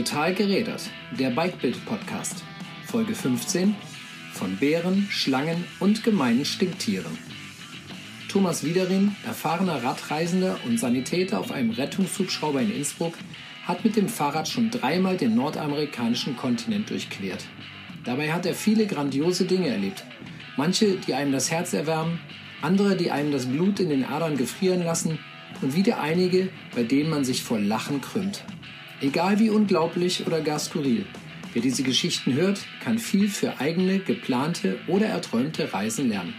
[0.00, 2.42] Total gerädert, der Bikebild-Podcast,
[2.86, 3.76] Folge 15
[4.32, 7.18] von Bären, Schlangen und gemeinen Stinktieren.
[8.30, 13.12] Thomas Wiederin, erfahrener Radreisender und Sanitäter auf einem Rettungshubschrauber in Innsbruck,
[13.66, 17.44] hat mit dem Fahrrad schon dreimal den nordamerikanischen Kontinent durchquert.
[18.02, 20.06] Dabei hat er viele grandiose Dinge erlebt.
[20.56, 22.20] Manche, die einem das Herz erwärmen,
[22.62, 25.18] andere, die einem das Blut in den Adern gefrieren lassen
[25.60, 28.44] und wieder einige, bei denen man sich vor Lachen krümmt.
[29.02, 31.06] Egal wie unglaublich oder gar skurril.
[31.54, 36.34] Wer diese Geschichten hört, kann viel für eigene, geplante oder erträumte Reisen lernen.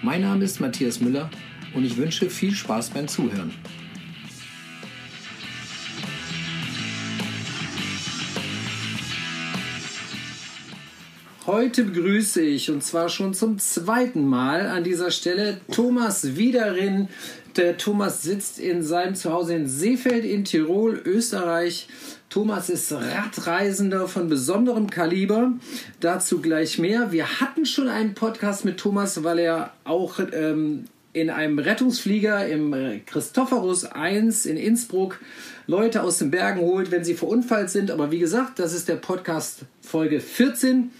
[0.00, 1.28] Mein Name ist Matthias Müller
[1.74, 3.52] und ich wünsche viel Spaß beim Zuhören.
[11.44, 17.08] Heute begrüße ich und zwar schon zum zweiten Mal an dieser Stelle Thomas Wiederin,
[17.56, 21.88] der Thomas sitzt in seinem Zuhause in Seefeld in Tirol, Österreich.
[22.30, 25.52] Thomas ist Radreisender von besonderem Kaliber.
[26.00, 27.12] Dazu gleich mehr.
[27.12, 32.74] Wir hatten schon einen Podcast mit Thomas, weil er auch ähm, in einem Rettungsflieger im
[33.04, 35.20] Christophorus 1 in Innsbruck
[35.66, 37.90] Leute aus den Bergen holt, wenn sie verunfallt sind.
[37.90, 40.90] Aber wie gesagt, das ist der Podcast Folge 14.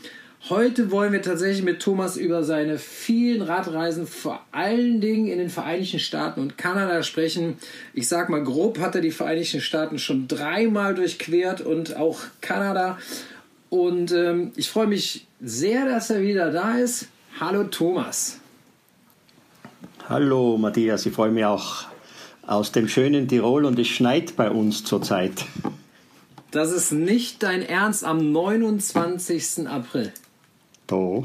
[0.49, 5.51] Heute wollen wir tatsächlich mit Thomas über seine vielen Radreisen, vor allen Dingen in den
[5.51, 7.59] Vereinigten Staaten und Kanada sprechen.
[7.95, 12.99] Ich sag mal grob hat er die Vereinigten Staaten schon dreimal durchquert und auch Kanada.
[13.71, 17.07] Und ähm, ich freue mich sehr, dass er wieder da ist.
[17.39, 18.41] Hallo Thomas.
[20.09, 21.85] Hallo Matthias, ich freue mich auch
[22.45, 25.45] aus dem schönen Tirol und es schneit bei uns zurzeit.
[26.51, 29.69] Das ist nicht dein Ernst am 29.
[29.69, 30.13] April.
[30.87, 31.23] Da.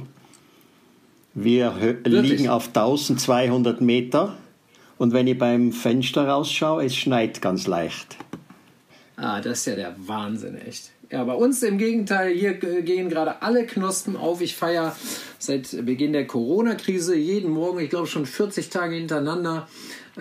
[1.33, 2.29] Wir Wirklich?
[2.29, 4.37] liegen auf 1200 Meter
[4.97, 8.17] und wenn ich beim Fenster rausschaue, es schneit ganz leicht.
[9.15, 10.91] Ah, das ist ja der Wahnsinn, echt.
[11.09, 14.41] Ja, bei uns im Gegenteil, hier gehen gerade alle Knospen auf.
[14.41, 14.95] Ich feiere
[15.39, 19.67] seit Beginn der Corona-Krise jeden Morgen, ich glaube schon 40 Tage hintereinander,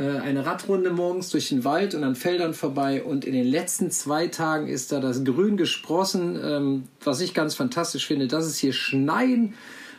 [0.03, 3.03] eine Radrunde morgens durch den Wald und an Feldern vorbei.
[3.03, 7.55] Und in den letzten zwei Tagen ist da das Grün gesprossen, ähm, was ich ganz
[7.55, 8.29] fantastisch finde.
[8.29, 9.55] Dass es hier schneien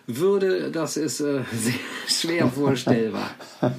[0.06, 1.74] würde, das ist äh, sehr
[2.08, 3.31] schwer vorstellbar.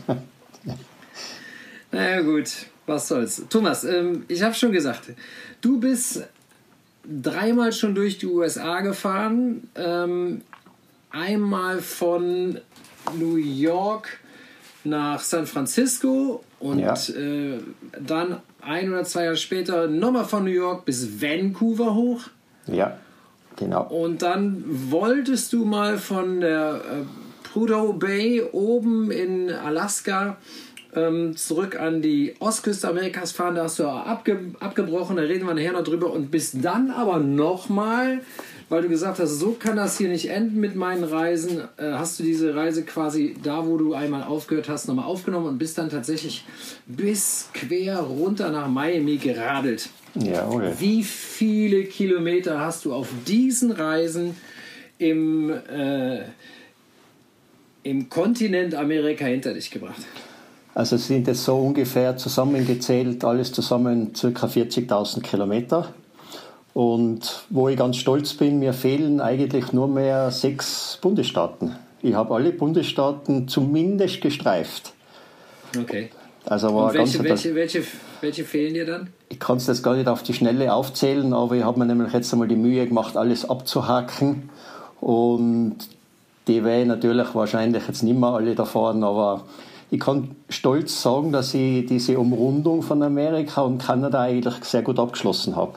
[1.93, 2.50] naja, gut,
[2.87, 3.43] was soll's.
[3.49, 5.12] Thomas, ähm, ich habe schon gesagt,
[5.61, 6.25] du bist
[7.05, 9.69] dreimal schon durch die USA gefahren.
[9.75, 10.43] Ähm,
[11.11, 12.61] einmal von
[13.17, 14.21] New York
[14.84, 16.94] nach San Francisco und ja.
[16.94, 17.59] äh,
[18.00, 22.22] dann ein oder zwei Jahre später nochmal von New York bis Vancouver hoch.
[22.66, 22.99] Ja,
[23.56, 23.84] genau.
[23.84, 30.37] Und dann wolltest du mal von der äh, Prudhoe Bay oben in Alaska
[30.94, 33.55] ähm, zurück an die Ostküste Amerikas fahren.
[33.55, 36.12] Da hast du abge abgebrochen, da reden wir nachher noch drüber.
[36.12, 38.21] Und bist dann aber nochmal
[38.69, 42.19] weil du gesagt hast, so kann das hier nicht enden mit meinen Reisen, äh, hast
[42.19, 45.89] du diese Reise quasi da, wo du einmal aufgehört hast, nochmal aufgenommen und bist dann
[45.89, 46.45] tatsächlich
[46.87, 49.89] bis quer runter nach Miami geradelt.
[50.15, 50.73] Ja, okay.
[50.79, 54.37] Wie viele Kilometer hast du auf diesen Reisen
[54.99, 56.23] im, äh,
[57.85, 60.03] im Kontinent Amerika hinter dich gebracht?
[60.75, 64.47] Also sind es so ungefähr zusammengezählt, alles zusammen ca.
[64.47, 65.93] 40.000 Kilometer.
[66.78, 71.75] Und wo ich ganz stolz bin, mir fehlen eigentlich nur mehr sechs Bundesstaaten.
[72.03, 74.93] Ich habe alle Bundesstaaten zumindest gestreift.
[75.77, 76.11] Okay.
[76.44, 77.83] Also war welche, ganz welche, welche,
[78.21, 79.09] welche fehlen dir dann?
[79.28, 82.12] Ich kann es das gar nicht auf die Schnelle aufzählen, aber ich habe mir nämlich
[82.12, 84.49] jetzt einmal die Mühe gemacht, alles abzuhaken.
[85.00, 85.78] Und
[86.47, 89.43] die ich natürlich wahrscheinlich jetzt nicht mehr alle da fahren, aber
[89.91, 95.00] ich kann stolz sagen, dass ich diese Umrundung von Amerika und Kanada eigentlich sehr gut
[95.00, 95.72] abgeschlossen habe.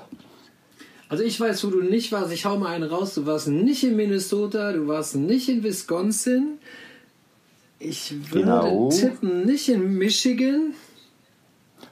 [1.11, 2.31] Also ich weiß, wo du nicht warst.
[2.31, 3.15] Ich hau mal einen raus.
[3.15, 6.57] Du warst nicht in Minnesota, du warst nicht in Wisconsin.
[7.79, 8.89] Ich würde genau.
[8.89, 10.73] tippen, nicht in Michigan.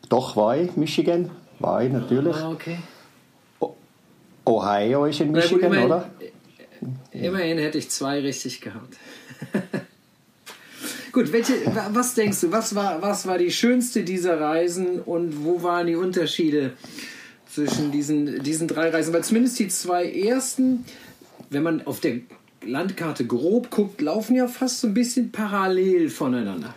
[0.08, 1.32] Doch, war ich Michigan.
[1.60, 2.34] War ich natürlich.
[2.34, 2.78] Ah, okay.
[4.46, 6.10] Ohio ist in Michigan, gut, immerhin, oder?
[7.12, 8.96] Immerhin hätte ich zwei richtig gehabt.
[11.12, 11.54] Gut, welche,
[11.92, 15.96] was denkst du, was war, was war die schönste dieser Reisen und wo waren die
[15.96, 16.74] Unterschiede
[17.52, 20.86] zwischen diesen, diesen drei Reisen, weil zumindest die zwei ersten,
[21.50, 22.18] wenn man auf der
[22.66, 26.74] Landkarte grob guckt, laufen ja fast so ein bisschen parallel voneinander.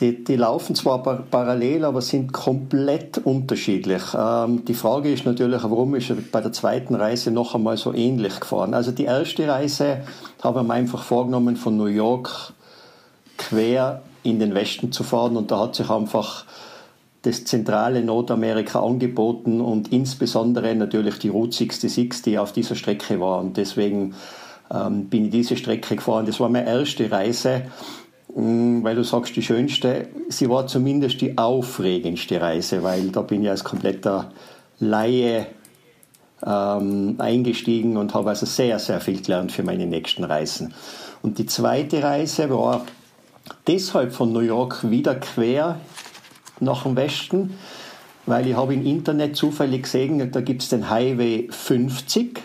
[0.00, 4.02] Die, die laufen zwar par parallel, aber sind komplett unterschiedlich.
[4.16, 7.92] Ähm, die Frage ist natürlich, warum ist er bei der zweiten Reise noch einmal so
[7.94, 8.74] ähnlich gefahren?
[8.74, 9.98] Also die erste Reise
[10.42, 12.52] habe ich mir einfach vorgenommen, von New York
[13.38, 16.44] quer in den Westen zu fahren und da hat sich einfach
[17.24, 23.40] das zentrale Nordamerika angeboten und insbesondere natürlich die Route 66, die auf dieser Strecke war.
[23.40, 24.14] Und deswegen
[24.72, 26.26] ähm, bin ich diese Strecke gefahren.
[26.26, 27.62] Das war meine erste Reise,
[28.34, 30.08] mm, weil du sagst, die schönste.
[30.28, 34.30] Sie war zumindest die aufregendste Reise, weil da bin ich als kompletter
[34.78, 35.46] Laie
[36.44, 40.74] ähm, eingestiegen und habe also sehr, sehr viel gelernt für meine nächsten Reisen.
[41.22, 42.84] Und die zweite Reise war
[43.66, 45.80] deshalb von New York wieder quer
[46.60, 47.54] nach dem Westen,
[48.26, 52.40] weil ich habe im Internet zufällig gesehen, da gibt es den Highway 50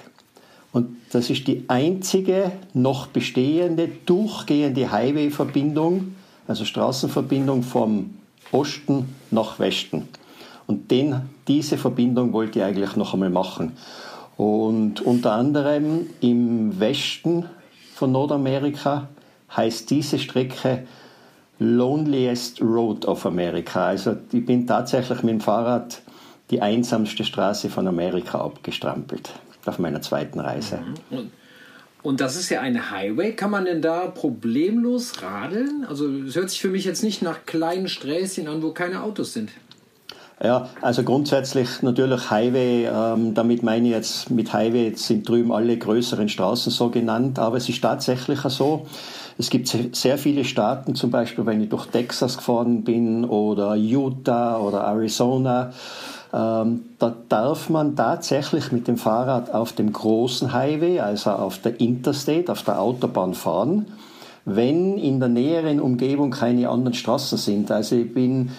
[0.71, 6.15] und das ist die einzige noch bestehende durchgehende Highway-Verbindung,
[6.47, 8.15] also Straßenverbindung vom
[8.51, 10.07] Osten nach Westen.
[10.67, 13.73] Und den, diese Verbindung wollte ich eigentlich noch einmal machen.
[14.37, 17.45] Und unter anderem im Westen
[17.95, 19.09] von Nordamerika
[19.55, 20.85] heißt diese Strecke
[21.59, 23.87] Loneliest Road of America.
[23.87, 26.01] Also ich bin tatsächlich mit dem Fahrrad
[26.49, 29.31] die einsamste Straße von Amerika abgestrampelt
[29.65, 30.79] auf meiner zweiten Reise.
[31.09, 31.31] Mhm.
[32.01, 33.33] Und das ist ja ein Highway.
[33.33, 35.85] Kann man denn da problemlos radeln?
[35.87, 39.33] Also es hört sich für mich jetzt nicht nach kleinen Sträßchen an, wo keine Autos
[39.33, 39.51] sind.
[40.41, 45.77] Ja, also grundsätzlich natürlich Highway, ähm, damit meine ich jetzt, mit Highway sind drüben alle
[45.77, 48.87] größeren Straßen so genannt, aber es ist tatsächlich so,
[49.39, 54.57] es gibt sehr viele Staaten, zum Beispiel wenn ich durch Texas gefahren bin oder Utah
[54.57, 55.71] oder Arizona,
[56.33, 61.79] ähm, da darf man tatsächlich mit dem Fahrrad auf dem großen Highway, also auf der
[61.79, 63.85] Interstate, auf der Autobahn fahren,
[64.43, 67.71] wenn in der näheren Umgebung keine anderen Straßen sind.
[67.71, 68.51] Also ich bin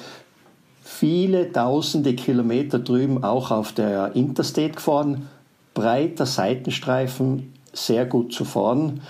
[0.82, 5.28] viele tausende Kilometer drüben auch auf der Interstate gefahren,
[5.74, 9.02] breiter Seitenstreifen, sehr gut zu fahren.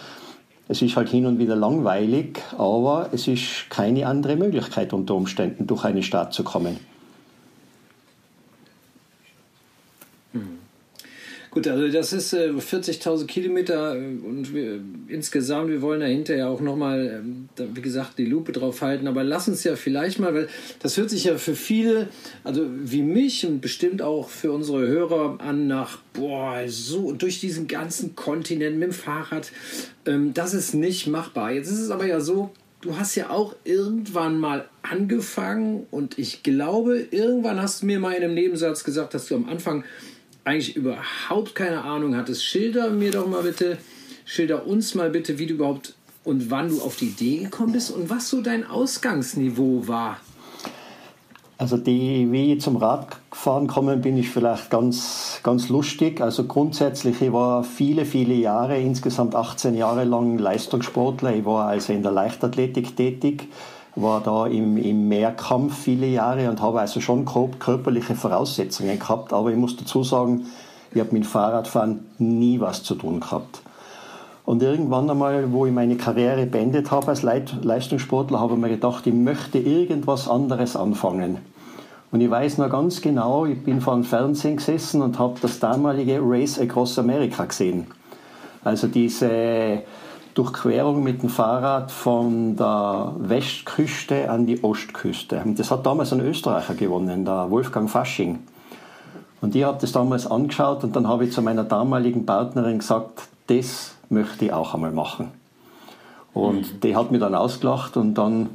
[0.70, 5.66] Es ist halt hin und wieder langweilig, aber es ist keine andere Möglichkeit unter Umständen,
[5.66, 6.78] durch eine Stadt zu kommen.
[11.50, 16.48] Gut, also das ist äh, 40.000 Kilometer äh, und wir, insgesamt, wir wollen da hinterher
[16.48, 17.24] auch nochmal,
[17.58, 20.48] äh, wie gesagt, die Lupe drauf halten, aber lass uns ja vielleicht mal, weil
[20.78, 22.08] das hört sich ja für viele,
[22.44, 27.66] also wie mich und bestimmt auch für unsere Hörer an nach, boah, so durch diesen
[27.66, 29.50] ganzen Kontinent mit dem Fahrrad,
[30.06, 31.50] ähm, das ist nicht machbar.
[31.50, 32.50] Jetzt ist es aber ja so,
[32.80, 38.12] du hast ja auch irgendwann mal angefangen und ich glaube, irgendwann hast du mir mal
[38.12, 39.84] in einem Nebensatz gesagt, dass du am Anfang
[40.44, 43.78] eigentlich überhaupt keine Ahnung hattest, schilder mir doch mal bitte,
[44.24, 45.94] schilder uns mal bitte, wie du überhaupt
[46.24, 50.18] und wann du auf die Idee gekommen bist und was so dein Ausgangsniveau war.
[51.60, 56.22] Also die, wie ich zum Radfahren gekommen bin, ich vielleicht ganz, ganz lustig.
[56.22, 61.34] Also grundsätzlich, ich war viele, viele Jahre, insgesamt 18 Jahre lang Leistungssportler.
[61.34, 63.46] Ich war also in der Leichtathletik tätig
[63.96, 69.32] war da im, im Mehrkampf viele Jahre und habe also schon körperliche Voraussetzungen gehabt.
[69.32, 70.46] Aber ich muss dazu sagen,
[70.92, 73.62] ich habe mit Fahrradfahren nie was zu tun gehabt.
[74.44, 79.06] Und irgendwann einmal, wo ich meine Karriere beendet habe als Leistungssportler, habe ich mir gedacht,
[79.06, 81.38] ich möchte irgendwas anderes anfangen.
[82.10, 85.60] Und ich weiß noch ganz genau, ich bin vor dem Fernsehen gesessen und habe das
[85.60, 87.86] damalige Race Across America gesehen.
[88.64, 89.82] Also diese
[90.34, 95.42] Durchquerung mit dem Fahrrad von der Westküste an die Ostküste.
[95.44, 98.40] Und das hat damals ein Österreicher gewonnen, der Wolfgang Fasching.
[99.40, 103.22] Und ich habe das damals angeschaut und dann habe ich zu meiner damaligen Partnerin gesagt,
[103.46, 105.28] das möchte ich auch einmal machen.
[106.34, 106.80] Und mhm.
[106.82, 108.50] die hat mir dann ausgelacht und dann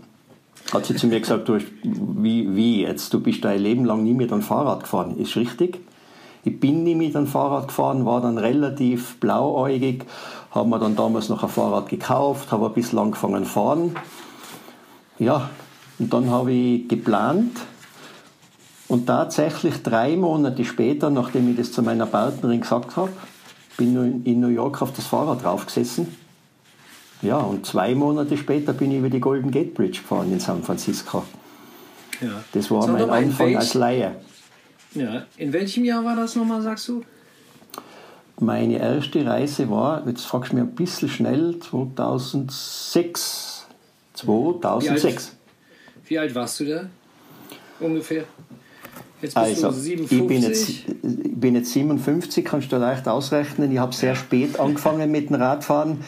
[0.74, 4.13] hat sie zu mir gesagt, du, wie, wie jetzt, du bist dein Leben lang nie
[4.13, 5.17] mit einem Fahrrad gefahren.
[5.17, 5.79] Ist richtig?
[6.44, 10.05] Ich bin nie mit einem Fahrrad gefahren, war dann relativ blauäugig
[10.55, 13.95] haben wir dann damals noch ein Fahrrad gekauft, habe ein bisschen angefangen zu fahren.
[15.19, 15.50] Ja,
[16.00, 17.57] und dann habe ich geplant
[18.88, 23.12] und tatsächlich drei Monate später, nachdem ich das zu meiner Partnerin gesagt habe,
[23.77, 26.07] bin ich in New York auf das Fahrrad draufgesessen.
[27.21, 30.63] Ja, und zwei Monate später bin ich über die Golden Gate Bridge gefahren in San
[30.63, 31.24] Francisco.
[32.21, 32.43] Ja.
[32.53, 34.15] Das war Sag mein Anfang als Laie.
[34.93, 37.03] Ja, in welchem Jahr war das nochmal, sagst du?
[38.39, 43.68] Meine erste Reise war, jetzt fragst du mir ein bisschen schnell, 2006.
[44.13, 44.48] 2006.
[45.04, 45.32] Wie alt,
[46.06, 46.89] wie alt warst du da?
[47.80, 48.25] Ungefähr?
[49.22, 50.20] Jetzt bist also, du 57.
[50.20, 53.72] Ich bin, jetzt, ich bin jetzt 57, kannst du leicht ausrechnen.
[53.72, 56.04] Ich habe sehr spät angefangen mit dem Radfahren.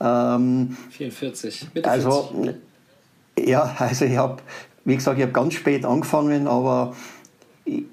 [0.00, 2.56] Ähm, 44, Mitte also, 40.
[3.48, 4.42] Ja, also ich habe,
[4.84, 6.96] wie gesagt, ich habe ganz spät angefangen, aber
[7.64, 7.84] ich,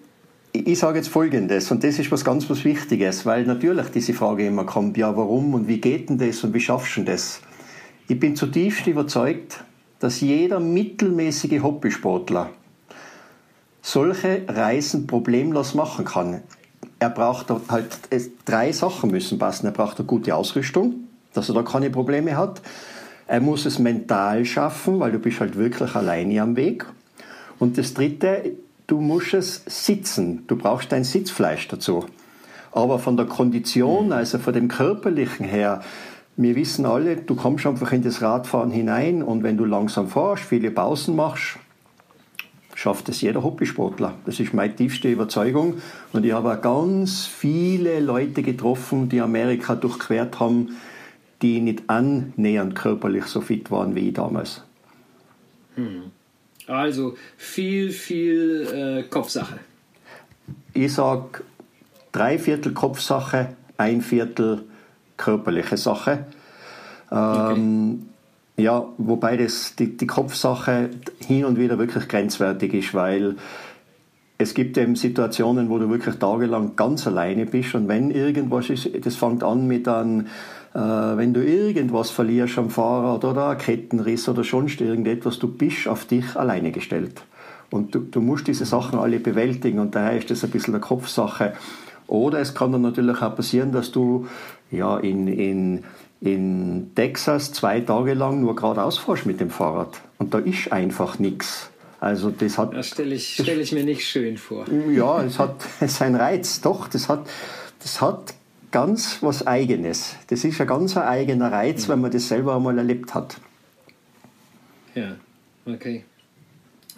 [0.53, 4.45] ich sage jetzt Folgendes, und das ist was ganz was Wichtiges, weil natürlich diese Frage
[4.45, 7.41] immer kommt, ja, warum und wie geht denn das und wie schaffst du das?
[8.07, 9.63] Ich bin zutiefst überzeugt,
[9.99, 12.51] dass jeder mittelmäßige Hobbysportler
[13.81, 16.41] solche Reisen problemlos machen kann.
[16.99, 17.87] Er braucht halt
[18.45, 19.65] drei Sachen müssen passen.
[19.65, 22.61] Er braucht eine gute Ausrüstung, dass er da keine Probleme hat.
[23.25, 26.85] Er muss es mental schaffen, weil du bist halt wirklich alleine am Weg.
[27.59, 28.51] Und das Dritte,
[28.93, 30.43] du musst es sitzen.
[30.45, 32.05] Du brauchst dein Sitzfleisch dazu.
[32.71, 35.81] Aber von der Kondition, also von dem körperlichen her,
[36.35, 40.43] wir wissen alle, du kommst einfach in das Radfahren hinein und wenn du langsam fährst,
[40.43, 41.57] viele Pausen machst,
[42.75, 44.13] schafft es jeder Hobbysportler.
[44.27, 45.81] Das ist meine tiefste Überzeugung.
[46.11, 50.77] Und ich habe auch ganz viele Leute getroffen, die Amerika durchquert haben,
[51.41, 54.61] die nicht annähernd körperlich so fit waren wie ich damals.
[55.77, 56.11] Hm.
[56.67, 59.59] Also viel, viel äh, Kopfsache.
[60.73, 61.43] Ich sage
[62.11, 64.63] drei Viertel Kopfsache, ein Viertel
[65.17, 66.25] körperliche Sache.
[67.11, 68.05] Ähm,
[68.55, 68.63] okay.
[68.63, 70.91] Ja, wobei das, die, die Kopfsache
[71.25, 73.35] hin und wieder wirklich grenzwertig ist, weil
[74.43, 78.89] es gibt eben Situationen, wo du wirklich tagelang ganz alleine bist und wenn irgendwas ist,
[79.05, 80.27] das fängt an mit einem
[80.73, 86.05] äh, wenn du irgendwas verlierst am Fahrrad oder Kettenriss oder sonst irgendetwas, du bist auf
[86.05, 87.23] dich alleine gestellt.
[87.69, 90.81] Und du, du musst diese Sachen alle bewältigen und daher ist das ein bisschen eine
[90.81, 91.53] Kopfsache.
[92.07, 94.27] Oder es kann dann natürlich auch passieren, dass du
[94.71, 95.83] ja, in, in,
[96.21, 100.01] in Texas zwei Tage lang nur geradeaus fährst mit dem Fahrrad.
[100.17, 101.69] Und da ist einfach nichts.
[102.03, 102.73] Also das hat.
[102.73, 104.65] Das stelle ich, stell ich mir nicht schön vor.
[104.91, 105.55] Ja, es hat
[105.87, 106.89] seinen Reiz, doch.
[106.89, 107.29] Das hat,
[107.79, 108.33] das hat
[108.71, 110.17] ganz was Eigenes.
[110.27, 113.37] Das ist ein ganz eigener Reiz, wenn man das selber einmal erlebt hat.
[114.95, 115.15] Ja,
[115.65, 116.03] okay.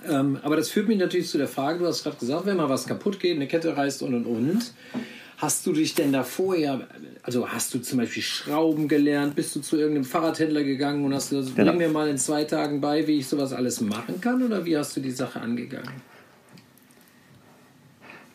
[0.10, 2.70] Ähm, aber das führt mich natürlich zu der Frage, du hast gerade gesagt, wenn mal
[2.70, 4.74] was kaputt geht, eine Kette reißt und und und.
[5.38, 6.88] Hast du dich denn da vorher,
[7.24, 11.32] also hast du zum Beispiel Schrauben gelernt, bist du zu irgendeinem Fahrradhändler gegangen und hast
[11.32, 11.72] gesagt, genau.
[11.72, 14.78] bring mir mal in zwei Tagen bei, wie ich sowas alles machen kann oder wie
[14.78, 15.92] hast du die Sache angegangen?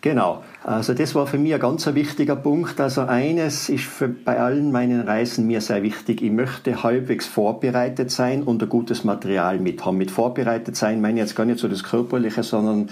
[0.03, 2.81] Genau, also das war für mich ein ganz wichtiger Punkt.
[2.81, 6.23] Also eines ist für, bei allen meinen Reisen mir sehr wichtig.
[6.23, 9.99] Ich möchte halbwegs vorbereitet sein und ein gutes Material mit haben.
[9.99, 12.89] Mit vorbereitet sein meine ich jetzt gar nicht so das Körperliche, sondern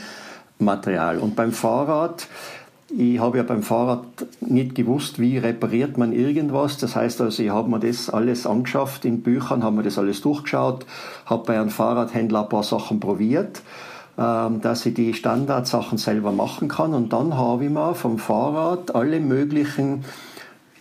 [0.59, 1.19] Material.
[1.19, 2.27] Und beim Fahrrad,
[2.97, 4.05] ich habe ja beim Fahrrad
[4.41, 6.79] nicht gewusst, wie repariert man irgendwas.
[6.79, 10.23] Das heißt also, ich habe mir das alles angeschafft in Büchern, habe mir das alles
[10.23, 10.87] durchgeschaut,
[11.27, 13.63] habe bei einem Fahrradhändler ein paar Sachen probiert
[14.19, 16.93] ähm, dass ich die Standardsachen selber machen kann.
[16.93, 20.05] Und dann habe ich mir vom Fahrrad alle möglichen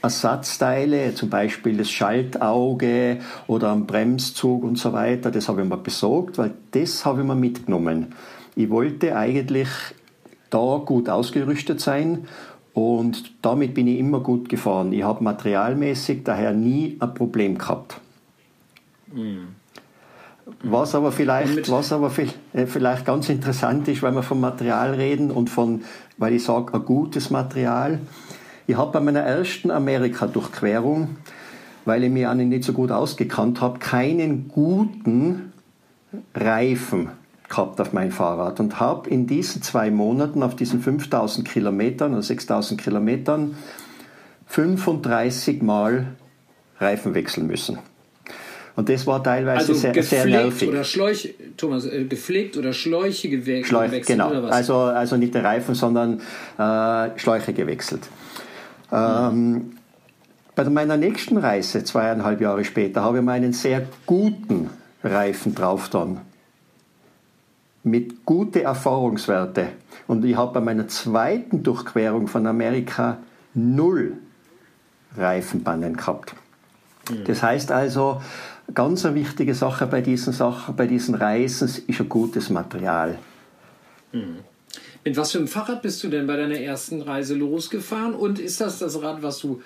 [0.01, 5.77] Ersatzteile, zum Beispiel das Schaltauge oder ein Bremszug und so weiter, das habe ich mir
[5.77, 8.15] besorgt, weil das habe ich mir mitgenommen.
[8.55, 9.67] Ich wollte eigentlich
[10.49, 12.27] da gut ausgerüstet sein
[12.73, 14.93] und damit bin ich immer gut gefahren.
[14.93, 17.99] Ich habe materialmäßig daher nie ein Problem gehabt.
[19.11, 19.47] Mhm.
[20.63, 22.11] Was aber vielleicht, was aber
[22.53, 25.81] äh, vielleicht ganz interessant ist, wenn wir vom Material reden und von,
[26.17, 27.99] weil ich sage, ein gutes Material.
[28.65, 31.17] Ich habe bei meiner ersten Amerika-Durchquerung,
[31.83, 35.51] weil ich mich nicht so gut ausgekannt habe, keinen guten
[36.33, 37.09] Reifen
[37.49, 42.23] gehabt auf mein Fahrrad und habe in diesen zwei Monaten auf diesen 5000 Kilometern oder
[42.23, 43.55] 6000 Kilometern
[44.47, 46.07] 35 Mal
[46.79, 47.79] Reifen wechseln müssen.
[48.75, 50.69] Und das war teilweise also sehr, sehr nervig.
[50.69, 54.29] Oder Schläuche, Thomas, äh, gepflegt oder Schläuche gewe Schläuche, gewechselt genau.
[54.29, 54.51] oder was?
[54.51, 56.21] Also, also nicht der Reifen, sondern
[56.59, 58.07] äh, Schläuche gewechselt.
[58.91, 59.77] Ähm,
[60.53, 64.69] bei meiner nächsten Reise, zweieinhalb Jahre später, habe ich mir einen sehr guten
[65.03, 66.21] Reifen drauf dann.
[67.89, 69.69] Mit guten Erfahrungswerte.
[70.07, 73.17] Und ich habe bei meiner zweiten Durchquerung von Amerika
[73.53, 74.13] null
[75.15, 76.35] Reifenbannen gehabt.
[77.09, 77.23] Mhm.
[77.25, 78.21] Das heißt also,
[78.73, 83.17] Ganz eine wichtige Sache bei diesen Sachen, bei diesen Reisen ist ein gutes Material.
[84.11, 84.39] Mhm.
[85.05, 88.13] Mit was für einem Fahrrad bist du denn bei deiner ersten Reise losgefahren?
[88.13, 89.61] Und ist das das Rad, was du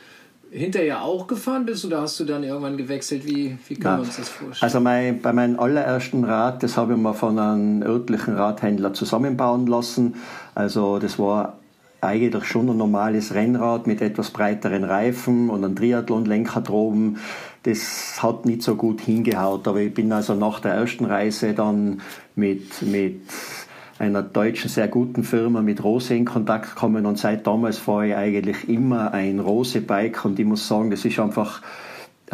[0.51, 3.25] hinterher auch gefahren bist oder hast du dann irgendwann gewechselt?
[3.25, 4.67] Wie, wie kann man uns das vorstellen?
[4.67, 9.65] Also mein, bei meinem allerersten Rad, das habe ich mir von einem örtlichen Radhändler zusammenbauen
[9.65, 10.15] lassen.
[10.53, 11.57] Also das war
[12.01, 17.17] eigentlich schon ein normales Rennrad mit etwas breiteren Reifen und einem Triathlon-Lenker droben.
[17.63, 22.01] Das hat nicht so gut hingehaut, aber ich bin also nach der ersten Reise dann
[22.35, 23.21] mit, mit
[24.01, 28.15] einer deutschen sehr guten Firma mit Rose in Kontakt gekommen und seit damals fahre ich
[28.15, 31.61] eigentlich immer ein Rose-Bike und ich muss sagen, das ist einfach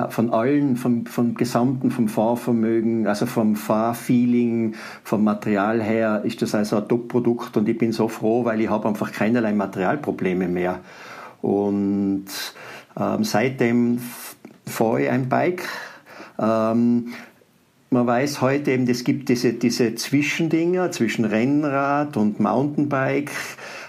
[0.09, 6.55] von allen, vom, vom Gesamten, vom Fahrvermögen, also vom Fahrfeeling, vom Material her, ist das
[6.55, 10.79] also ein Top-Produkt und ich bin so froh, weil ich habe einfach keinerlei Materialprobleme mehr.
[11.41, 12.27] Und
[12.97, 13.99] ähm, seitdem
[14.65, 15.67] fahre ich ein Bike.
[16.39, 17.09] Ähm,
[17.89, 23.31] man weiß heute eben, es gibt diese, diese Zwischendinger zwischen Rennrad und Mountainbike.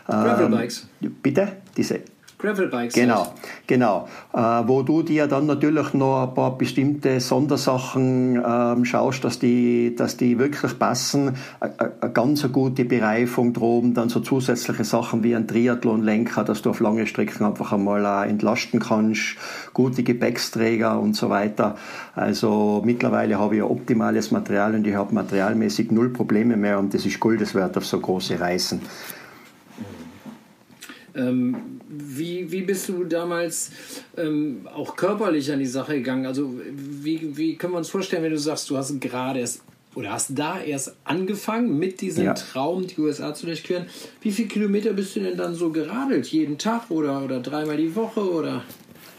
[0.06, 0.86] Gravelbikes.
[1.02, 1.52] Ähm, bitte?
[1.76, 2.00] Diese
[2.38, 2.94] Gravelbikes.
[2.94, 3.34] Genau,
[3.66, 4.08] genau.
[4.32, 9.96] Äh, wo du dir dann natürlich noch ein paar bestimmte Sondersachen ähm, schaust, dass die,
[9.96, 11.34] dass die wirklich passen.
[11.58, 16.78] Eine ganz gute Bereifung droben, dann so zusätzliche Sachen wie ein Triathlonlenker, dass du auf
[16.78, 19.36] lange Strecken einfach einmal äh, entlasten kannst,
[19.74, 21.74] gute Gepäcksträger und so weiter.
[22.14, 26.94] Also mittlerweile habe ich ein optimales Material und ich habe materialmäßig null Probleme mehr und
[26.94, 28.80] das ist Goldeswert auf so große Reisen.
[31.16, 33.70] Ähm, wie, wie bist du damals
[34.16, 36.26] ähm, auch körperlich an die Sache gegangen?
[36.26, 39.62] Also wie, wie können wir uns vorstellen, wenn du sagst, du hast gerade erst
[39.94, 42.34] oder hast da erst angefangen mit diesem ja.
[42.34, 43.86] Traum, die USA zu durchqueren.
[44.20, 46.28] Wie viele Kilometer bist du denn dann so geradelt?
[46.28, 48.62] Jeden Tag oder, oder dreimal die Woche oder?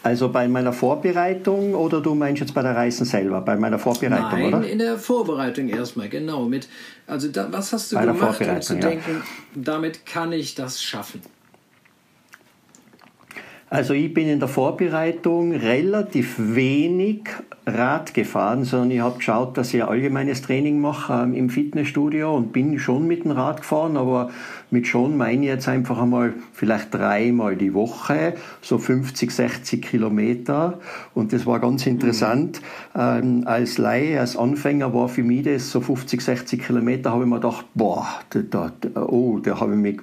[0.02, 3.42] Also bei meiner Vorbereitung oder du meinst jetzt bei der Reisen selber?
[3.42, 4.66] Bei meiner Vorbereitung, Nein, oder?
[4.66, 6.46] in der Vorbereitung erstmal, genau.
[6.46, 6.70] Mit,
[7.06, 9.22] also da, was hast du bei gemacht, um zu denken, ja.
[9.56, 11.22] damit kann ich das schaffen?
[13.72, 17.26] Also ich bin in der Vorbereitung relativ wenig
[17.68, 22.36] Rad gefahren, sondern ich habe geschaut, dass ich ein allgemeines Training mache ähm, im Fitnessstudio
[22.36, 24.32] und bin schon mit dem Rad gefahren, aber
[24.72, 30.80] mit schon meine ich jetzt einfach einmal vielleicht dreimal die Woche, so 50, 60 Kilometer
[31.14, 32.62] und das war ganz interessant.
[32.96, 33.00] Mhm.
[33.02, 37.30] Ähm, als Laie, als Anfänger war für mich das so 50, 60 Kilometer, habe ich
[37.30, 40.00] mir gedacht, boah, da, da, oh, da habe ich mich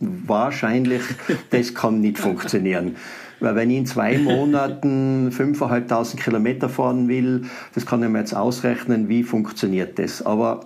[0.00, 1.02] wahrscheinlich,
[1.50, 2.96] das kann nicht funktionieren.
[3.40, 7.44] Weil wenn ich in zwei Monaten 5.500 Kilometer fahren will,
[7.74, 10.24] das kann ich mir jetzt ausrechnen, wie funktioniert das.
[10.24, 10.60] Aber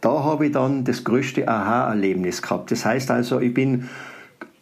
[0.00, 2.70] da habe ich dann das größte Aha-Erlebnis gehabt.
[2.70, 3.88] Das heißt also, ich bin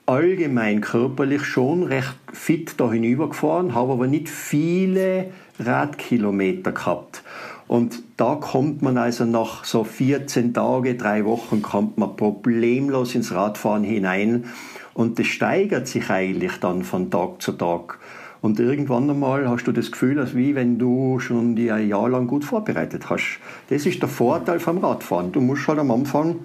[0.06, 5.26] allgemein körperlich schon recht fit da hinübergefahren, habe aber nicht viele
[5.58, 7.22] Radkilometer gehabt.
[7.68, 13.32] Und da kommt man also nach so 14 Tage, drei Wochen, kommt man problemlos ins
[13.32, 14.46] Radfahren hinein.
[14.94, 17.98] Und das steigert sich eigentlich dann von Tag zu Tag.
[18.42, 22.08] Und irgendwann einmal hast du das Gefühl, als wie wenn du schon die ein Jahr
[22.08, 23.38] lang gut vorbereitet hast.
[23.68, 25.32] Das ist der Vorteil vom Radfahren.
[25.32, 26.36] Du musst halt am Anfang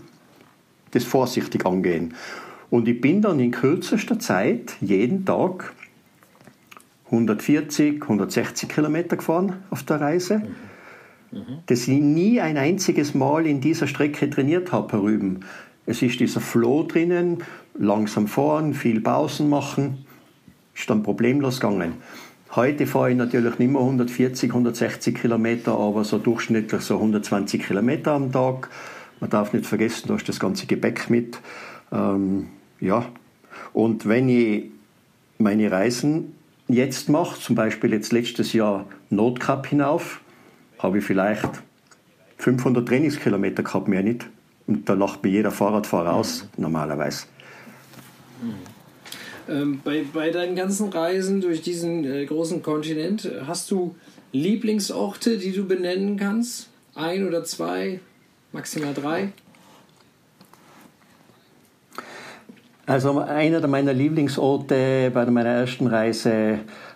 [0.91, 2.13] das vorsichtig angehen.
[2.69, 5.73] Und ich bin dann in kürzester Zeit jeden Tag
[7.05, 10.41] 140, 160 Kilometer gefahren auf der Reise.
[11.65, 15.41] Dass ich nie ein einziges Mal in dieser Strecke trainiert habe, Herr Rüben.
[15.85, 17.43] Es ist dieser Flow drinnen,
[17.77, 20.05] langsam fahren, viel Pausen machen,
[20.73, 21.93] ist dann problemlos gegangen.
[22.55, 28.13] Heute fahre ich natürlich nicht mehr 140, 160 Kilometer, aber so durchschnittlich so 120 Kilometer
[28.13, 28.69] am Tag.
[29.19, 31.39] Man darf nicht vergessen, da ist das ganze Gepäck mit.
[31.91, 32.47] Ähm,
[32.79, 33.05] ja.
[33.73, 34.71] Und wenn ich
[35.37, 36.33] meine Reisen
[36.67, 40.21] jetzt mache, zum Beispiel jetzt letztes Jahr Notcup hinauf,
[40.79, 41.49] habe ich vielleicht
[42.37, 44.27] 500 Trainingskilometer gehabt, mehr nicht.
[44.67, 46.47] Und da lacht mir jeder Fahrradfahrer aus,
[48.41, 48.75] mhm.
[49.47, 53.95] Ähm, bei, bei deinen ganzen Reisen durch diesen äh, großen Kontinent, hast du
[54.31, 56.69] Lieblingsorte, die du benennen kannst?
[56.95, 57.99] Ein oder zwei,
[58.51, 59.29] maximal drei?
[62.87, 66.29] Also einer meiner Lieblingsorte bei meiner ersten Reise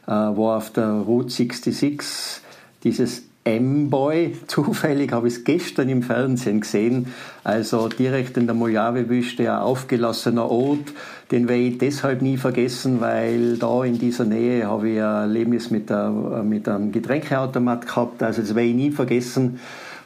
[0.05, 2.41] äh, war auf der Route 66,
[2.83, 4.35] dieses M-Boy.
[4.47, 7.13] Zufällig habe ich es gestern im Fernsehen gesehen.
[7.43, 10.93] Also direkt in der Mojave-Wüste, ein aufgelassener Ort.
[11.31, 15.69] Den werde ich deshalb nie vergessen, weil da in dieser Nähe habe ich ein Erlebnis
[15.69, 18.23] mit, der, mit einem Getränkeautomat gehabt.
[18.23, 19.59] Also das werde ich nie vergessen.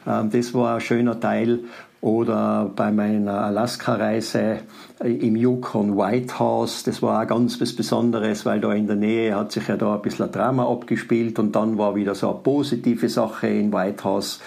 [0.06, 1.60] Ähm, das war ein schöner Teil
[2.02, 4.58] oder bei meiner Alaska-Reise
[5.00, 6.84] im Yukon White House.
[6.84, 9.96] Das war auch ganz was Besonderes, weil da in der Nähe hat sich ja da
[9.96, 14.42] ein bisschen Drama abgespielt und dann war wieder so eine positive Sache in White House.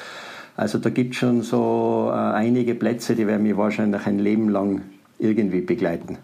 [0.54, 4.50] Also da gibt es schon so äh, einige Plätze, die werden mich wahrscheinlich ein Leben
[4.50, 4.82] lang
[5.18, 6.18] irgendwie begleiten.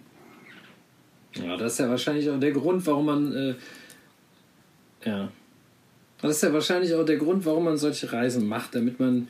[1.34, 3.54] Ja, das ist ja wahrscheinlich auch der Grund, warum man äh,
[5.04, 5.30] ja,
[6.20, 9.26] das ist ja wahrscheinlich auch der Grund, warum man solche Reisen macht, damit man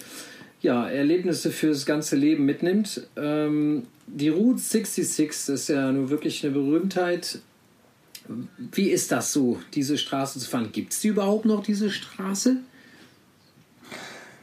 [0.60, 3.08] ja, Erlebnisse fürs ganze Leben mitnimmt.
[3.16, 7.40] Ähm, die Route 66 ist ja nur wirklich eine Berühmtheit.
[8.58, 10.68] Wie ist das so, diese Straße zu fahren?
[10.70, 12.58] Gibt es die überhaupt noch, diese Straße?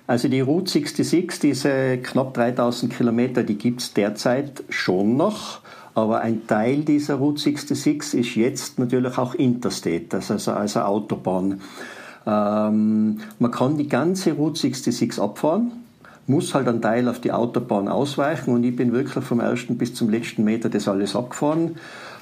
[0.07, 5.61] Also die Route 66, diese knapp 3000 Kilometer, die gibt es derzeit schon noch.
[5.99, 11.61] Aber ein Teil dieser Route 66 ist jetzt natürlich auch Interstate, also, also Autobahn.
[12.25, 15.71] Ähm, man kann die ganze Route 66 abfahren
[16.29, 19.95] muss halt ein Teil auf die Autobahn ausweichen und ich bin wirklich vom ersten bis
[19.95, 21.77] zum letzten Meter das alles abgefahren.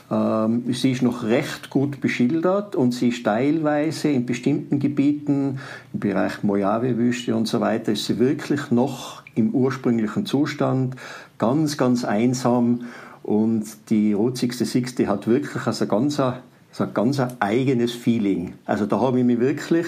[0.09, 5.59] Ähm, sie ist noch recht gut beschildert und sie ist teilweise in bestimmten Gebieten,
[5.91, 10.95] im Bereich Mojave-Wüste und so weiter, ist sie wirklich noch im ursprünglichen Zustand,
[11.37, 12.85] ganz, ganz einsam
[13.27, 16.39] und die Route 66 hat wirklich also ganz, also
[16.79, 18.53] ein ganz eigenes Feeling.
[18.63, 19.87] Also da habe ich mich wirklich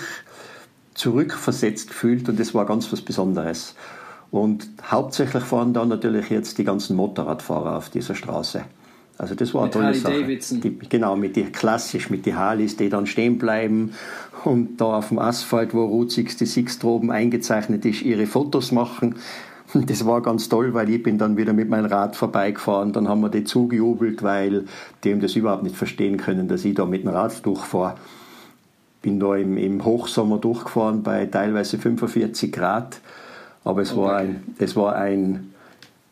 [0.93, 3.75] zurückversetzt gefühlt und das war ganz was Besonderes.
[4.29, 8.65] Und hauptsächlich fahren da natürlich jetzt die ganzen Motorradfahrer auf dieser Straße.
[9.17, 10.59] Also das war eine tolle Harley Sache.
[10.59, 13.93] Die, genau, mit die, klassisch mit den Harleys, die dann stehen bleiben
[14.43, 19.15] und da auf dem Asphalt, wo Route 66 droben eingezeichnet ist, ihre Fotos machen.
[19.73, 22.91] Das war ganz toll, weil ich bin dann wieder mit meinem Rad vorbeigefahren.
[22.91, 24.65] Dann haben wir die zugejubelt, weil
[25.03, 27.95] die haben das überhaupt nicht verstehen können, dass ich da mit dem Rad durchfahre.
[29.01, 32.99] Bin da im, im Hochsommer durchgefahren bei teilweise 45 Grad.
[33.63, 34.01] Aber es, okay.
[34.01, 35.53] war ein, es war ein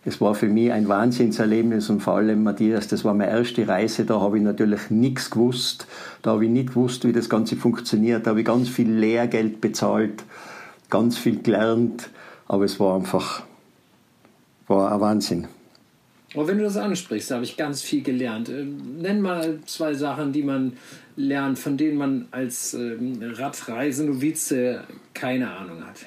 [0.08, 4.06] das war für mich ein Wahnsinnserlebnis und vor allem, Matthias, das war meine erste Reise,
[4.06, 5.86] da habe ich natürlich nichts gewusst.
[6.22, 8.26] Da habe ich nicht gewusst, wie das Ganze funktioniert.
[8.26, 10.24] Da habe ich ganz viel Lehrgeld bezahlt,
[10.90, 12.10] ganz viel gelernt,
[12.48, 13.44] aber es war einfach
[14.68, 15.48] war ein Wahnsinn.
[16.34, 18.50] Aber wenn du das ansprichst, da habe ich ganz viel gelernt.
[18.50, 20.74] Ähm, nenn mal zwei Sachen, die man
[21.16, 24.84] lernt, von denen man als ähm, Radreisenovize
[25.14, 26.06] keine Ahnung hat.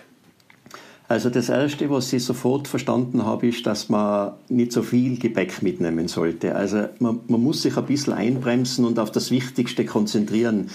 [1.09, 5.61] Also das Erste, was ich sofort verstanden habe, ist, dass man nicht so viel Gepäck
[5.61, 6.55] mitnehmen sollte.
[6.55, 10.71] Also man, man muss sich ein bisschen einbremsen und auf das Wichtigste konzentrieren.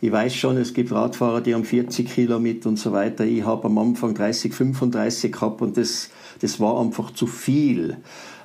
[0.00, 3.24] Ich weiß schon, es gibt Radfahrer, die haben 40 Kilo mit und so weiter.
[3.24, 7.96] Ich habe am Anfang 30, 35 gehabt und das, das war einfach zu viel.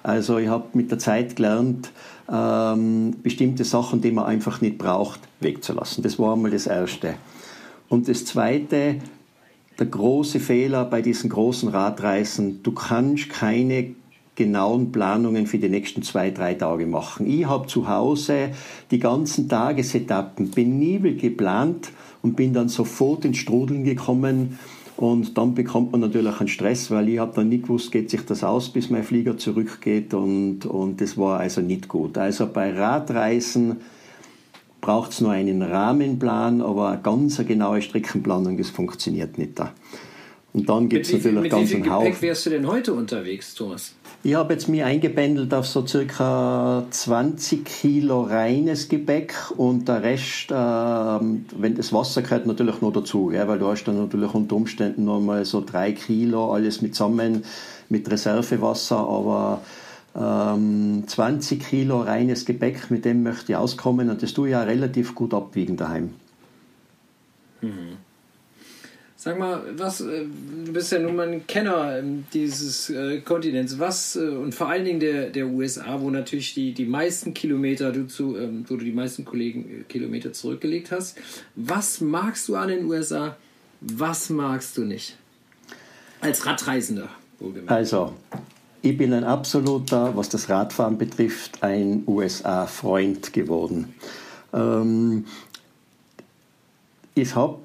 [0.04, 1.92] Also ich habe mit der Zeit gelernt,
[2.32, 6.04] ähm, bestimmte Sachen, die man einfach nicht braucht, wegzulassen.
[6.04, 7.16] Das war einmal das Erste.
[7.90, 8.96] Und das Zweite,
[9.78, 12.64] der große Fehler bei diesen großen Radreisen.
[12.64, 13.96] Du kannst keine
[14.36, 17.28] genauen Planungen für die nächsten zwei, drei Tage machen.
[17.28, 18.50] Ich habe zu Hause
[18.89, 21.89] die ganzen Tagesetappen penibel geplant
[22.22, 24.58] und bin dann sofort ins Strudeln gekommen.
[24.98, 28.24] Und dann bekommt man natürlich einen Stress, weil ich habe dann nicht gewusst, geht sich
[28.26, 30.13] das aus, bis mein Flieger zurückgeht.
[30.13, 32.17] Und, und das war also nicht gut.
[32.17, 33.78] Also bei Radreisen
[34.80, 39.74] braucht es nur einen Rahmenplan, aber eine ganz genaue Streckenplanung, das funktioniert nicht da.
[40.54, 42.12] Und dann gibt es natürlich mit ganz einen Haufen.
[42.12, 43.96] Wie viel wärst du denn heute unterwegs, Thomas?
[44.24, 50.52] Ich habe jetzt mir eingebändelt auf so circa 20 Kilo reines Gebäck und der Rest,
[50.52, 54.56] äh, wenn das Wasser gehört natürlich noch dazu, ja, weil du hast dann natürlich unter
[54.58, 57.44] Umständen noch mal so drei Kilo alles mit zusammen
[57.90, 59.62] mit Reservewasser, aber
[60.16, 64.62] ähm, 20 Kilo reines Gebäck, mit dem möchte ich auskommen und das tue ich ja
[64.62, 66.12] relativ gut abwiegen daheim.
[67.62, 67.98] Mhm.
[69.24, 70.26] Sag mal, was, äh,
[70.66, 74.68] du bist ja nun mal ein Kenner ähm, dieses äh, Kontinents, was äh, und vor
[74.68, 78.78] allen Dingen der, der USA, wo natürlich die, die meisten Kilometer du zu, ähm, wo
[78.78, 81.20] du die meisten Kollegen, Kilometer zurückgelegt hast.
[81.56, 83.38] Was magst du an den USA?
[83.82, 85.16] Was magst du nicht?
[86.20, 87.70] Als Radreisender, wohlgemerkt.
[87.70, 88.16] Also,
[88.82, 93.94] ich bin ein absoluter, was das Radfahren betrifft, ein USA-Freund geworden.
[94.52, 95.26] Ähm,
[97.14, 97.60] ich habe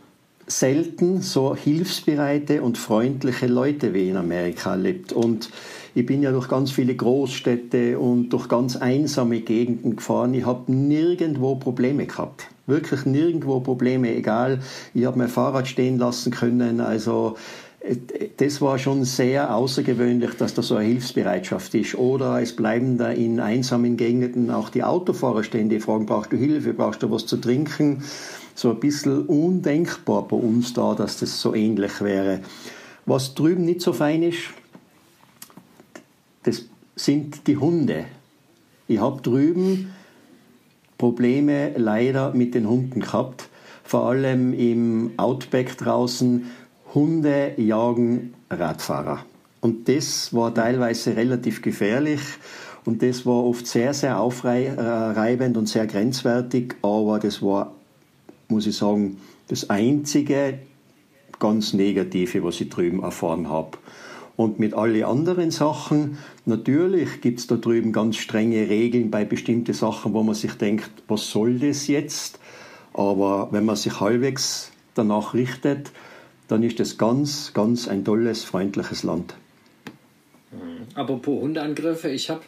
[0.47, 5.13] selten so hilfsbereite und freundliche Leute wie in Amerika erlebt.
[5.13, 5.51] Und
[5.95, 10.35] ich bin ja durch ganz viele Großstädte und durch ganz einsame Gegenden gefahren.
[10.35, 12.47] Ich habe nirgendwo Probleme gehabt.
[12.67, 14.61] Wirklich nirgendwo Probleme, egal.
[14.95, 16.81] Ich habe mein Fahrrad stehen lassen können.
[16.81, 17.37] Also
[18.39, 21.95] das war schon sehr außergewöhnlich, dass da so eine Hilfsbereitschaft ist.
[21.95, 26.37] Oder es bleiben da in einsamen Gegenden auch die Autofahrer stehen, die fragen, brauchst du
[26.37, 28.03] Hilfe, brauchst du was zu trinken?
[28.57, 32.41] So ein bisschen undenkbar bei uns da, dass das so ähnlich wäre.
[33.05, 34.39] Was drüben nicht so fein ist,
[36.43, 36.65] das
[36.97, 38.07] sind die Hunde.
[38.89, 39.93] Ich habe drüben
[40.97, 43.49] Probleme leider mit den Hunden gehabt,
[43.85, 46.51] vor allem im Outback draußen
[46.95, 49.27] Hunde jagen Radfahrer.
[49.61, 52.21] Und das war teilweise relativ gefährlich
[52.87, 57.76] und das war oft sehr, sehr aufreibend und sehr grenzwertig, aber das war,
[58.49, 60.59] muss ich sagen, das einzige
[61.39, 63.79] ganz Negative, was ich drüben erfahren habe.
[64.37, 69.73] Und mit allen anderen Sachen, natürlich gibt es da drüben ganz strenge Regeln bei bestimmten
[69.73, 72.39] Sachen, wo man sich denkt, was soll das jetzt?
[72.93, 75.91] Aber wenn man sich halbwegs danach richtet,
[76.49, 79.35] dann ist das ganz, ganz ein tolles, freundliches Land.
[80.95, 82.43] Apropos Hundeangriffe, ich habe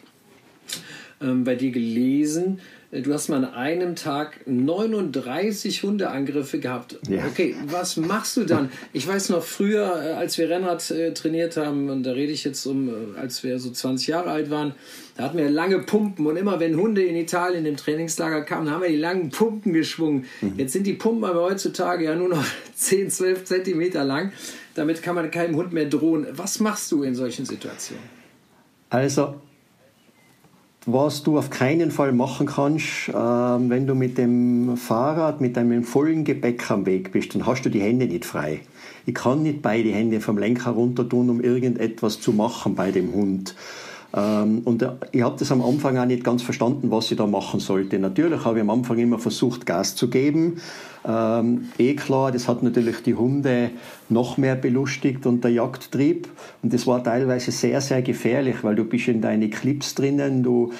[1.21, 2.59] ähm, bei dir gelesen,
[2.91, 6.97] du hast mal an einem Tag 39 Hundeangriffe gehabt.
[7.07, 7.25] Ja.
[7.27, 8.71] Okay, was machst du dann?
[8.93, 12.43] Ich weiß noch früher, äh, als wir Rennrad äh, trainiert haben, und da rede ich
[12.43, 14.73] jetzt um, als wir so 20 Jahre alt waren,
[15.17, 18.81] da hatten wir lange Pumpen und immer wenn Hunde in Italien im Trainingslager kamen, haben
[18.81, 20.25] wir die langen Pumpen geschwungen.
[20.41, 20.53] Mhm.
[20.57, 24.31] Jetzt sind die Pumpen aber heutzutage ja nur noch 10, 12 Zentimeter lang.
[24.75, 26.25] Damit kann man keinem Hund mehr drohen.
[26.31, 28.03] Was machst du in solchen Situationen?
[28.89, 29.35] Also
[30.93, 35.83] was du auf keinen Fall machen kannst, äh, wenn du mit dem Fahrrad mit einem
[35.83, 38.61] vollen Gepäck am Weg bist, dann hast du die Hände nicht frei.
[39.05, 43.13] Ich kann nicht beide Hände vom Lenker runter tun, um irgendetwas zu machen bei dem
[43.13, 43.55] Hund.
[44.13, 47.27] Ähm, und äh, ich habe das am Anfang auch nicht ganz verstanden, was ich da
[47.27, 47.99] machen sollte.
[47.99, 50.61] Natürlich habe ich am Anfang immer versucht, Gas zu geben.
[51.07, 53.71] Ähm, eh klar, das hat natürlich die Hunde
[54.09, 56.27] noch mehr belustigt und der Jagdtrieb.
[56.63, 60.73] Und das war teilweise sehr, sehr gefährlich, weil du bist in deine Clips drinnen, du,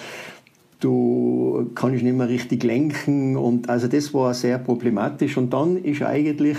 [0.80, 3.38] du kannst nicht mehr richtig lenken.
[3.38, 5.38] Und also das war sehr problematisch.
[5.38, 6.58] Und dann ist eigentlich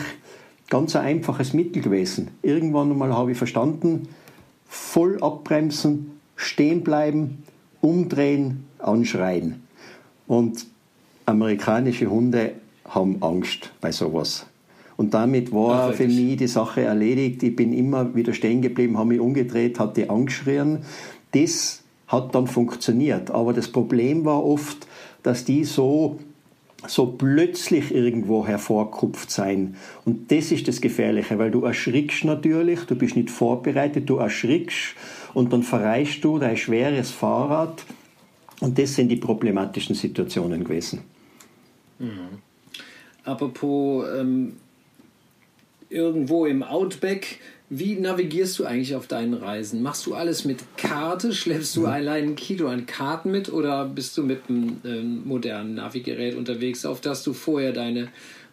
[0.68, 2.28] ganz ein einfaches Mittel gewesen.
[2.42, 4.08] Irgendwann einmal habe ich verstanden,
[4.68, 6.09] voll abbremsen,
[6.40, 7.42] stehen bleiben,
[7.80, 9.62] umdrehen, anschreien.
[10.26, 10.66] Und
[11.26, 12.52] amerikanische Hunde
[12.86, 14.46] haben Angst bei sowas.
[14.96, 17.42] Und damit war Ach, für mich die Sache erledigt.
[17.42, 20.80] Ich bin immer wieder stehen geblieben, habe mich umgedreht, hatte angeschrien.
[21.32, 23.30] Das hat dann funktioniert.
[23.30, 24.86] Aber das Problem war oft,
[25.22, 26.18] dass die so
[26.86, 29.76] so plötzlich irgendwo hervorkupft sein.
[30.06, 34.94] Und das ist das Gefährliche, weil du erschrickst natürlich, du bist nicht vorbereitet, du erschrickst
[35.34, 37.84] und dann verreichst du dein schweres Fahrrad.
[38.60, 41.00] Und das sind die problematischen Situationen gewesen.
[41.98, 42.38] Mhm.
[43.24, 44.56] Apropos ähm,
[45.88, 47.38] irgendwo im Outback,
[47.68, 49.82] wie navigierst du eigentlich auf deinen Reisen?
[49.82, 51.32] Machst du alles mit Karte?
[51.32, 51.86] Schleppst du mhm.
[51.86, 56.84] allein ein Kilo an Karten mit oder bist du mit einem ähm, modernen Navigerät unterwegs,
[56.84, 58.08] auf das du vorher deine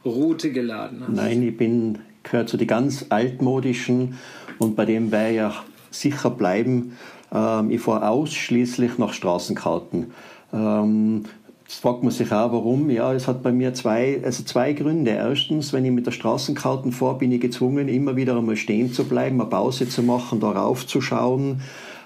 [0.06, 1.16] Route geladen hast?
[1.16, 4.18] Nein, ich bin gehöre zu den ganz altmodischen
[4.60, 5.66] und bei dem wäre ja
[6.00, 6.98] sicher bleiben.
[7.34, 10.12] Ähm, ich fahre ausschließlich nach Straßenkarten.
[10.54, 11.26] Ähm,
[11.68, 12.90] Jetzt fragt man sich auch, warum.
[12.90, 15.12] Ja, es hat bei mir zwei, also zwei Gründe.
[15.12, 19.04] Erstens, wenn ich mit der Straßenkarte fahre, bin ich gezwungen, immer wieder einmal stehen zu
[19.04, 21.60] bleiben, eine Pause zu machen, darauf zu schauen.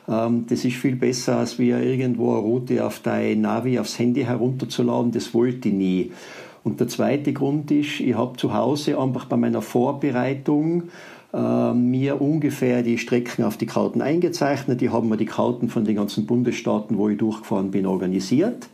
[0.10, 4.24] Ähm, das ist viel besser, als wie irgendwo eine Route auf dein Navi, aufs Handy
[4.24, 5.12] herunterzuladen.
[5.12, 6.12] Das wollte ich nie.
[6.64, 10.86] Und der zweite Grund ist, ich habe zu Hause einfach bei meiner Vorbereitung
[11.34, 14.82] äh, mir ungefähr die Strecken auf die Karten eingezeichnet.
[14.82, 18.68] Die haben mir die Karten von den ganzen Bundesstaaten, wo ich durchgefahren bin, organisiert.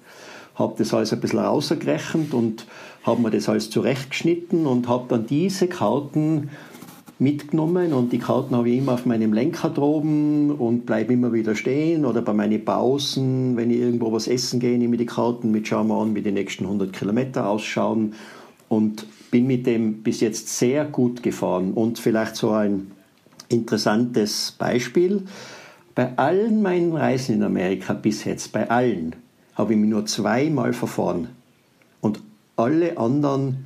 [0.55, 2.65] Habe das alles ein bisschen rausgerechnet und
[3.03, 6.49] habe mir das alles zurechtgeschnitten und habe dann diese Karten
[7.19, 7.93] mitgenommen.
[7.93, 12.05] Und die Karten habe ich immer auf meinem Lenker droben und bleibe immer wieder stehen.
[12.05, 15.67] Oder bei meinen Pausen, wenn ich irgendwo was essen gehe, nehme ich die Karten mit,
[15.67, 18.13] schaue mal an, wie die nächsten 100 Kilometer ausschauen.
[18.67, 22.91] Und bin mit dem bis jetzt sehr gut gefahren und vielleicht so ein
[23.49, 25.23] interessantes Beispiel.
[25.95, 29.15] Bei allen meinen Reisen in Amerika bis jetzt, bei allen,
[29.55, 31.29] habe ich mich nur zweimal verfahren.
[32.01, 32.21] Und
[32.55, 33.65] alle anderen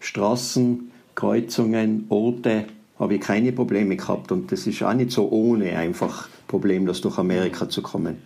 [0.00, 2.66] Straßen, Kreuzungen, Orte
[2.98, 4.30] habe ich keine Probleme gehabt.
[4.30, 8.18] Und das ist auch nicht so ohne einfach problemlos durch Amerika zu kommen.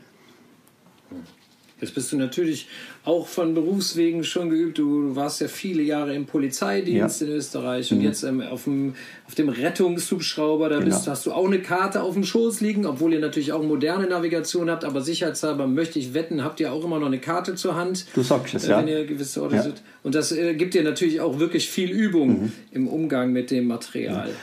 [1.85, 2.67] Jetzt bist du natürlich
[3.05, 4.79] auch von Berufswegen schon geübt.
[4.79, 7.27] Du warst ja viele Jahre im Polizeidienst ja.
[7.27, 8.05] in Österreich und mhm.
[8.05, 8.95] jetzt ähm, auf, dem,
[9.27, 10.87] auf dem Rettungshubschrauber, da genau.
[10.87, 14.07] bist, hast du auch eine Karte auf dem Schoß liegen, obwohl ihr natürlich auch moderne
[14.07, 17.77] Navigation habt, aber sicherheitshalber möchte ich wetten, habt ihr auch immer noch eine Karte zur
[17.77, 18.07] Hand.
[18.15, 19.01] Du sagst es, äh, wenn ja.
[19.01, 19.65] ihr gewisse Orte ja.
[20.03, 22.53] Und das äh, gibt dir natürlich auch wirklich viel Übung mhm.
[22.71, 24.29] im Umgang mit dem Material.
[24.29, 24.35] Ja.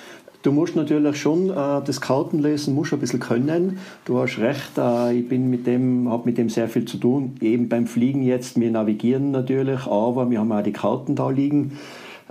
[0.44, 1.54] Du musst natürlich schon äh,
[1.86, 3.78] das Kartenlesen musst ein bisschen können.
[4.06, 7.36] Du hast recht, äh, ich bin mit dem, habe mit dem sehr viel zu tun.
[7.42, 11.78] Eben beim Fliegen jetzt, wir navigieren natürlich, aber wir haben auch die Karten da liegen.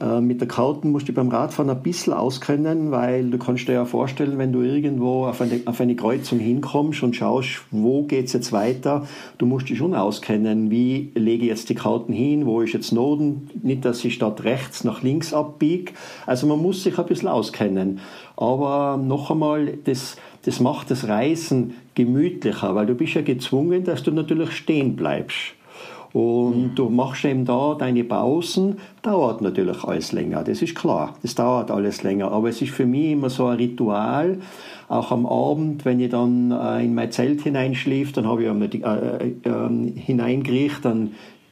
[0.01, 3.75] Äh, mit der Karten musst du beim Radfahren ein bisschen auskennen, weil du kannst dir
[3.75, 8.33] ja vorstellen, wenn du irgendwo auf eine, auf eine Kreuzung hinkommst und schaust, wo geht's
[8.33, 12.63] jetzt weiter, du musst dich schon auskennen, wie lege ich jetzt die Karten hin, wo
[12.63, 15.93] ist jetzt Noden, nicht, dass ich statt rechts nach links abbiege.
[16.27, 18.01] Also man muss sich ein bisschen auskennen.
[18.37, 24.03] Aber noch einmal, das, das macht das Reisen gemütlicher, weil du bist ja gezwungen, dass
[24.03, 25.55] du natürlich stehen bleibst.
[26.13, 31.37] Und du machst eben da deine Pausen, dauert natürlich alles länger, das ist klar, das
[31.37, 32.33] dauert alles länger.
[32.33, 34.39] Aber es ist für mich immer so ein Ritual,
[34.89, 38.69] auch am Abend, wenn ich dann äh, in mein Zelt hineinschlief, dann habe ich einmal
[38.69, 41.11] die, äh, äh, hineingerichtet, dann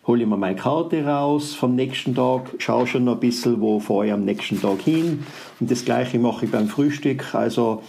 [0.08, 3.78] hole ich mir meine Karte raus vom nächsten Tag, schaue schon noch ein bisschen, wo
[3.78, 5.24] fahre ich am nächsten Tag hin.
[5.60, 7.34] Und das Gleiche mache ich beim Frühstück.
[7.34, 7.82] Also,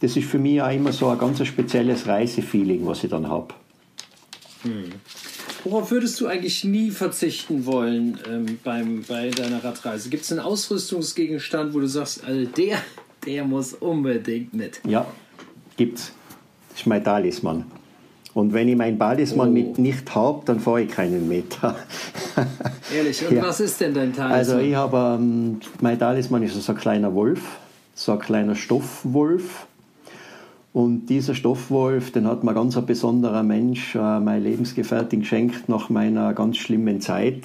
[0.00, 3.54] das ist für mich auch immer so ein ganz spezielles Reisefeeling, was ich dann habe.
[4.64, 4.92] Hm.
[5.64, 10.08] worauf würdest du eigentlich nie verzichten wollen ähm, beim, bei deiner Radreise?
[10.08, 12.78] Gibt es einen Ausrüstungsgegenstand, wo du sagst, also der,
[13.26, 14.80] der muss unbedingt mit?
[14.86, 15.06] Ja,
[15.76, 16.12] gibt's.
[16.70, 17.64] Das ist mein Talisman.
[18.34, 19.52] Und wenn ich meinen Talisman oh.
[19.52, 21.76] mit nicht habe, dann fahre ich keinen Meter.
[22.94, 23.42] Ehrlich, und ja.
[23.44, 24.32] was ist denn dein Talisman?
[24.32, 27.40] Also ich habe, ähm, mein Talisman ist so ein kleiner Wolf,
[27.94, 29.68] so ein kleiner Stoffwolf.
[30.74, 35.88] Und dieser Stoffwolf, den hat mir ganz ein besonderer Mensch, äh, meine Lebensgefährtin, geschenkt nach
[35.88, 37.44] meiner ganz schlimmen Zeit,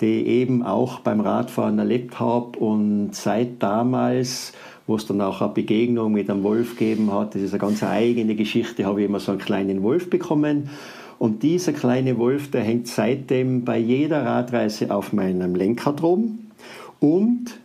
[0.00, 2.58] die eben auch beim Radfahren erlebt habe.
[2.58, 4.52] Und seit damals
[4.86, 7.34] wo es dann auch eine Begegnung mit einem Wolf gegeben hat.
[7.34, 10.70] Das ist eine ganz eigene Geschichte, habe ich immer so einen kleinen Wolf bekommen.
[11.18, 16.50] Und dieser kleine Wolf, der hängt seitdem bei jeder Radreise auf meinem Lenkrad rum.
[16.98, 17.58] Und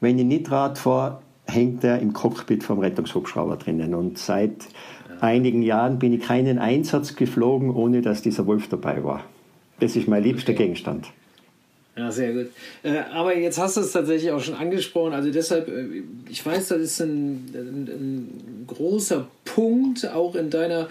[0.00, 1.20] wenn ich nicht Rad fahre,
[1.54, 3.94] hängt er im Cockpit vom Rettungshubschrauber drinnen.
[3.94, 4.66] Und seit
[5.20, 9.24] einigen Jahren bin ich keinen Einsatz geflogen, ohne dass dieser Wolf dabei war.
[9.80, 10.52] Das ist mein liebster.
[10.52, 11.08] Gegenstand.
[11.96, 12.46] Ja, sehr gut.
[12.82, 15.12] Äh, aber jetzt hast du es tatsächlich auch schon angesprochen.
[15.12, 20.88] Also deshalb, äh, ich weiß, das ist ein, ein, ein großer Punkt auch in deiner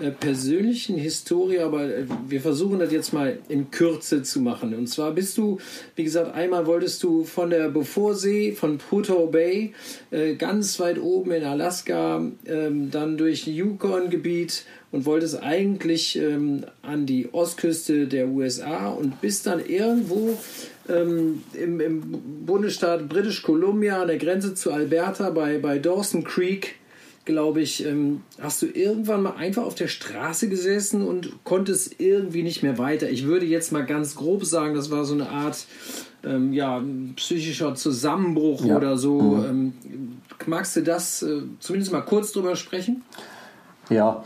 [0.00, 1.88] äh, persönlichen Historie, aber
[2.28, 4.76] wir versuchen das jetzt mal in Kürze zu machen.
[4.76, 5.58] Und zwar bist du,
[5.96, 9.74] wie gesagt, einmal wolltest du von der Beaufortsee, von Prudhoe Bay,
[10.38, 14.64] ganz weit oben in Alaska, ähm, dann durch Yukon-Gebiet
[14.94, 20.38] und wolltest eigentlich ähm, an die Ostküste der USA und bist dann irgendwo
[20.88, 22.02] ähm, im, im,
[22.46, 26.76] Bundesstaat British Columbia an der Grenze zu Alberta bei, bei Dawson Creek,
[27.24, 32.44] glaube ich, ähm, hast du irgendwann mal einfach auf der Straße gesessen und konntest irgendwie
[32.44, 33.10] nicht mehr weiter.
[33.10, 35.66] Ich würde jetzt mal ganz grob sagen, das war so eine Art
[36.22, 36.80] ähm, ja,
[37.16, 38.76] psychischer Zusammenbruch ja.
[38.76, 39.20] oder so.
[39.20, 39.44] Mhm.
[39.44, 39.72] Ähm,
[40.46, 43.02] magst du das äh, zumindest mal kurz drüber sprechen?
[43.90, 44.22] Ja,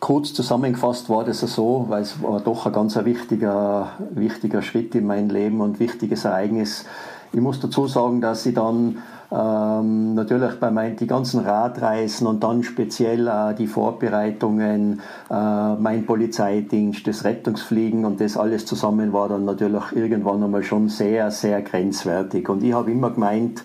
[0.00, 5.06] Kurz zusammengefasst war das so, weil es war doch ein ganz wichtiger, wichtiger Schritt in
[5.06, 6.86] mein Leben und wichtiges Ereignis.
[7.32, 12.42] Ich muss dazu sagen, dass ich dann ähm, natürlich bei meinen die ganzen Radreisen und
[12.42, 19.28] dann speziell äh, die Vorbereitungen, äh, mein Polizeidienst, das Rettungsfliegen und das alles zusammen war
[19.28, 22.48] dann natürlich irgendwann einmal schon sehr, sehr grenzwertig.
[22.48, 23.64] Und ich habe immer gemeint,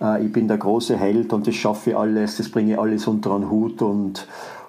[0.00, 3.06] äh, ich bin der große Held und das schaffe ich alles, das bringe ich alles
[3.06, 4.26] unter einen Hut und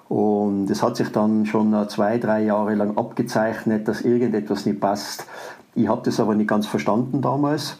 [0.08, 5.26] und es hat sich dann schon zwei, drei Jahre lang abgezeichnet, dass irgendetwas nicht passt.
[5.74, 7.78] Ich habe das aber nicht ganz verstanden damals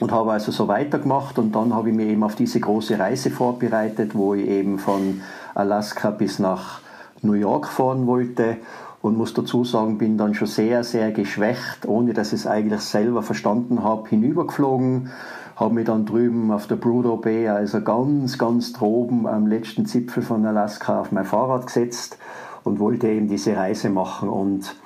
[0.00, 3.30] und habe also so weitergemacht und dann habe ich mir eben auf diese große Reise
[3.30, 5.20] vorbereitet, wo ich eben von
[5.54, 6.80] Alaska bis nach
[7.22, 8.58] New York fahren wollte
[9.02, 12.80] und muss dazu sagen, bin dann schon sehr, sehr geschwächt, ohne dass ich es eigentlich
[12.80, 15.10] selber verstanden habe, hinübergeflogen
[15.58, 20.22] habe mich dann drüben auf der Prudhoe Bay, also ganz, ganz droben am letzten Zipfel
[20.22, 22.18] von Alaska auf mein Fahrrad gesetzt
[22.64, 24.76] und wollte eben diese Reise machen und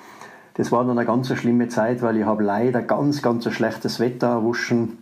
[0.54, 4.28] das war dann eine ganz schlimme Zeit, weil ich habe leider ganz, ganz schlechtes Wetter
[4.28, 4.98] erwuschen.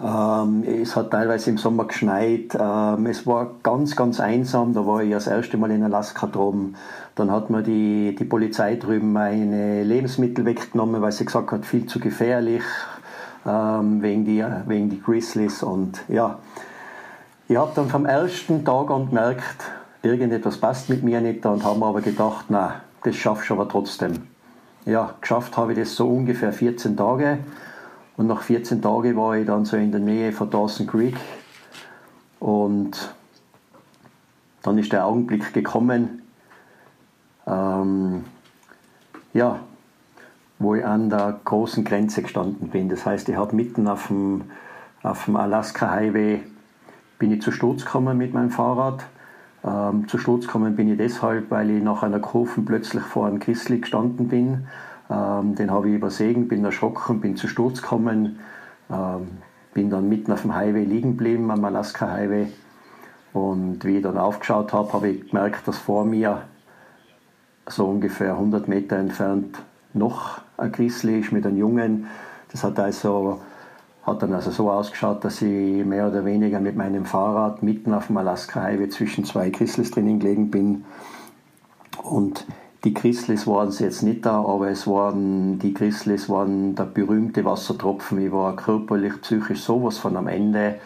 [0.00, 2.56] Ähm, es hat teilweise im Sommer geschneit.
[2.58, 4.72] Ähm, es war ganz, ganz einsam.
[4.72, 6.74] Da war ich das erste Mal in Alaska droben.
[7.16, 11.86] Dann hat mir die, die Polizei drüben meine Lebensmittel weggenommen, weil sie gesagt hat, viel
[11.86, 12.62] zu gefährlich
[13.46, 15.62] ähm, wegen, die, wegen die Grizzlies.
[15.62, 16.38] Und ja,
[17.48, 19.64] ich habe dann vom ersten Tag an gemerkt,
[20.02, 24.26] irgendetwas passt mit mir nicht und habe aber gedacht, na, das schaffst du aber trotzdem.
[24.84, 27.38] Ja, geschafft habe ich das so ungefähr 14 Tage.
[28.16, 31.16] Und nach 14 Tagen war ich dann so in der Nähe von Dawson Creek.
[32.40, 33.14] Und
[34.62, 36.22] dann ist der Augenblick gekommen,
[37.46, 38.24] ähm,
[39.34, 39.60] ja,
[40.58, 42.88] wo ich an der großen Grenze gestanden bin.
[42.88, 44.42] Das heißt, ich habe mitten auf dem,
[45.02, 46.42] auf dem Alaska Highway
[47.18, 49.04] bin ich zu Sturz gekommen mit meinem Fahrrad.
[49.64, 53.38] Ähm, zu Sturz gekommen bin ich deshalb, weil ich nach einer Kurve plötzlich vor einem
[53.38, 54.66] Grizzly gestanden bin.
[55.10, 58.38] Ähm, den habe ich übersehen, bin erschrocken, bin zu Sturz gekommen,
[58.90, 59.28] ähm,
[59.74, 62.48] bin dann mitten auf dem Highway liegen geblieben, am Alaska Highway.
[63.32, 66.42] Und wie ich dann aufgeschaut habe, habe ich gemerkt, dass vor mir
[67.68, 69.58] so ungefähr 100 Meter entfernt
[69.92, 72.06] noch ein Grizzly ist mit einem Jungen.
[72.50, 73.40] Das hat also
[74.06, 78.06] hat dann also so ausgeschaut, dass ich mehr oder weniger mit meinem Fahrrad mitten auf
[78.06, 80.84] dem Alaska Highway zwischen zwei Grizzlies drinnen gelegen bin.
[82.04, 82.46] Und
[82.84, 87.44] die Grizzlies waren es jetzt nicht da, aber es waren, die Grizzlies waren der berühmte
[87.44, 88.24] Wassertropfen.
[88.24, 90.76] Ich war körperlich, psychisch sowas von am Ende.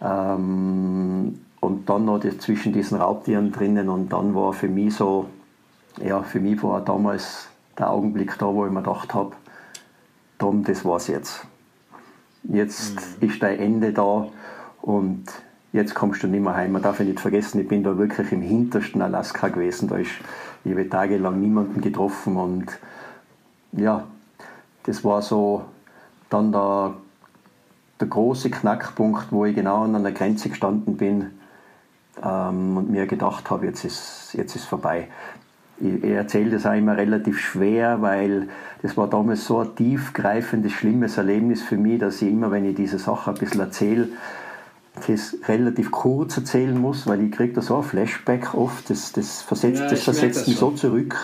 [0.00, 5.26] Ähm, und dann noch zwischen diesen Raubtieren drinnen und dann war für mich so,
[6.04, 7.48] ja, für mich war damals
[7.78, 9.32] der Augenblick da, wo ich mir gedacht habe,
[10.38, 11.46] Tom, das war's jetzt.
[12.44, 13.28] Jetzt mhm.
[13.28, 14.28] ist dein Ende da
[14.80, 15.24] und
[15.72, 16.72] jetzt kommst du nicht mehr heim.
[16.72, 19.88] Man darf ja nicht vergessen, ich bin da wirklich im hintersten Alaska gewesen.
[19.88, 20.10] Da ist,
[20.64, 22.66] ich habe tagelang niemanden getroffen und
[23.72, 24.04] ja,
[24.84, 25.64] das war so
[26.28, 26.94] dann der,
[28.00, 31.30] der große Knackpunkt, wo ich genau an der Grenze gestanden bin
[32.22, 35.08] ähm, und mir gedacht habe, jetzt ist, jetzt ist vorbei.
[35.82, 38.48] Ich, erzähle das auch immer relativ schwer, weil
[38.82, 42.76] das war damals so ein tiefgreifendes, schlimmes Erlebnis für mich, dass ich immer, wenn ich
[42.76, 44.08] diese Sache ein bisschen erzähle,
[45.06, 49.42] das relativ kurz erzählen muss, weil ich kriege da so ein Flashback oft, das, das
[49.42, 51.16] versetzt, ja, das versetzt mich so zurück.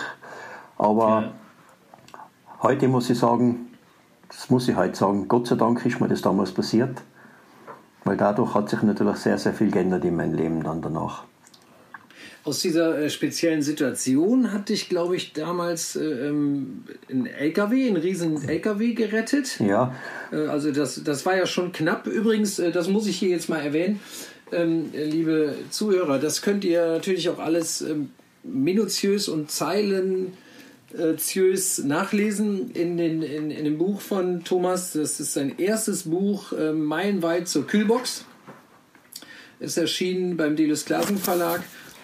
[0.77, 1.31] Aber ja.
[2.63, 3.67] heute muss ich sagen,
[4.27, 7.01] das muss ich heute sagen, Gott sei Dank ist mir das damals passiert,
[8.03, 11.28] weil dadurch hat sich natürlich sehr, sehr viel geändert in meinem Leben dann danach.
[12.45, 17.97] Aus dieser äh, speziellen Situation hat dich, glaube ich, damals äh, ähm, ein LKW, ein
[17.97, 19.59] riesen LKW gerettet.
[19.59, 19.93] Ja.
[20.31, 22.07] Äh, also das, das war ja schon knapp.
[22.07, 23.99] Übrigens, das muss ich hier jetzt mal erwähnen,
[24.51, 28.11] ähm, liebe Zuhörer, das könnt ihr natürlich auch alles ähm,
[28.43, 30.33] minutiös und zeilenziös
[31.79, 34.93] nachlesen in, den, in, in dem Buch von Thomas.
[34.93, 38.25] Das ist sein erstes Buch, äh, Meilenweit zur Kühlbox.
[39.59, 41.61] Ist erschienen beim Delis Klassen Verlag.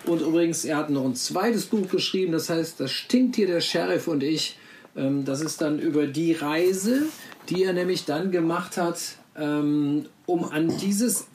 [0.07, 3.61] Und übrigens, er hat noch ein zweites Buch geschrieben, das heißt, das stinkt hier der
[3.61, 4.57] Sheriff und ich.
[4.95, 7.03] Ähm, das ist dann über die Reise,
[7.49, 8.99] die er nämlich dann gemacht hat,
[9.37, 11.27] ähm, um an dieses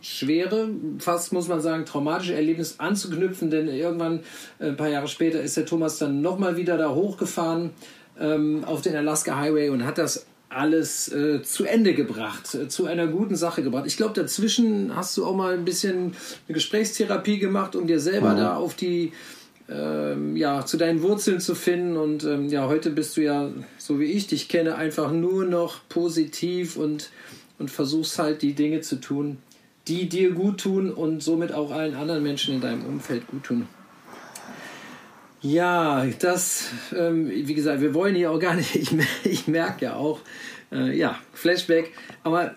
[0.00, 0.68] schwere,
[0.98, 4.20] fast muss man sagen, traumatische Erlebnis anzuknüpfen, denn irgendwann,
[4.58, 7.70] äh, ein paar Jahre später, ist der Thomas dann nochmal wieder da hochgefahren
[8.18, 12.86] ähm, auf den Alaska Highway und hat das alles äh, zu Ende gebracht, äh, zu
[12.86, 13.84] einer guten Sache gebracht.
[13.86, 16.14] Ich glaube, dazwischen hast du auch mal ein bisschen
[16.48, 18.38] eine Gesprächstherapie gemacht, um dir selber mhm.
[18.38, 19.12] da auf die,
[19.68, 21.96] ähm, ja, zu deinen Wurzeln zu finden.
[21.96, 25.80] Und ähm, ja, heute bist du ja, so wie ich dich kenne, einfach nur noch
[25.88, 27.10] positiv und,
[27.58, 29.38] und versuchst halt die Dinge zu tun,
[29.88, 33.66] die dir gut tun und somit auch allen anderen Menschen in deinem Umfeld gut tun.
[35.44, 38.90] Ja, das, ähm, wie gesagt, wir wollen hier auch gar nicht, ich,
[39.24, 40.20] ich merke ja auch,
[40.72, 41.92] äh, ja, Flashback,
[42.22, 42.54] aber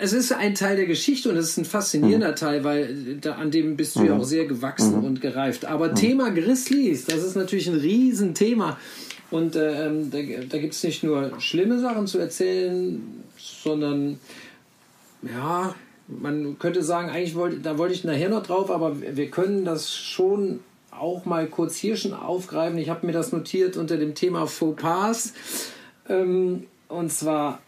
[0.00, 2.36] es ist ein Teil der Geschichte und es ist ein faszinierender mhm.
[2.36, 4.06] Teil, weil da, an dem bist du mhm.
[4.06, 5.04] ja auch sehr gewachsen mhm.
[5.04, 5.64] und gereift.
[5.64, 5.96] Aber mhm.
[5.96, 8.78] Thema Grizzlies, das ist natürlich ein Riesenthema.
[9.32, 10.18] Und äh, ähm, da,
[10.48, 13.02] da gibt es nicht nur schlimme Sachen zu erzählen,
[13.36, 14.18] sondern
[15.22, 15.74] ja,
[16.06, 19.94] man könnte sagen, eigentlich wollte, da wollte ich nachher noch drauf, aber wir können das
[19.94, 20.60] schon
[20.90, 22.78] auch mal kurz hier schon aufgreifen.
[22.78, 25.32] Ich habe mir das notiert unter dem Thema Fauxpas.
[26.08, 27.60] Ähm, und zwar,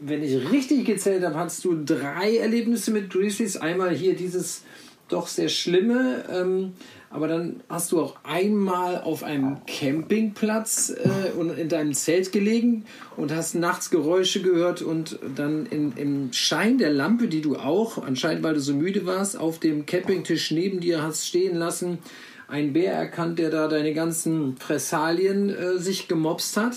[0.00, 3.56] wenn ich richtig gezählt habe, hast du drei Erlebnisse mit Grizzlies.
[3.56, 4.62] Einmal hier dieses
[5.08, 6.72] doch sehr schlimme, ähm,
[7.10, 12.84] aber dann hast du auch einmal auf einem Campingplatz äh, und in deinem Zelt gelegen
[13.16, 18.02] und hast nachts Geräusche gehört und dann in, im Schein der Lampe, die du auch,
[18.02, 21.98] anscheinend weil du so müde warst, auf dem Campingtisch neben dir hast stehen lassen,
[22.48, 26.76] ein Bär erkannt, der da deine ganzen Fressalien äh, sich gemobst hat.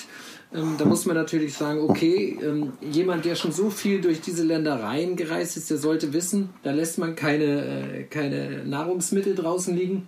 [0.54, 4.44] Ähm, da muss man natürlich sagen, okay, ähm, jemand, der schon so viel durch diese
[4.44, 10.08] Ländereien gereist ist, der sollte wissen, da lässt man keine, äh, keine Nahrungsmittel draußen liegen.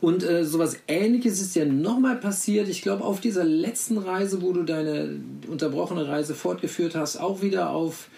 [0.00, 4.52] Und äh, sowas ähnliches ist ja nochmal passiert, ich glaube, auf dieser letzten Reise, wo
[4.52, 8.08] du deine unterbrochene Reise fortgeführt hast, auch wieder auf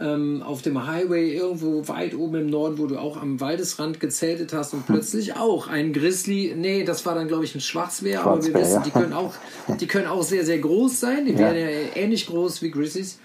[0.00, 4.52] ähm, auf dem Highway irgendwo weit oben im Norden, wo du auch am Waldesrand gezeltet
[4.52, 8.44] hast und plötzlich auch ein Grizzly, nee, das war dann glaube ich ein Schwarzbär, aber
[8.44, 8.82] wir wissen, ja.
[8.82, 9.34] die können auch,
[9.80, 11.38] die können auch sehr, sehr groß sein, die ja.
[11.38, 13.18] werden ja ähnlich groß wie Grizzlies.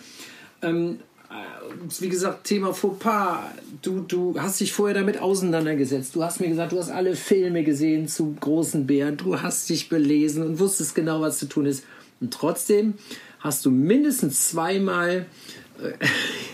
[0.63, 0.99] Ähm,
[1.29, 3.39] äh, wie gesagt, Thema Fauxpas.
[3.81, 6.15] Du, du hast dich vorher damit auseinandergesetzt.
[6.15, 9.17] Du hast mir gesagt, du hast alle Filme gesehen zu großen Bären.
[9.17, 11.83] Du hast dich belesen und wusstest genau, was zu tun ist.
[12.21, 12.93] Und trotzdem
[13.39, 15.25] hast du mindestens zweimal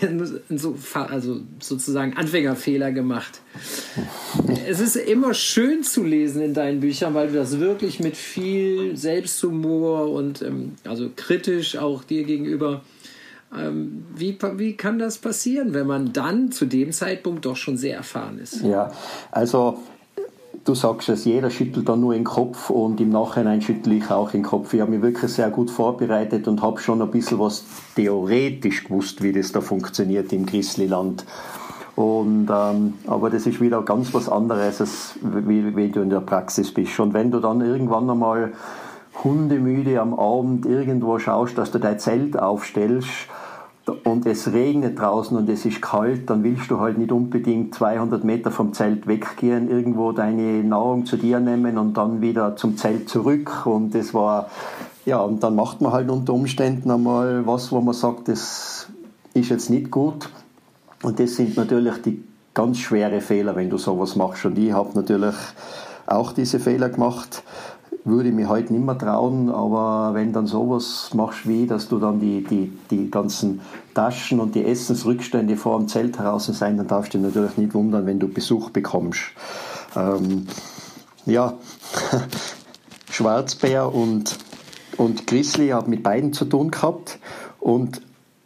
[0.92, 3.40] also sozusagen Anfängerfehler gemacht.
[4.66, 8.96] Es ist immer schön zu lesen in deinen Büchern, weil du das wirklich mit viel
[8.96, 12.82] Selbsthumor und ähm, also kritisch auch dir gegenüber.
[13.56, 17.96] Ähm, wie, wie kann das passieren, wenn man dann zu dem Zeitpunkt doch schon sehr
[17.96, 18.62] erfahren ist?
[18.62, 18.92] Ja,
[19.32, 19.82] also
[20.64, 24.30] du sagst es, jeder schüttelt dann nur den Kopf und im Nachhinein schüttle ich auch
[24.30, 24.72] den Kopf.
[24.74, 29.22] Ich habe mich wirklich sehr gut vorbereitet und habe schon ein bisschen was theoretisch gewusst,
[29.22, 31.24] wie das da funktioniert im Grizzlyland.
[31.96, 36.20] Und, ähm, aber das ist wieder ganz was anderes, als wie, wie du in der
[36.20, 36.98] Praxis bist.
[37.00, 38.52] Und wenn du dann irgendwann einmal
[39.22, 43.08] hundemüde am Abend irgendwo schaust, dass du dein Zelt aufstellst,
[43.86, 48.24] und es regnet draußen und es ist kalt, dann willst du halt nicht unbedingt 200
[48.24, 53.08] Meter vom Zelt weggehen, irgendwo deine Nahrung zu dir nehmen und dann wieder zum Zelt
[53.08, 53.66] zurück.
[53.66, 54.50] Und das war,
[55.06, 58.88] ja, und dann macht man halt unter Umständen einmal was, wo man sagt, das
[59.34, 60.28] ist jetzt nicht gut.
[61.02, 62.22] Und das sind natürlich die
[62.52, 64.44] ganz schwere Fehler, wenn du sowas machst.
[64.44, 65.34] Und ich habe natürlich
[66.06, 67.42] auch diese Fehler gemacht.
[68.04, 71.98] Würde ich mir heute nicht mehr trauen, aber wenn dann sowas machst wie, dass du
[71.98, 73.60] dann die, die, die ganzen
[73.94, 77.74] Taschen und die Essensrückstände vor dem Zelt heraus sein, dann darfst du dich natürlich nicht
[77.74, 79.20] wundern, wenn du Besuch bekommst.
[79.94, 80.46] Ähm,
[81.26, 81.54] ja,
[83.10, 84.38] Schwarzbär und,
[84.96, 87.18] und Grizzly haben mit beiden zu tun gehabt
[87.58, 88.00] und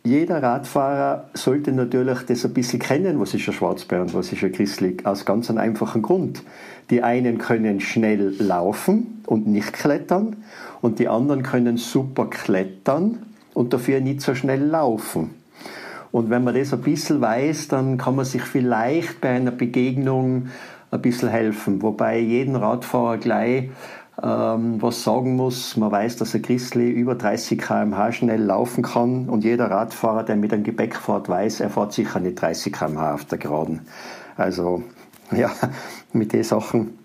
[0.06, 4.42] jeder Radfahrer sollte natürlich das ein bisschen kennen, was ist ein Schwarzbär und was ist
[4.44, 6.42] ein Grizzly, aus ganz einem einfachen Grund.
[6.90, 10.36] Die einen können schnell laufen und nicht klettern
[10.82, 13.22] und die anderen können super klettern
[13.54, 15.30] und dafür nicht so schnell laufen.
[16.12, 20.48] Und wenn man das ein bisschen weiß, dann kann man sich vielleicht bei einer Begegnung
[20.90, 21.80] ein bisschen helfen.
[21.80, 23.70] Wobei jeden Radfahrer gleich
[24.22, 25.76] ähm, was sagen muss.
[25.76, 30.36] Man weiß, dass ein Grizzly über 30 km/h schnell laufen kann und jeder Radfahrer, der
[30.36, 33.80] mit einem Gepäck fährt, weiß, er fährt sicher nicht 30 km/h auf der Geraden.
[34.36, 34.82] Also
[35.36, 35.50] ja,
[36.12, 36.98] mit den Sachen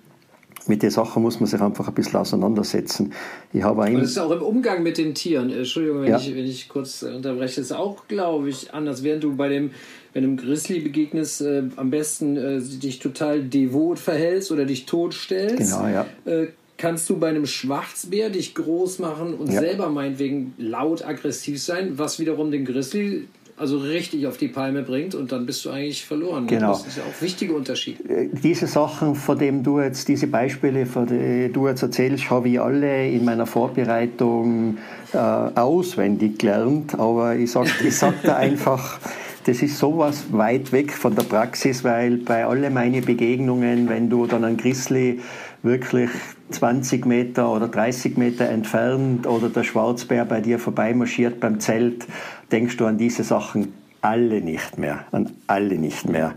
[0.68, 3.12] mit den Sachen muss man sich einfach ein bisschen auseinandersetzen.
[3.52, 5.50] Ich habe Und das ist auch im Umgang mit den Tieren.
[5.50, 6.18] Entschuldigung, wenn, ja.
[6.18, 9.04] ich, wenn ich kurz unterbreche, ist auch, glaube ich, anders.
[9.04, 9.72] Während du bei dem,
[10.14, 15.58] wenn einem Grizzly begegnest, äh, am besten äh, dich total devot verhältst oder dich totstellst.
[15.58, 16.06] Genau, ja.
[16.26, 16.50] Äh,
[16.80, 19.60] kannst du bei einem Schwarzbär dich groß machen und ja.
[19.60, 23.28] selber meinetwegen laut aggressiv sein, was wiederum den Grizzly
[23.58, 26.48] also richtig auf die Palme bringt und dann bist du eigentlich verloren.
[26.48, 26.70] Genau.
[26.70, 28.00] Das ist ja auch ein wichtiger Unterschied.
[28.10, 32.48] Äh, diese Sachen, von denen du jetzt, diese Beispiele, von denen du jetzt erzählst, habe
[32.48, 34.78] ich alle in meiner Vorbereitung
[35.12, 38.98] äh, auswendig gelernt, aber ich sage ich sag da einfach,
[39.46, 44.26] das ist sowas weit weg von der Praxis, weil bei alle meine Begegnungen, wenn du
[44.26, 45.20] dann ein Grizzly
[45.64, 46.10] wirklich
[46.52, 52.08] 20 Meter oder 30 Meter entfernt oder der Schwarzbär bei dir vorbeimarschiert beim Zelt,
[52.52, 56.34] denkst du an diese Sachen alle nicht mehr, an alle nicht mehr.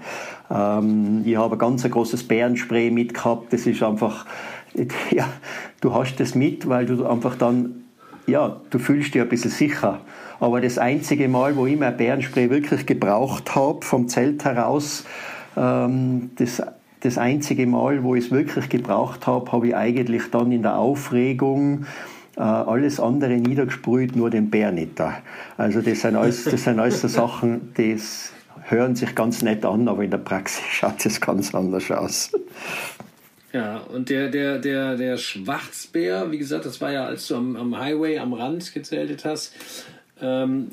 [0.50, 4.26] Ähm, ich habe ein ganz großes Bärenspray mitgehabt, das ist einfach,
[5.10, 5.28] ja,
[5.80, 7.84] du hast das mit, weil du einfach dann,
[8.26, 10.00] ja, du fühlst dich ein bisschen sicher.
[10.40, 15.04] Aber das einzige Mal, wo ich mein Bärenspray wirklich gebraucht habe, vom Zelt heraus,
[15.56, 16.62] ähm, das
[17.02, 20.78] das einzige Mal, wo ich es wirklich gebraucht habe, habe ich eigentlich dann in der
[20.78, 21.86] Aufregung
[22.36, 25.18] äh, alles andere niedergesprüht, nur den Bär nicht da.
[25.56, 27.96] Also das sind alles, das sind alles so Sachen, die
[28.62, 32.30] hören sich ganz nett an, aber in der Praxis schaut es ganz anders aus.
[33.52, 37.56] Ja, und der, der, der, der Schwarzbär, wie gesagt, das war ja, als du am,
[37.56, 39.54] am Highway am Rand gezeltet hast,
[40.22, 40.68] ähm,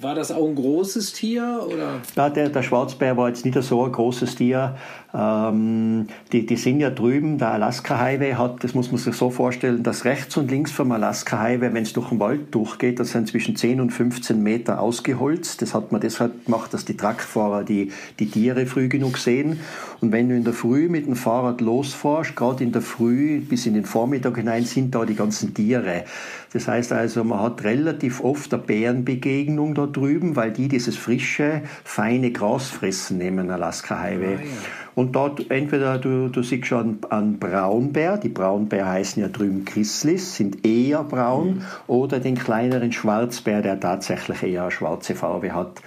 [0.00, 1.66] war das auch ein großes Tier?
[1.68, 2.00] Oder?
[2.16, 4.76] Ja, der, der Schwarzbär war jetzt nicht so ein großes Tier.
[5.12, 9.30] Ähm, die, die sind ja drüben, der Alaska Highway hat, das muss man sich so
[9.30, 13.10] vorstellen, dass rechts und links vom Alaska Highway, wenn es durch den Wald durchgeht, das
[13.10, 15.62] sind zwischen 10 und 15 Meter ausgeholzt.
[15.62, 17.90] Das hat man deshalb gemacht, dass die Truckfahrer die,
[18.20, 19.60] die Tiere früh genug sehen.
[20.00, 23.66] Und wenn du in der Früh mit dem Fahrrad losfährst, gerade in der Früh bis
[23.66, 26.04] in den Vormittag hinein, sind da die ganzen Tiere.
[26.52, 31.62] Das heißt also, man hat relativ oft eine Bärenbegegnung da drüben, weil die dieses frische,
[31.84, 34.36] feine Gras fressen neben Alaska Highway.
[34.36, 34.89] Ah, ja.
[34.94, 40.36] Und dort entweder du, du siehst schon einen Braunbär, die Braunbär heißen ja drüben Grizzlies,
[40.36, 41.62] sind eher braun, mhm.
[41.86, 45.80] oder den kleineren Schwarzbär, der tatsächlich eher eine schwarze Farbe hat.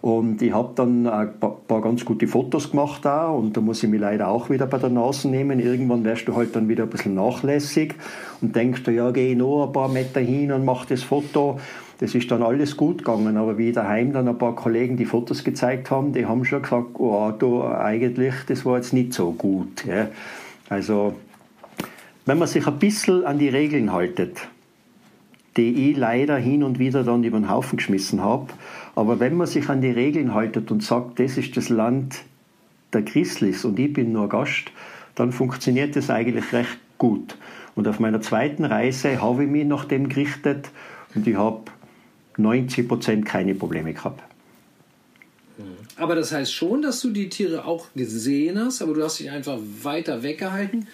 [0.00, 3.90] Und ich habe dann ein paar ganz gute Fotos gemacht da und da muss ich
[3.90, 5.58] mich leider auch wieder bei der Nase nehmen.
[5.58, 7.96] Irgendwann wärst du halt dann wieder ein bisschen nachlässig
[8.40, 11.58] und denkst du, ja, geh noch ein paar Meter hin und mach das Foto.
[11.98, 15.42] Das ist dann alles gut gegangen, aber wie daheim dann ein paar Kollegen die Fotos
[15.42, 19.84] gezeigt haben, die haben schon gesagt, oh, du, eigentlich, das war jetzt nicht so gut.
[19.84, 20.08] Ja.
[20.68, 21.14] Also,
[22.24, 24.48] wenn man sich ein bisschen an die Regeln haltet,
[25.56, 28.46] die ich leider hin und wieder dann über den Haufen geschmissen habe,
[28.94, 32.22] aber wenn man sich an die Regeln haltet und sagt, das ist das Land
[32.92, 34.70] der Christlis und ich bin nur Gast,
[35.16, 37.36] dann funktioniert das eigentlich recht gut.
[37.74, 40.70] Und auf meiner zweiten Reise habe ich mich nach dem gerichtet
[41.14, 41.62] und ich habe
[42.38, 44.22] 90 Prozent keine Probleme gehabt.
[45.96, 49.30] Aber das heißt schon, dass du die Tiere auch gesehen hast, aber du hast dich
[49.30, 50.86] einfach weiter weggehalten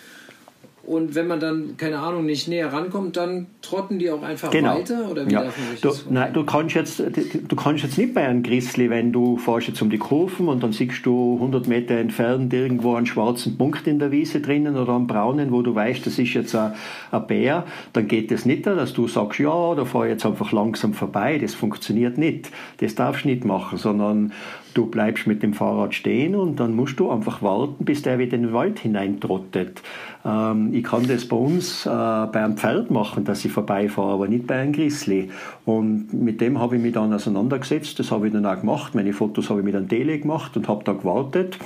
[0.87, 4.76] und wenn man dann, keine Ahnung, nicht näher rankommt, dann trotten die auch einfach genau.
[4.76, 5.11] weiter?
[5.11, 5.45] Oder wie ja.
[5.80, 7.03] du, nein, du kannst, jetzt,
[7.49, 10.62] du kannst jetzt nicht bei einem Grizzly, wenn du fährst jetzt um die Kurven und
[10.62, 14.95] dann siehst du 100 Meter entfernt irgendwo einen schwarzen Punkt in der Wiese drinnen oder
[14.95, 16.74] einen braunen, wo du weißt, das ist jetzt ein,
[17.11, 20.26] ein Bär, dann geht es das nicht, dass du sagst, ja, da fahre ich jetzt
[20.26, 21.39] einfach langsam vorbei.
[21.39, 22.51] Das funktioniert nicht.
[22.78, 24.32] Das darfst du nicht machen, sondern
[24.75, 28.35] Du bleibst mit dem Fahrrad stehen und dann musst du einfach warten, bis der wieder
[28.35, 29.83] in den Wald hineintrottet.
[30.25, 34.29] Ähm, ich kann das bei uns äh, bei einem Pferd machen, dass ich vorbeifahre, aber
[34.29, 35.31] nicht bei einem Grizzly.
[35.64, 37.99] Und mit dem habe ich mich dann auseinandergesetzt.
[38.01, 38.95] Das habe ich dann auch gemacht.
[38.95, 41.59] Meine Fotos habe ich mit einem Tele gemacht und habe da gewartet.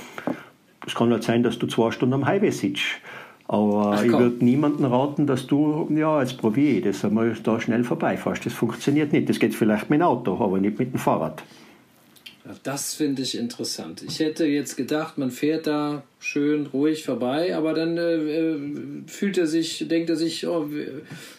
[0.85, 2.83] Es kann halt sein, dass du zwei Stunden am Highway sitzt.
[3.47, 7.59] Aber Ach, ich würde niemandem raten, dass du, ja, jetzt probiere ich das einmal da
[7.59, 8.45] schnell vorbeifährst.
[8.45, 9.27] Das funktioniert nicht.
[9.27, 11.41] Das geht vielleicht mit dem Auto, aber nicht mit dem Fahrrad.
[12.63, 14.03] Das finde ich interessant.
[14.07, 18.59] Ich hätte jetzt gedacht, man fährt da schön ruhig vorbei, aber dann äh, äh
[19.07, 20.67] fühlt er sich, denkt er sich, oh,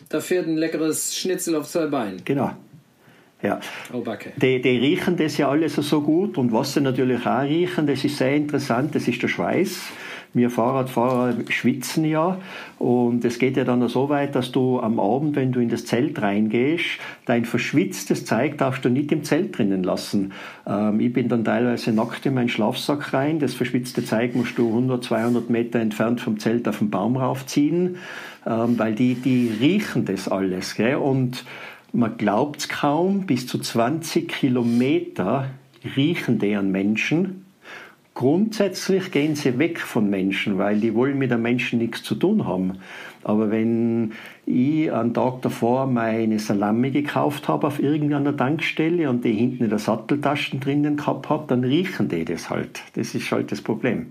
[0.08, 2.22] da fährt ein leckeres Schnitzel auf zwei Beinen.
[2.24, 2.52] Genau.
[3.42, 3.58] Ja.
[3.92, 4.04] Oh,
[4.36, 8.04] die, die riechen das ja alles so gut und was sie natürlich auch riechen, das
[8.04, 9.80] ist sehr interessant, das ist der Schweiß.
[10.32, 12.38] Wir Fahrradfahrer schwitzen ja
[12.78, 15.86] und es geht ja dann so weit, dass du am Abend, wenn du in das
[15.86, 16.84] Zelt reingehst,
[17.26, 20.32] dein verschwitztes Zeug darfst du nicht im Zelt drinnen lassen.
[20.66, 23.40] Ähm, ich bin dann teilweise nackt in meinen Schlafsack rein.
[23.40, 27.96] Das verschwitzte Zeug musst du 100, 200 Meter entfernt vom Zelt auf den Baum raufziehen,
[28.46, 30.76] ähm, weil die, die riechen das alles.
[30.76, 30.96] Gell?
[30.96, 31.44] Und
[31.92, 35.50] man glaubt es kaum, bis zu 20 Kilometer
[35.96, 37.46] riechen an Menschen
[38.20, 42.46] Grundsätzlich gehen sie weg von Menschen, weil die wollen mit den Menschen nichts zu tun
[42.46, 42.78] haben.
[43.24, 44.12] Aber wenn
[44.44, 49.70] ich einen Tag davor meine Salami gekauft habe auf irgendeiner Tankstelle und die hinten in
[49.70, 52.82] der Satteltaschen drinnen gehabt habe, dann riechen die das halt.
[52.94, 54.08] Das ist halt das Problem.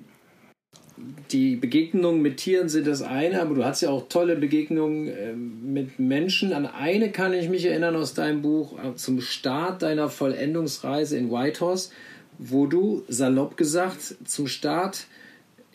[1.30, 5.34] Die Begegnungen mit Tieren sind das eine, aber du hast ja auch tolle Begegnungen äh,
[5.34, 6.52] mit Menschen.
[6.54, 11.30] An eine kann ich mich erinnern aus deinem Buch äh, zum Start deiner Vollendungsreise in
[11.30, 11.92] Whitehorse
[12.40, 15.06] wo du, salopp gesagt, zum Start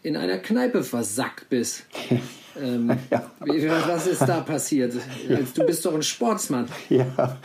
[0.02, 1.84] in einer Kneipe versackt bist.
[2.60, 3.30] ähm, ja.
[3.86, 4.94] Was ist da passiert?
[5.28, 5.38] Ja.
[5.54, 6.66] Du bist doch ein Sportsmann.
[6.88, 7.38] Ja.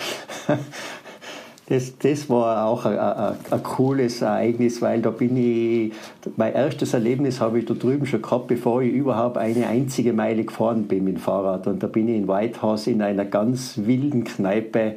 [1.68, 5.94] Das, das war auch ein, ein, ein, cooles Ereignis, weil da bin ich,
[6.36, 10.44] mein erstes Erlebnis habe ich da drüben schon gehabt, bevor ich überhaupt eine einzige Meile
[10.46, 11.68] gefahren bin mit dem Fahrrad.
[11.68, 14.96] Und da bin ich in Whitehouse in einer ganz wilden Kneipe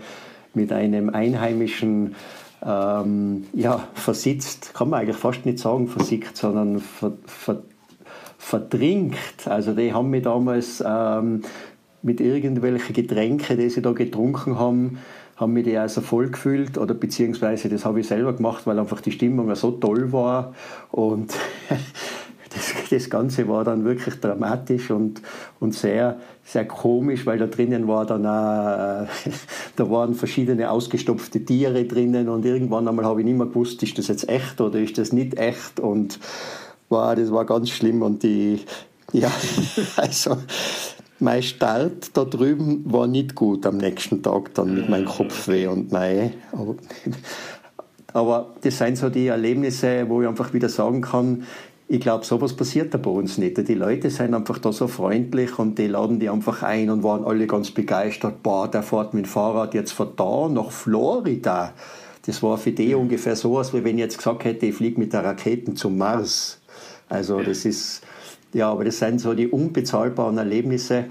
[0.55, 2.15] mit einem einheimischen
[2.65, 7.63] ähm, ja, versitzt, kann man eigentlich fast nicht sagen versickt, sondern ver, ver,
[8.39, 9.47] verdrinkt.
[9.47, 11.43] Also die haben mich damals ähm,
[12.03, 14.99] mit irgendwelchen Getränken, die sie da getrunken haben,
[15.37, 19.01] haben mich die also voll gefühlt oder beziehungsweise das habe ich selber gemacht, weil einfach
[19.01, 20.55] die Stimmung so toll war
[20.91, 21.35] und
[22.55, 25.23] das, das Ganze war dann wirklich dramatisch und,
[25.61, 29.31] und sehr, sehr komisch, weil da drinnen war dann auch, äh,
[29.77, 33.99] da waren verschiedene ausgestopfte Tiere drinnen und irgendwann einmal habe ich nicht mehr gewusst, ist
[33.99, 36.19] das jetzt echt oder ist das nicht echt und
[36.89, 38.61] wow, das war ganz schlimm und die,
[39.13, 39.31] ja,
[39.97, 40.37] also
[41.19, 45.93] mein Start da drüben war nicht gut am nächsten Tag dann mit meinem Kopfweh und
[45.93, 46.75] mein, aber,
[48.13, 51.45] aber das sind so die Erlebnisse, wo ich einfach wieder sagen kann,
[51.93, 53.69] ich glaube, sowas passiert da bei uns nicht.
[53.69, 57.23] Die Leute sind einfach da so freundlich und die laden die einfach ein und waren
[57.23, 58.43] alle ganz begeistert.
[58.43, 61.75] Boah, der fährt mit dem Fahrrad jetzt von da nach Florida.
[62.25, 65.13] Das war für die ungefähr so, als wenn ich jetzt gesagt hätte, ich fliege mit
[65.13, 66.63] der Rakete zum Mars.
[67.11, 68.01] Also das ist,
[68.55, 71.05] ja, aber das sind so die unbezahlbaren Erlebnisse,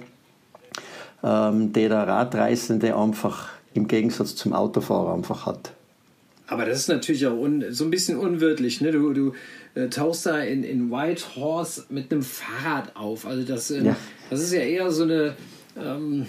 [1.24, 5.74] ähm, die der Radreisende einfach im Gegensatz zum Autofahrer einfach hat.
[6.52, 8.82] Aber das ist natürlich auch so ein bisschen unwirtlich.
[8.82, 8.92] Ne?
[8.92, 9.34] Du, du
[9.76, 13.26] äh, tauchst da in, in White Horse mit einem Fahrrad auf.
[13.26, 13.96] Also das, äh, ja.
[14.30, 15.36] das ist ja eher so eine,
[15.82, 16.26] ähm,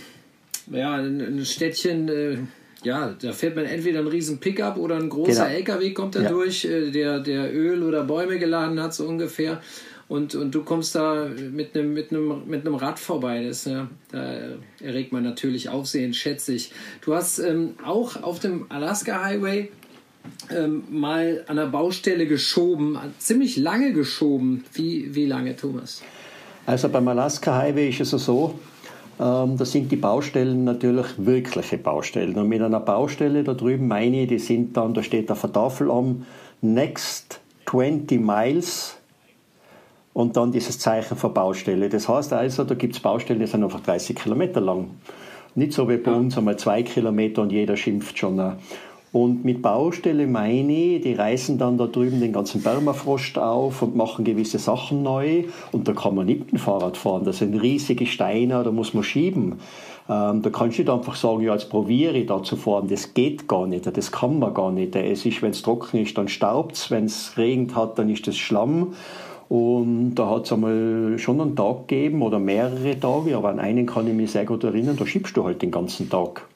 [0.70, 2.38] ja, ein, ein Städtchen, äh,
[2.84, 5.56] ja, da fährt man entweder einen riesen Pickup oder ein großer genau.
[5.56, 6.28] LKW kommt da ja.
[6.28, 9.60] durch, äh, der, der Öl oder Bäume geladen hat, so ungefähr.
[10.08, 13.44] Und, und du kommst da mit einem, mit einem, mit einem Rad vorbei.
[13.44, 16.70] Das, ja, da erregt man natürlich Aufsehen, schätze ich.
[17.00, 19.70] Du hast ähm, auch auf dem Alaska Highway
[20.50, 24.64] ähm, mal an der Baustelle geschoben, ziemlich lange geschoben.
[24.74, 26.02] Wie, wie lange, Thomas?
[26.66, 28.54] Also beim Alaska Highway ist es so,
[29.20, 32.36] ähm, da sind die Baustellen natürlich wirkliche Baustellen.
[32.36, 35.52] Und mit einer Baustelle da drüben meine ich, die sind dann, da steht auf der
[35.52, 36.24] Tafel am
[36.60, 38.96] Next 20 Miles
[40.12, 41.88] und dann dieses Zeichen für Baustelle.
[41.88, 44.90] Das heißt also, da gibt es Baustellen, die sind einfach 30 Kilometer lang.
[45.54, 48.40] Nicht so wie bei uns einmal zwei Kilometer und jeder schimpft schon.
[49.12, 53.94] Und mit Baustelle meine ich, die reißen dann da drüben den ganzen Permafrost auf und
[53.94, 55.44] machen gewisse Sachen neu.
[55.70, 57.24] Und da kann man nicht mit dem Fahrrad fahren.
[57.24, 59.60] Das sind riesige Steine, da muss man schieben.
[60.08, 62.88] Ähm, da kannst du nicht einfach sagen, ja, jetzt probiere ich da zu fahren.
[62.88, 64.96] Das geht gar nicht, das kann man gar nicht.
[64.96, 66.90] Es ist, wenn es trocken ist, dann staubt es.
[66.90, 68.94] Wenn es regnet hat, dann ist das Schlamm.
[69.50, 73.84] Und da hat es einmal schon einen Tag gegeben oder mehrere Tage, aber an einen
[73.84, 76.46] kann ich mich sehr gut erinnern, da schiebst du halt den ganzen Tag.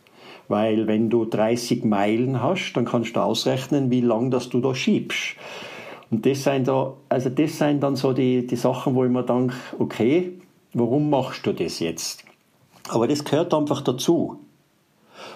[0.49, 4.75] Weil wenn du 30 Meilen hast, dann kannst du ausrechnen, wie lang das du da
[4.75, 5.37] schiebst.
[6.11, 9.25] Und das sind, da, also das sind dann so die, die Sachen, wo ich mir
[9.25, 10.35] denke, okay,
[10.73, 12.25] warum machst du das jetzt?
[12.89, 14.39] Aber das gehört einfach dazu.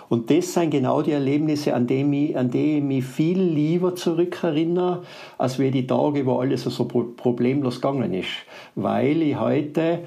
[0.09, 3.95] Und das sind genau die Erlebnisse, an die, ich, an die ich mich viel lieber
[3.95, 5.03] zurückerinnere,
[5.39, 8.29] als wie die Tage, wo alles so problemlos gegangen ist.
[8.75, 10.01] Weil ich heute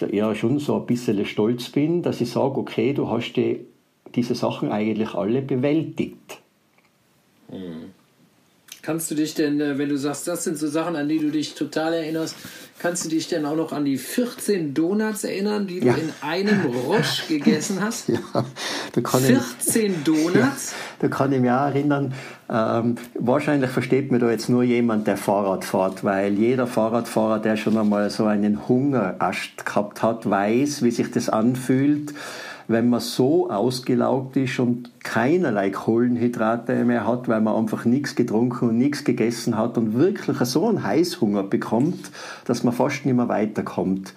[0.00, 3.66] eher schon so ein bisschen stolz bin, dass ich sage, okay, du hast die,
[4.14, 6.40] diese Sachen eigentlich alle bewältigt.
[7.50, 7.92] Mhm.
[8.88, 11.30] Kannst du dich denn, äh, wenn du sagst, das sind so Sachen, an die du
[11.30, 12.36] dich total erinnerst,
[12.78, 15.92] kannst du dich denn auch noch an die 14 Donuts erinnern, die ja.
[15.92, 18.08] du in einem Rutsch gegessen hast?
[18.08, 18.18] Ja,
[18.92, 20.34] da kann 14 ich, Donuts?
[20.34, 22.14] Ja, da kann ich mich auch erinnern.
[22.48, 27.58] Ähm, wahrscheinlich versteht mir da jetzt nur jemand, der Fahrrad fährt, weil jeder Fahrradfahrer, der
[27.58, 32.14] schon einmal so einen Hungerast gehabt hat, weiß, wie sich das anfühlt
[32.68, 38.68] wenn man so ausgelaugt ist und keinerlei Kohlenhydrate mehr hat, weil man einfach nichts getrunken
[38.68, 42.10] und nichts gegessen hat und wirklich so einen Heißhunger bekommt,
[42.44, 44.12] dass man fast nicht mehr weiterkommt.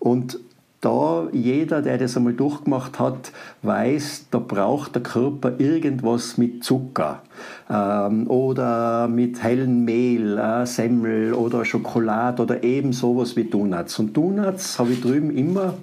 [0.00, 0.40] Und
[0.80, 3.30] da jeder, der das einmal durchgemacht hat,
[3.62, 7.22] weiß, da braucht der Körper irgendwas mit Zucker
[7.70, 14.00] ähm, oder mit hellem Mehl, äh, Semmel oder Schokolade oder eben sowas wie Donuts.
[14.00, 15.74] Und Donuts habe ich drüben immer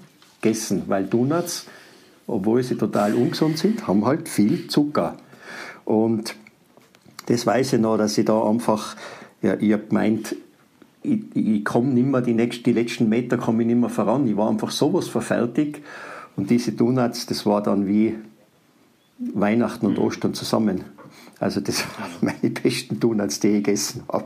[0.42, 1.66] gegessen, weil Donuts
[2.30, 5.18] obwohl sie total ungesund sind, haben halt viel Zucker.
[5.86, 6.36] Und
[7.26, 8.96] das weiß ich noch, dass ich da einfach,
[9.42, 10.36] ja, ich habe gemeint,
[11.02, 14.28] ich, ich komme nicht mehr, die, nächsten, die letzten Meter komme ich nicht mehr voran.
[14.28, 15.82] Ich war einfach sowas verfertigt.
[16.36, 18.16] Und diese Donuts, das war dann wie
[19.34, 20.84] Weihnachten und Ostern zusammen.
[21.40, 24.26] Also das waren meine besten Donuts, die ich gegessen habe.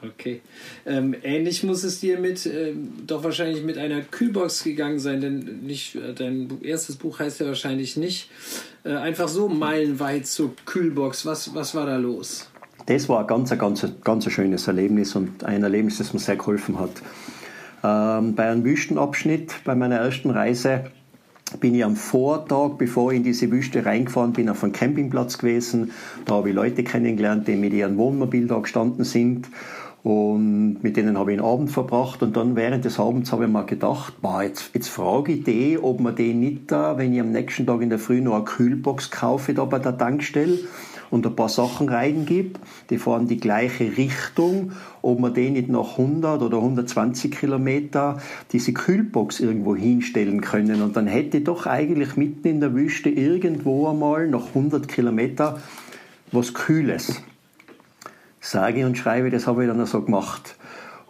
[0.00, 0.42] Okay.
[0.86, 5.60] Ähm, ähnlich muss es dir mit, ähm, doch wahrscheinlich mit einer Kühlbox gegangen sein, denn
[5.62, 8.30] nicht, äh, dein erstes Buch heißt ja wahrscheinlich nicht
[8.84, 11.26] äh, einfach so meilenweit zur Kühlbox.
[11.26, 12.48] Was, was war da los?
[12.86, 16.78] Das war ein ganz, ganz, ganz schönes Erlebnis und ein Erlebnis, das mir sehr geholfen
[16.78, 16.92] hat.
[17.82, 20.92] Ähm, bei einem Wüstenabschnitt, bei meiner ersten Reise,
[21.60, 25.92] bin ich am Vortag, bevor ich in diese Wüste reingefahren bin, auf einem Campingplatz gewesen.
[26.26, 29.48] Da habe ich Leute kennengelernt, die mit ihrem Wohnmobil da gestanden sind.
[30.08, 32.22] Und mit denen habe ich einen Abend verbracht.
[32.22, 35.78] Und dann während des Abends habe ich mir gedacht, boah, jetzt, jetzt frage ich die,
[35.78, 38.44] ob man die nicht da, wenn ich am nächsten Tag in der Früh noch eine
[38.44, 40.60] Kühlbox kaufe, da bei der Tankstelle
[41.10, 45.98] und ein paar Sachen reingebe, die fahren die gleiche Richtung, ob man die nicht nach
[45.98, 48.16] 100 oder 120 Kilometer
[48.50, 50.80] diese Kühlbox irgendwo hinstellen können.
[50.80, 55.58] Und dann hätte ich doch eigentlich mitten in der Wüste irgendwo einmal nach 100 Kilometer
[56.32, 57.22] was Kühles
[58.40, 60.56] sage und schreibe, das habe ich dann so gemacht.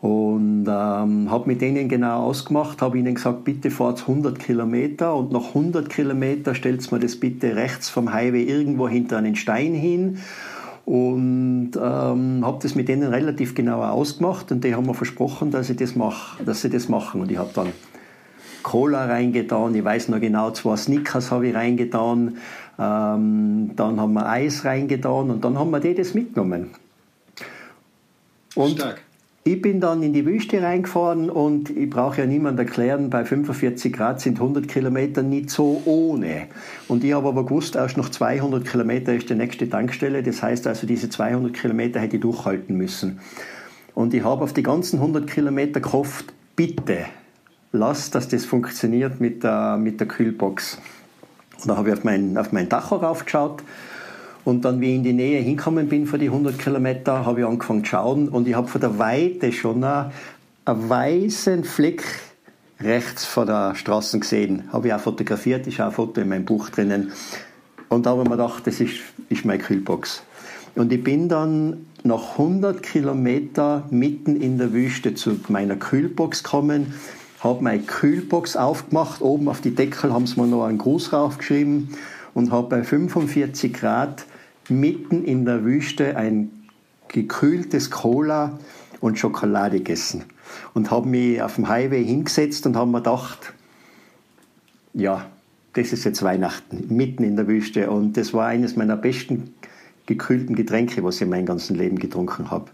[0.01, 5.33] Und ähm, habe mit denen genau ausgemacht, habe ihnen gesagt, bitte fahrt 100 Kilometer und
[5.33, 10.19] nach 100 Kilometer stellt mir das bitte rechts vom Highway irgendwo hinter einen Stein hin.
[10.85, 15.69] Und ähm, habe das mit denen relativ genau ausgemacht und die haben mir versprochen, dass,
[15.69, 17.21] ich das mach, dass sie das machen.
[17.21, 17.73] Und ich habe dann
[18.63, 22.37] Cola reingetan, ich weiß noch genau, zwei Snickers habe ich reingetan,
[22.79, 26.71] ähm, dann haben wir Eis reingetan und dann haben wir die das mitgenommen.
[28.59, 29.01] Und Stark.
[29.45, 33.93] ich bin dann in die Wüste reingefahren und ich brauche ja niemand erklären, bei 45
[33.93, 36.49] Grad sind 100 Kilometer nicht so ohne.
[36.89, 40.25] Und ich habe aber gewusst, erst noch 200 Kilometer ist die nächste Tankstelle.
[40.25, 43.21] Das heißt also, diese 200 Kilometer hätte ich durchhalten müssen.
[43.95, 47.07] Und ich habe auf die ganzen 100 Kilometer gehofft, bitte,
[47.71, 50.79] lass, dass das funktioniert mit der, mit der Kühlbox.
[51.61, 53.63] Und da habe ich auf mein, auf mein Dach raufgeschaut
[54.49, 57.47] und dann, wie ich in die Nähe hinkommen bin für die 100 Kilometer, habe ich
[57.47, 60.11] angefangen zu schauen und ich habe von der Weite schon einen,
[60.65, 62.03] einen weißen Fleck
[62.81, 64.63] rechts vor der Straße gesehen.
[64.73, 67.13] Habe ich auch fotografiert, ist auch ein Foto in meinem Buch drinnen.
[67.91, 68.95] Und da habe ich mir gedacht, das ist,
[69.29, 70.23] ist meine Kühlbox.
[70.77, 76.95] Und ich bin dann nach 100 Kilometer mitten in der Wüste zu meiner Kühlbox gekommen,
[77.41, 81.91] habe meine Kühlbox aufgemacht, oben auf die Deckel haben sie mir noch einen Gruß raufgeschrieben
[82.33, 84.25] und habe bei 45 Grad
[84.71, 86.51] mitten in der Wüste ein
[87.09, 88.59] gekühltes Cola
[89.01, 90.25] und Schokolade gegessen.
[90.75, 93.53] Und habe mich auf dem Highway hingesetzt und habe mir gedacht,
[94.95, 95.27] ja,
[95.75, 97.91] das ist jetzt Weihnachten, mitten in der Wüste.
[97.91, 99.55] Und das war eines meiner besten
[100.07, 102.71] gekühlten Getränke, was ich in meinem ganzen Leben getrunken habe.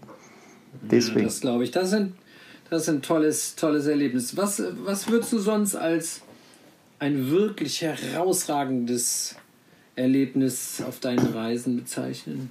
[0.82, 1.24] Deswegen.
[1.24, 1.70] Das glaube ich.
[1.70, 2.14] Das ist, ein,
[2.70, 4.36] das ist ein tolles, tolles Erlebnis.
[4.36, 6.22] Was, was würdest du sonst als
[6.98, 9.36] ein wirklich herausragendes
[9.96, 12.50] Erlebnis auf deinen Reisen bezeichnen?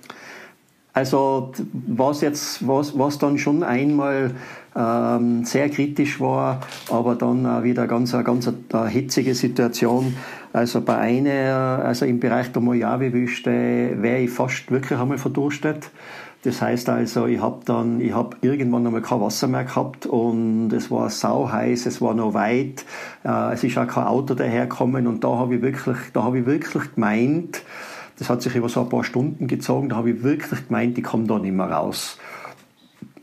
[0.93, 1.51] Also
[1.87, 4.35] was jetzt, was, was dann schon einmal
[4.75, 10.15] ähm, sehr kritisch war, aber dann auch wieder ganz, ganz eine hitzige Situation.
[10.53, 13.49] Also bei einer, also im Bereich der Mojave-Wüste
[14.01, 15.89] wäre ich fast wirklich einmal verdurstet.
[16.43, 20.73] Das heißt also, ich habe dann, ich habe irgendwann einmal kein Wasser mehr gehabt und
[20.73, 22.85] es war sau heiß, es war noch weit,
[23.23, 26.45] äh, es ist auch kein Auto dahergekommen und da habe ich wirklich, da habe ich
[26.45, 27.63] wirklich gemeint,
[28.19, 31.03] das hat sich über so ein paar Stunden gezogen, da habe ich wirklich gemeint, ich
[31.05, 32.17] komme da nicht mehr raus.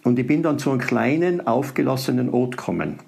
[0.02, 3.00] Und ich bin dann zu einem kleinen, aufgelassenen Ort gekommen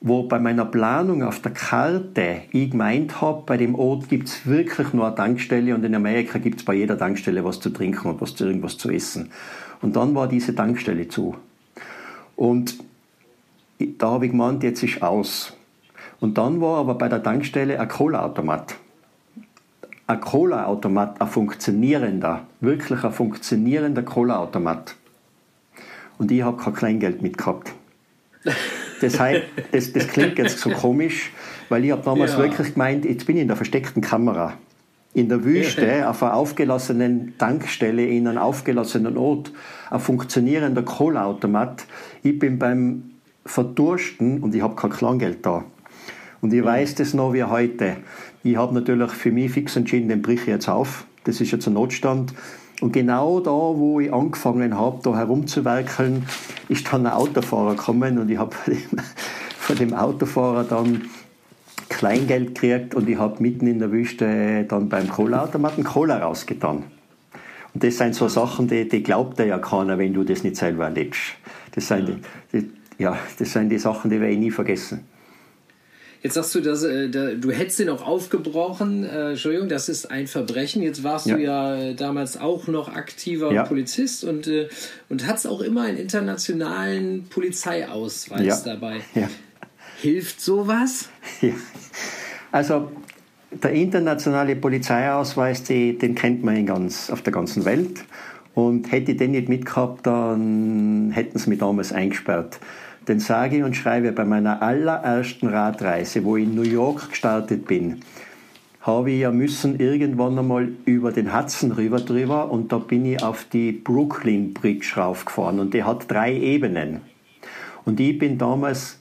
[0.00, 4.46] wo bei meiner Planung auf der Karte ich gemeint habe, bei dem Ort gibt es
[4.46, 8.08] wirklich nur eine Tankstelle und in Amerika gibt es bei jeder Tankstelle was zu trinken
[8.08, 9.30] und was zu, irgendwas zu essen.
[9.82, 11.34] Und dann war diese Tankstelle zu.
[12.36, 12.78] Und
[13.98, 15.56] da habe ich gemeint, jetzt ist aus.
[16.20, 18.76] Und dann war aber bei der Tankstelle ein Cola-Automat.
[20.06, 24.94] Ein Cola-Automat, ein funktionierender, wirklich ein funktionierender Cola-Automat.
[26.18, 27.72] Und ich habe kein Kleingeld mitgehabt.
[29.00, 29.42] Das, heißt,
[29.72, 31.32] das, das klingt jetzt so komisch,
[31.68, 32.38] weil ich habe damals ja.
[32.38, 34.54] wirklich gemeint, jetzt bin ich in der versteckten Kamera.
[35.14, 39.52] In der Wüste, auf einer aufgelassenen Tankstelle, in einem aufgelassenen Ort,
[39.90, 41.86] ein funktionierender Kohleautomat.
[42.22, 43.10] Ich bin beim
[43.46, 45.64] Verdursten und ich habe kein Kleingeld da.
[46.40, 47.96] Und ich weiß das noch wie heute.
[48.44, 51.06] Ich habe natürlich für mich fix entschieden, den brich ich jetzt auf.
[51.24, 52.32] Das ist jetzt ein Notstand.
[52.80, 56.26] Und genau da, wo ich angefangen habe, da herumzuwerkeln,
[56.68, 58.54] ist dann ein Autofahrer gekommen und ich habe
[59.58, 61.02] von dem Autofahrer dann
[61.88, 66.84] Kleingeld gekriegt und ich habe mitten in der Wüste dann beim Cola-Automaten Cola rausgetan.
[67.74, 70.84] Und das sind so Sachen, die, die glaubt ja keiner, wenn du das nicht selber
[70.84, 71.34] erlebst.
[71.72, 72.20] Das sind,
[72.52, 75.06] die, die, ja, das sind die Sachen, die werde ich nie vergessen.
[76.28, 79.02] Jetzt sagst du, dass, äh, da, du hättest den auch aufgebrochen.
[79.02, 80.82] Äh, Entschuldigung, das ist ein Verbrechen.
[80.82, 81.36] Jetzt warst ja.
[81.36, 83.62] du ja äh, damals auch noch aktiver ja.
[83.62, 84.68] Polizist und, äh,
[85.08, 88.74] und hattest auch immer einen internationalen Polizeiausweis ja.
[88.74, 89.00] dabei.
[90.02, 91.08] Hilft sowas?
[91.40, 91.54] Ja.
[92.52, 92.92] Also
[93.50, 98.04] der internationale Polizeiausweis, die, den kennt man in ganz, auf der ganzen Welt.
[98.52, 102.60] Und hätte ich den nicht mitgehabt, dann hätten sie mich damals eingesperrt.
[103.08, 108.00] Denn sage und schreibe, bei meiner allerersten Radreise, wo ich in New York gestartet bin,
[108.82, 113.22] habe ich ja müssen irgendwann einmal über den Hudson River drüber und da bin ich
[113.22, 117.00] auf die Brooklyn Bridge raufgefahren und die hat drei Ebenen.
[117.84, 119.00] Und ich bin damals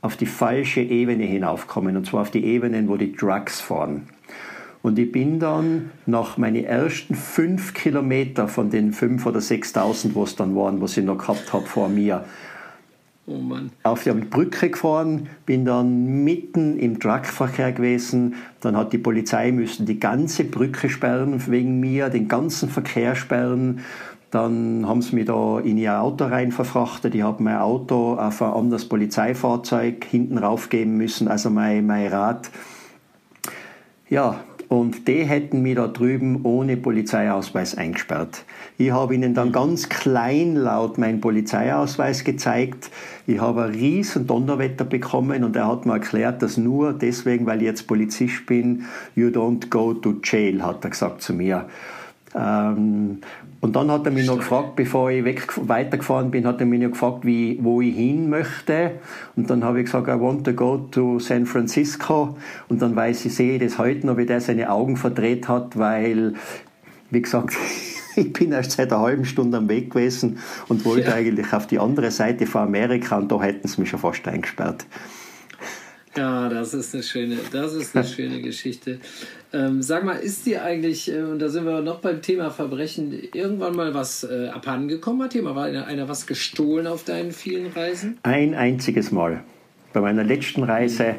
[0.00, 4.08] auf die falsche Ebene hinaufgekommen und zwar auf die Ebenen, wo die Trucks fahren.
[4.82, 10.24] Und ich bin dann nach meinen ersten fünf Kilometer von den fünf oder sechstausend, wo
[10.24, 12.24] es dann waren, was ich noch gehabt habe vor mir,
[13.24, 13.40] Oh
[13.84, 18.34] auf die Brücke gefahren, bin dann mitten im Truckverkehr gewesen.
[18.60, 23.80] Dann hat die Polizei müssen die ganze Brücke sperren wegen mir, den ganzen Verkehr sperren.
[24.32, 27.14] Dann haben sie mich da in ihr Auto rein verfrachtet.
[27.14, 32.50] Ich habe mein Auto auf ein anderes Polizeifahrzeug hinten raufgeben müssen, also mein, mein Rad.
[34.08, 34.40] Ja,
[34.72, 38.46] und die hätten mich da drüben ohne Polizeiausweis eingesperrt.
[38.78, 42.90] Ich habe ihnen dann ganz kleinlaut meinen Polizeiausweis gezeigt.
[43.26, 47.58] Ich habe ein riesen Donnerwetter bekommen und er hat mir erklärt, dass nur deswegen, weil
[47.58, 51.66] ich jetzt Polizist bin, you don't go to jail, hat er gesagt zu mir.
[52.34, 53.18] Ähm,
[53.60, 56.80] und dann hat er mich noch gefragt, bevor ich weg, weitergefahren bin, hat er mich
[56.80, 58.92] noch gefragt, wie, wo ich hin möchte.
[59.36, 62.36] Und dann habe ich gesagt, I want to go to San Francisco.
[62.68, 65.78] Und dann weiß ich, sehe ich das heute noch, wie der seine Augen verdreht hat,
[65.78, 66.34] weil,
[67.10, 67.54] wie gesagt,
[68.16, 71.14] ich bin erst seit einer halben Stunde am Weg gewesen und wollte ja.
[71.14, 74.86] eigentlich auf die andere Seite von Amerika und da hätten sie mich schon fast eingesperrt.
[76.16, 78.98] Ja, das ist eine schöne, das ist eine schöne Geschichte.
[79.54, 83.12] Ähm, sag mal, ist dir eigentlich, äh, und da sind wir noch beim Thema Verbrechen,
[83.34, 85.24] irgendwann mal was äh, abhandengekommen?
[85.24, 88.18] Hat dir mal einer, einer was gestohlen auf deinen vielen Reisen?
[88.22, 89.42] Ein einziges Mal.
[89.92, 91.16] Bei meiner letzten Reise.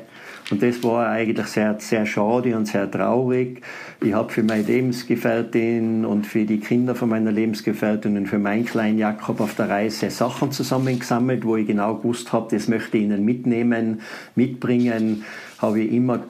[0.50, 3.62] Und das war eigentlich sehr, sehr schade und sehr traurig.
[4.02, 8.66] Ich habe für meine Lebensgefährtin und für die Kinder von meiner Lebensgefährtin und für meinen
[8.66, 13.04] kleinen Jakob auf der Reise Sachen zusammengesammelt, wo ich genau gewusst habe, das möchte ich
[13.04, 14.02] ihnen mitnehmen,
[14.36, 15.24] mitbringen.
[15.60, 16.24] Habe ich immer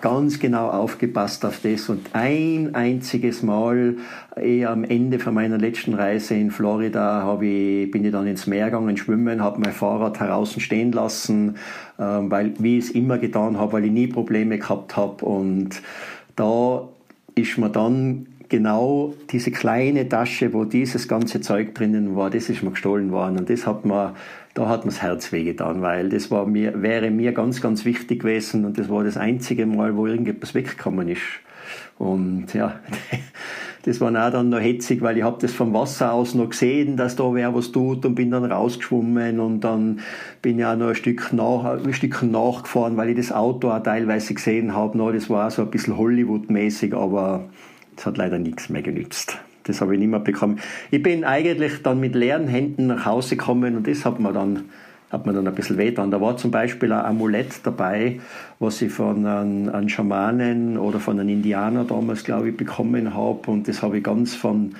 [0.00, 3.96] ganz genau aufgepasst auf das und ein einziges Mal
[4.36, 8.46] eh am Ende von meiner letzten Reise in Florida habe ich, bin ich dann ins
[8.46, 11.56] Meer gegangen schwimmen, habe mein Fahrrad draußen stehen lassen,
[11.98, 15.82] ähm, weil wie ich es immer getan habe, weil ich nie Probleme gehabt habe und
[16.36, 16.88] da
[17.34, 22.62] ist mir dann genau diese kleine Tasche, wo dieses ganze Zeug drinnen war, das ist
[22.62, 23.38] mir gestohlen worden.
[23.38, 24.14] Und das hat mir
[24.60, 28.20] da hat mir das Herz wehgetan, weil das war mir, wäre mir ganz, ganz wichtig
[28.20, 31.22] gewesen und das war das einzige Mal, wo irgendetwas weggekommen ist.
[31.98, 32.80] Und ja,
[33.82, 36.98] Das war auch dann noch hetzig, weil ich habe das vom Wasser aus noch gesehen,
[36.98, 40.00] dass da wer was tut und bin dann rausgeschwommen und dann
[40.42, 43.82] bin ich auch noch ein Stück, nach, ein Stück nachgefahren, weil ich das Auto auch
[43.82, 45.12] teilweise gesehen habe.
[45.14, 47.48] Das war auch so ein bisschen Hollywood-mäßig, aber
[47.96, 49.38] es hat leider nichts mehr genützt.
[49.64, 50.58] Das habe ich nicht mehr bekommen.
[50.90, 54.64] Ich bin eigentlich dann mit leeren Händen nach Hause gekommen und das hat mir dann
[55.10, 58.20] hat mir dann ein bisschen weh Da war zum Beispiel ein Amulett dabei,
[58.58, 63.50] was ich von einem, einem Schamanen oder von einem Indianer damals, glaube ich, bekommen habe.
[63.50, 64.76] Und das habe ich ganz von,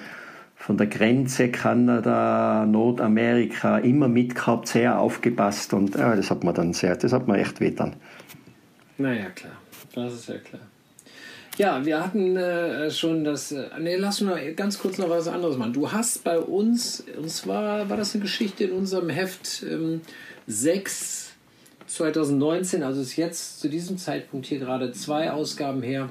[0.54, 5.74] von der Grenze Kanada, Nordamerika immer mitgehabt, sehr aufgepasst.
[5.74, 7.94] Und ja, das hat mir dann sehr, das hat mir echt weh dann.
[8.98, 9.54] Naja, klar.
[9.94, 10.62] Das ist ja klar.
[11.60, 13.52] Ja, wir hatten äh, schon das.
[13.52, 15.74] Äh, nee, lass noch ganz kurz noch was anderes machen.
[15.74, 20.00] Du hast bei uns, und zwar war das eine Geschichte in unserem Heft ähm,
[20.46, 21.32] 6
[21.86, 26.08] 2019, also ist jetzt zu diesem Zeitpunkt hier gerade zwei Ausgaben her,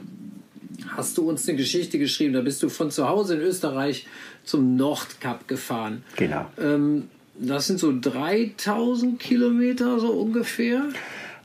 [0.89, 2.33] hast du uns eine Geschichte geschrieben.
[2.33, 4.05] Da bist du von zu Hause in Österreich
[4.43, 6.03] zum Nordkap gefahren.
[6.15, 6.45] Genau.
[6.61, 7.07] Ähm,
[7.39, 10.83] das sind so 3000 Kilometer so ungefähr.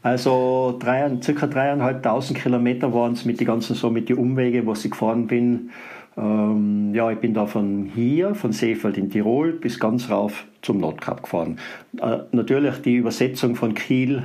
[0.05, 4.75] Also drei, circa dreieinhalbtausend Kilometer waren es mit die ganzen so mit die Umwege, wo
[4.75, 5.71] ich gefahren bin.
[6.19, 10.77] Ähm, ja, ich bin da von hier, von Seefeld in Tirol, bis ganz rauf zum
[10.77, 11.59] Nordkap gefahren.
[11.99, 14.23] Äh, natürlich die Übersetzung von Kiel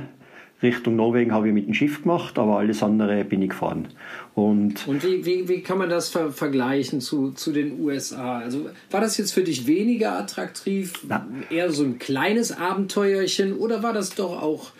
[0.62, 3.88] Richtung Norwegen habe ich mit dem Schiff gemacht, aber alles andere bin ich gefahren.
[4.34, 8.40] Und, und wie, wie, wie kann man das ver vergleichen zu, zu den USA?
[8.40, 11.26] Also war das jetzt für dich weniger attraktiv, Na.
[11.48, 14.72] eher so ein kleines Abenteuerchen oder war das doch auch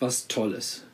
[0.00, 0.84] was Tolles?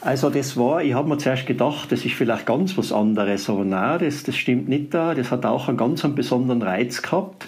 [0.00, 3.64] Also das war, ich habe mir zuerst gedacht, das ist vielleicht ganz was anderes, aber
[3.64, 5.14] nein, das, das stimmt nicht da.
[5.14, 7.46] Das hat auch einen ganz einen besonderen Reiz gehabt.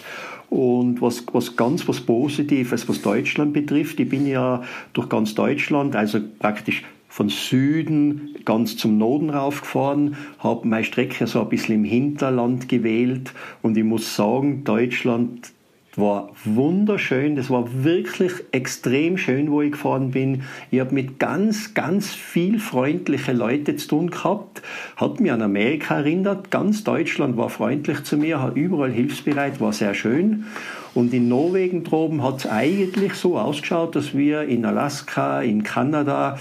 [0.49, 5.95] Und was, was ganz was Positives, was Deutschland betrifft, ich bin ja durch ganz Deutschland,
[5.95, 11.83] also praktisch von Süden ganz zum Norden raufgefahren, habe meine Strecke so ein bisschen im
[11.83, 15.51] Hinterland gewählt und ich muss sagen, Deutschland
[15.97, 20.43] war wunderschön, das war wirklich extrem schön, wo ich gefahren bin.
[20.69, 24.61] Ich habe mit ganz, ganz viel freundliche Leute zu tun gehabt,
[24.95, 29.73] hat mir an Amerika erinnert, ganz Deutschland war freundlich zu mir, hat überall hilfsbereit, war
[29.73, 30.45] sehr schön.
[30.93, 36.37] Und in Norwegen droben hat es eigentlich so ausgeschaut, dass wir in Alaska, in Kanada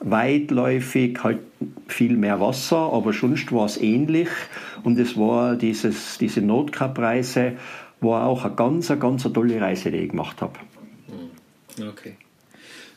[0.00, 1.40] weitläufig halt
[1.86, 4.28] viel mehr Wasser, aber sonst war es ähnlich.
[4.82, 7.52] Und es war dieses, diese Nordkap-Reise,
[8.00, 10.58] war auch eine ganz, ganz tolle Reise, gemacht habe.
[11.08, 11.88] Hm.
[11.88, 12.16] Okay.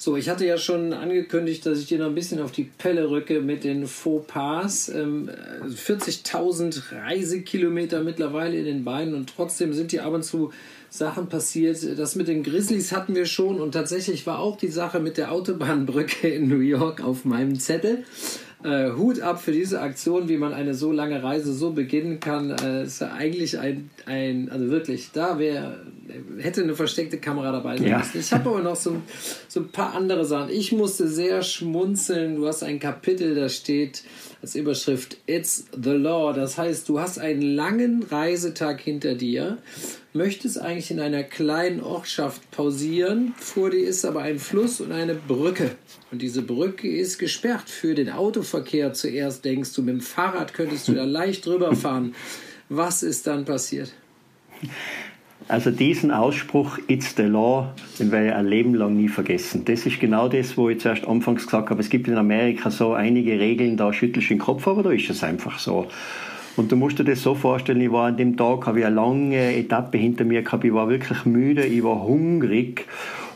[0.03, 3.09] So, ich hatte ja schon angekündigt, dass ich dir noch ein bisschen auf die Pelle
[3.09, 4.89] rücke mit den Fauxpas.
[4.89, 5.29] Ähm,
[5.65, 10.51] 40.000 Reisekilometer mittlerweile in den Beinen und trotzdem sind hier ab und zu
[10.89, 11.97] Sachen passiert.
[11.97, 15.31] Das mit den Grizzlies hatten wir schon und tatsächlich war auch die Sache mit der
[15.31, 18.03] Autobahnbrücke in New York auf meinem Zettel.
[18.63, 22.49] Äh, Hut ab für diese Aktion, wie man eine so lange Reise so beginnen kann.
[22.49, 25.85] Äh, ist ja eigentlich ein, ein, also wirklich, da wäre,
[26.39, 28.19] hätte eine versteckte Kamera dabei sein müssen.
[28.19, 29.01] Ich habe aber noch so,
[29.49, 30.49] so ein paar andere Sachen.
[30.49, 32.37] Ich musste sehr schmunzeln.
[32.37, 34.03] Du hast ein Kapitel, da steht
[34.41, 36.33] als Überschrift It's the Law.
[36.33, 39.57] Das heißt, du hast einen langen Reisetag hinter dir
[40.13, 43.33] möchtest eigentlich in einer kleinen Ortschaft pausieren.
[43.37, 45.71] Vor dir ist aber ein Fluss und eine Brücke.
[46.11, 48.93] Und diese Brücke ist gesperrt für den Autoverkehr.
[48.93, 52.13] Zuerst denkst du, mit dem Fahrrad könntest du da leicht drüber fahren.
[52.69, 53.93] Was ist dann passiert?
[55.47, 59.65] Also diesen Ausspruch, it's the law, den werde ich ein Leben lang nie vergessen.
[59.65, 62.93] Das ist genau das, wo ich zuerst anfangs gesagt habe, es gibt in Amerika so
[62.93, 65.87] einige Regeln, da schüttelst du den Kopf, aber da ist es einfach so.
[66.55, 68.95] Und du musst dir das so vorstellen, ich war an dem Tag, habe ich eine
[68.95, 72.85] lange Etappe hinter mir gehabt, ich war wirklich müde, ich war hungrig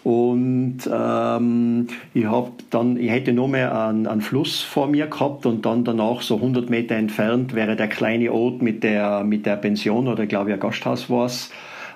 [0.04, 5.46] und ähm, ich habe dann, ich hätte nur mehr einen, einen, Fluss vor mir gehabt
[5.46, 9.58] und dann danach so 100 Meter entfernt wäre der kleine Ort mit der mit der
[9.58, 11.52] Pension oder glaube ich ein Gasthaus war es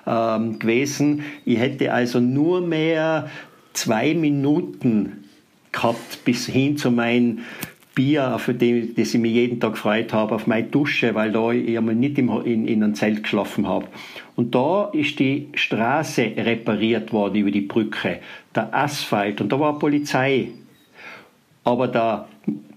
[0.06, 1.22] ähm, gewesen.
[1.46, 3.30] Ich hätte also nur mehr
[3.72, 5.24] zwei Minuten
[5.72, 7.38] gehabt bis hin zu meinem
[7.94, 11.52] Bier, für die, das ich mich jeden Tag gefreut habe, auf meine Dusche, weil da
[11.52, 12.28] ich einmal nicht in,
[12.66, 13.86] in einem Zelt geschlafen habe.
[14.34, 18.20] Und da ist die Straße repariert worden über die Brücke,
[18.54, 20.48] der Asphalt, und da war Polizei.
[21.64, 22.28] Aber der,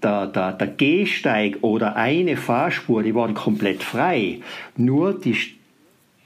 [0.02, 4.40] der, der, der Gehsteig oder eine Fahrspur, die waren komplett frei.
[4.76, 5.36] Nur die,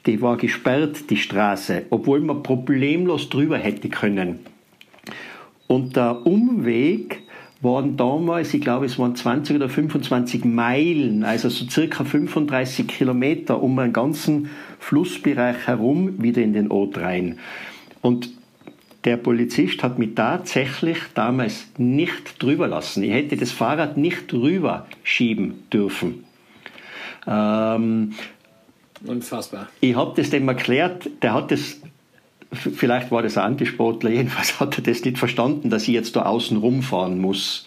[0.05, 4.41] die war gesperrt, die Straße, obwohl man problemlos drüber hätte können.
[5.69, 7.23] Und der Umweg,
[7.61, 13.63] waren damals, ich glaube, es waren 20 oder 25 Meilen, also so circa 35 Kilometer
[13.63, 17.39] um einen ganzen Flussbereich herum wieder in den Ort rein.
[18.01, 18.31] Und
[19.05, 23.03] der Polizist hat mich tatsächlich damals nicht drüber lassen.
[23.03, 26.25] Ich hätte das Fahrrad nicht drüber schieben dürfen.
[27.27, 28.15] Ähm,
[29.07, 29.69] Unfassbar.
[29.81, 31.81] Ich habe das dem erklärt, der hat das,
[32.53, 36.23] vielleicht war das ein Antisportler, jedenfalls hat er das nicht verstanden, dass ich jetzt da
[36.23, 37.67] außen rumfahren muss.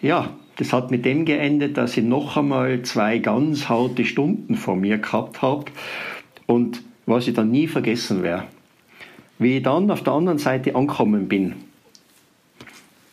[0.00, 4.76] Ja, das hat mit dem geendet, dass ich noch einmal zwei ganz harte Stunden vor
[4.76, 5.66] mir gehabt habe
[6.46, 8.44] und was ich dann nie vergessen werde.
[9.38, 11.54] Wie ich dann auf der anderen Seite angekommen bin,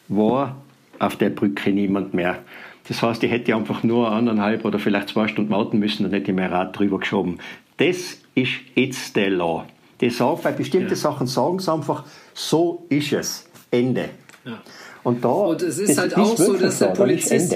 [0.07, 0.57] war
[0.99, 2.39] auf der Brücke niemand mehr.
[2.87, 6.31] Das heißt, ich hätte einfach nur eineinhalb oder vielleicht zwei Stunden warten müssen und hätte
[6.31, 7.39] ich mein Rad drüber geschoben.
[7.77, 9.65] Das ist jetzt der Law.
[10.03, 10.95] Die sagen, bei bestimmten ja.
[10.95, 13.45] Sachen sagen sie einfach, so ist es.
[13.71, 14.09] Ende.
[14.45, 14.61] Ja.
[15.03, 17.55] Und da und es ist halt auch so, dass der Polizist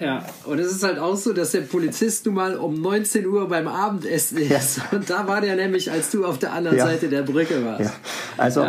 [0.00, 3.48] ja, und es ist halt auch so, dass der Polizist nun mal um 19 Uhr
[3.48, 4.76] beim Abendessen ist.
[4.76, 4.82] Ja.
[4.92, 6.86] Und da war der nämlich, als du auf der anderen ja.
[6.86, 7.80] Seite der Brücke warst.
[7.80, 7.92] Ja.
[8.36, 8.62] Also,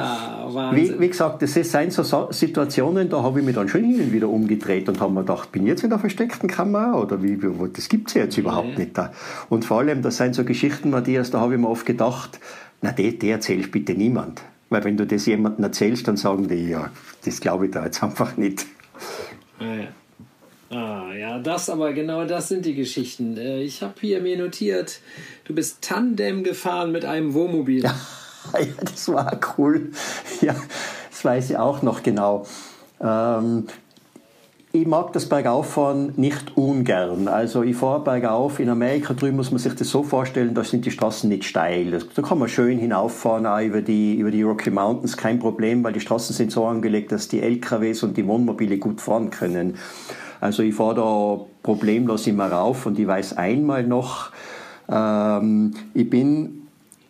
[0.74, 4.12] wie, wie, gesagt, das sind so Situationen, da habe ich mich dann schon hin und
[4.12, 7.38] wieder umgedreht und habe mir gedacht, bin ich jetzt in der versteckten Kamera oder wie,
[7.74, 9.12] das gibt es ja jetzt überhaupt nicht da.
[9.50, 12.40] Und vor allem, das sind so Geschichten, Matthias, da habe ich mir oft gedacht,
[12.82, 14.42] na, die, die erzählst bitte niemand.
[14.70, 16.92] Weil wenn du das jemandem erzählst, dann sagen die, ja,
[17.26, 18.66] das glaube ich da jetzt einfach nicht.
[19.60, 19.88] Ja, ja.
[20.72, 23.38] Ah, ja, das aber, genau das sind die Geschichten.
[23.38, 25.00] Äh, ich habe hier mir notiert,
[25.46, 27.84] du bist Tandem gefahren mit einem Wohnmobil.
[27.84, 27.96] Ja,
[28.60, 29.92] ja das war cool.
[30.42, 30.56] Ja,
[31.10, 32.46] das weiß ich auch noch genau.
[33.02, 33.66] Ähm,
[34.72, 37.28] ich mag das Bergauffahren nicht ungern.
[37.28, 38.60] Also ich fahre bergauf.
[38.60, 42.00] In Amerika drüben muss man sich das so vorstellen, da sind die Straßen nicht steil.
[42.14, 45.94] Da kann man schön hinauffahren, auch über die, über die Rocky Mountains, kein Problem, weil
[45.94, 49.76] die Straßen sind so angelegt, dass die LKWs und die Wohnmobile gut fahren können.
[50.40, 54.32] Also ich fahre da problemlos immer rauf und ich weiß einmal noch,
[54.88, 56.59] ähm, ich bin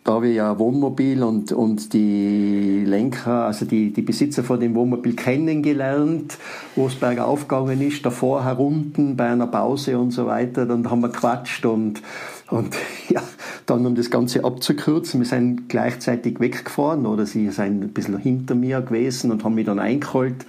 [0.04, 5.16] da ich ja Wohnmobil und, und die Lenker, also die, die Besitzer von dem Wohnmobil
[5.16, 6.38] kennengelernt,
[6.76, 10.66] wo es bergauf gegangen ist, davor herunten bei einer Pause und so weiter.
[10.66, 12.02] Dann haben wir quatscht und,
[12.50, 12.76] und
[13.10, 13.22] ja,
[13.66, 18.56] dann um das Ganze abzukürzen, wir sind gleichzeitig weggefahren oder sie sind ein bisschen hinter
[18.56, 20.46] mir gewesen und haben mich dann eingeholt.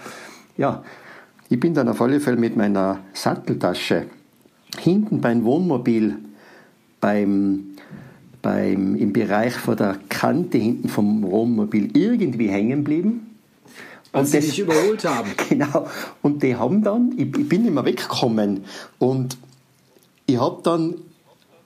[0.56, 0.82] Ja,
[1.48, 4.06] ich bin dann auf alle Fälle mit meiner Satteltasche
[4.78, 6.16] hinten beim Wohnmobil
[7.00, 7.69] beim,
[8.42, 13.26] beim, im Bereich vor der Kante hinten vom Wohnmobil irgendwie hängen geblieben.
[14.12, 15.30] Und sie dich überholt haben.
[15.48, 15.86] Genau.
[16.22, 18.64] Und die haben dann, ich, ich bin immer weggekommen
[18.98, 19.36] und
[20.26, 20.94] ich habe dann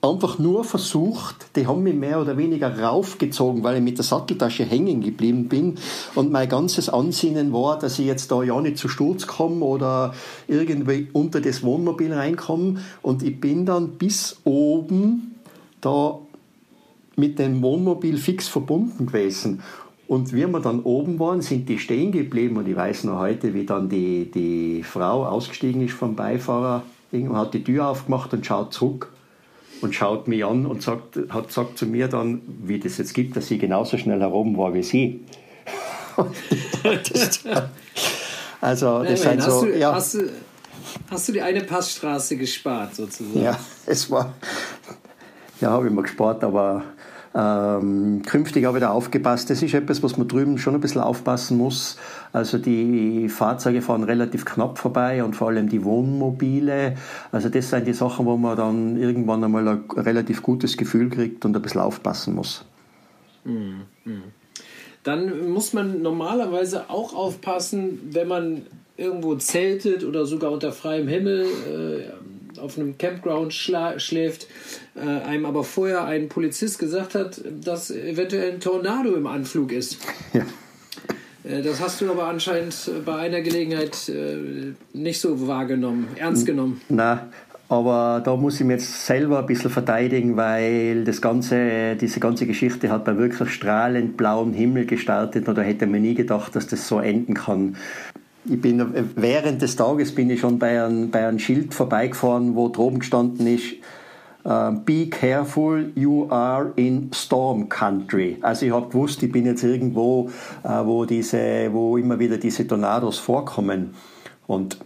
[0.01, 4.63] einfach nur versucht, die haben mich mehr oder weniger raufgezogen, weil ich mit der Satteltasche
[4.63, 5.75] hängen geblieben bin.
[6.13, 10.13] Und mein ganzes Ansinnen war, dass ich jetzt da ja nicht zu Sturz komme oder
[10.47, 12.79] irgendwie unter das Wohnmobil reinkomme.
[13.01, 15.35] Und ich bin dann bis oben
[15.81, 16.19] da
[17.15, 19.61] mit dem Wohnmobil fix verbunden gewesen.
[20.07, 22.57] Und wie wir dann oben waren, sind die stehen geblieben.
[22.57, 26.83] Und ich weiß noch heute, wie dann die, die Frau ausgestiegen ist vom Beifahrer,
[27.33, 29.11] hat die Tür aufgemacht und schaut zurück
[29.81, 33.35] und schaut mich an und sagt, hat sagt zu mir dann, wie das jetzt gibt,
[33.35, 35.21] dass sie genauso schnell herum war wie sie.
[38.61, 39.93] also das sind so, du, ja.
[39.93, 40.31] Hast du,
[41.09, 43.41] hast du die eine Passstraße gespart sozusagen?
[43.41, 44.33] Ja, es war,
[45.65, 46.83] ja, habe ich mal gespart, aber
[47.33, 49.49] ähm, künftig auch wieder aufgepasst.
[49.49, 51.97] Das ist etwas, was man drüben schon ein bisschen aufpassen muss.
[52.31, 56.95] Also die Fahrzeuge fahren relativ knapp vorbei und vor allem die Wohnmobile.
[57.31, 61.43] Also das sind die Sachen, wo man dann irgendwann einmal ein relativ gutes Gefühl kriegt
[61.45, 62.63] und ein bisschen aufpassen muss.
[63.43, 63.81] Mhm.
[65.03, 68.61] Dann muss man normalerweise auch aufpassen, wenn man
[68.97, 71.41] irgendwo zeltet oder sogar unter freiem Himmel.
[71.43, 72.34] Äh,
[72.65, 74.47] auf einem Campground schläft,
[74.95, 79.99] äh, einem aber vorher ein Polizist gesagt hat, dass eventuell ein Tornado im Anflug ist.
[80.33, 80.45] Ja.
[81.43, 86.81] Äh, das hast du aber anscheinend bei einer Gelegenheit äh, nicht so wahrgenommen, ernst genommen.
[86.89, 87.27] Na,
[87.67, 92.45] aber da muss ich mich jetzt selber ein bisschen verteidigen, weil das ganze, diese ganze
[92.45, 96.67] Geschichte hat bei wirklich strahlend blauen Himmel gestartet und da hätte man nie gedacht, dass
[96.67, 97.75] das so enden kann
[98.47, 98.83] ich bin
[99.15, 103.47] während des Tages bin ich schon bei einem, bei einem Schild vorbeigefahren, wo droben gestanden
[103.47, 103.75] ist,
[104.45, 108.37] uh, Be careful, you are in storm country.
[108.41, 110.29] Also ich habe gewusst, ich bin jetzt irgendwo,
[110.63, 113.95] uh, wo diese, wo immer wieder diese Tornados vorkommen.
[114.47, 114.77] Und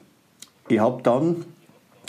[0.69, 1.37] ich habe dann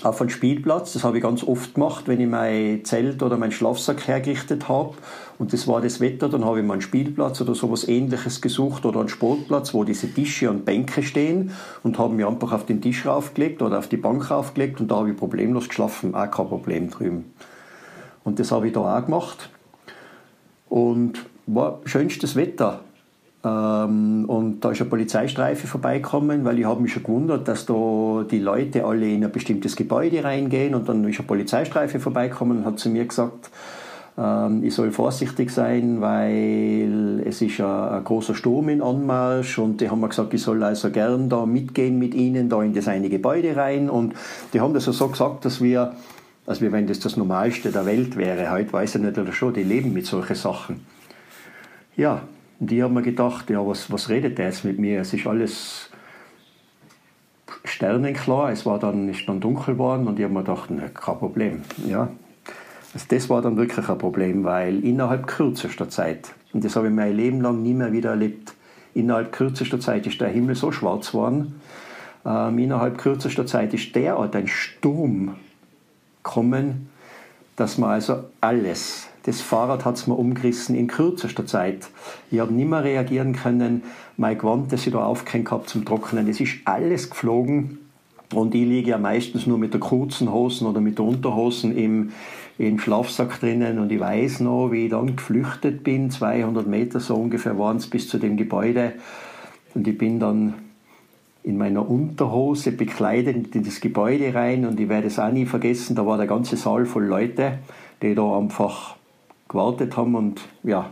[0.03, 0.93] auf einen Spielplatz.
[0.93, 4.95] Das habe ich ganz oft gemacht, wenn ich mein Zelt oder meinen Schlafsack hergerichtet habe.
[5.39, 8.85] Und das war das Wetter, dann habe ich mal einen Spielplatz oder sowas ähnliches gesucht
[8.85, 11.53] oder einen Sportplatz, wo diese Tische und Bänke stehen
[11.83, 14.97] und habe mich einfach auf den Tisch raufgelegt oder auf die Bank raufgelegt und da
[14.97, 17.33] habe ich problemlos geschlafen, auch kein Problem drüben.
[18.23, 19.49] Und das habe ich da auch gemacht.
[20.69, 22.81] Und war schönstes Wetter.
[23.43, 28.25] Ähm, und da ist eine Polizeistreife vorbeigekommen, weil ich habe mich schon gewundert, dass da
[28.31, 32.65] die Leute alle in ein bestimmtes Gebäude reingehen und dann ist eine Polizeistreife vorbeigekommen und
[32.67, 33.51] hat zu mir gesagt,
[34.19, 39.81] ähm, ich soll vorsichtig sein, weil es ist ein, ein, großer Sturm in Anmarsch und
[39.81, 42.89] die haben mir gesagt, ich soll also gern da mitgehen mit ihnen, da in das
[42.89, 44.15] eine Gebäude rein und
[44.53, 45.95] die haben das so gesagt, dass wir,
[46.45, 48.51] als wenn das das Normalste der Welt wäre.
[48.51, 50.85] Heute weiß ich natürlich schon, die leben mit solchen Sachen.
[51.97, 52.21] Ja,
[52.61, 55.01] und ich habe mir gedacht, ja, was, was redet der jetzt mit mir?
[55.01, 55.91] Es ist alles
[57.65, 61.19] sternenklar, es war dann, ist dann dunkel geworden und ich habe mir gedacht, ne, kein
[61.19, 61.63] Problem.
[61.89, 62.11] Ja,
[62.93, 66.93] also das war dann wirklich ein Problem, weil innerhalb kürzester Zeit, und das habe ich
[66.93, 68.55] mein Leben lang nie mehr wieder erlebt,
[68.95, 71.61] innerhalb kürzester Zeit ist der Himmel so schwarz geworden,
[72.27, 75.37] ähm, innerhalb kürzester Zeit ist derart ein Sturm
[76.23, 76.91] gekommen,
[77.57, 81.89] dass man also alles, das Fahrrad hat es mir umgerissen in kürzester Zeit.
[82.31, 83.83] Ich habe nicht mehr reagieren können,
[84.17, 87.79] mein Gewand, das ich da aufgehängt habe zum Trocknen, es ist alles geflogen.
[88.33, 92.13] Und ich liege ja meistens nur mit der kurzen Hosen oder mit der Unterhosen im,
[92.59, 93.81] im Schlafsack drinnen.
[93.81, 97.89] Und ich weiß noch, wie ich dann geflüchtet bin, 200 Meter so ungefähr waren es
[97.89, 98.93] bis zu dem Gebäude.
[99.75, 100.55] Und ich bin dann
[101.43, 104.65] in meiner Unterhose bekleidet in das Gebäude rein.
[104.65, 107.59] Und ich werde es auch nie vergessen, da war der ganze Saal voll Leute,
[108.01, 108.97] die da einfach
[109.51, 110.89] gewartet haben und ja,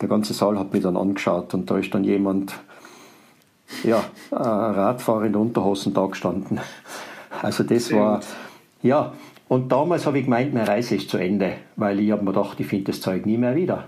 [0.00, 2.54] der ganze Saal hat mich dann angeschaut und da ist dann jemand,
[3.84, 6.60] ja, ein Radfahrer in Unterhosen da gestanden.
[7.42, 8.20] Also das war,
[8.82, 9.14] ja,
[9.48, 12.60] und damals habe ich gemeint, meine Reise ist zu Ende, weil ich habe mir gedacht,
[12.60, 13.84] ich finde das Zeug nie mehr wieder.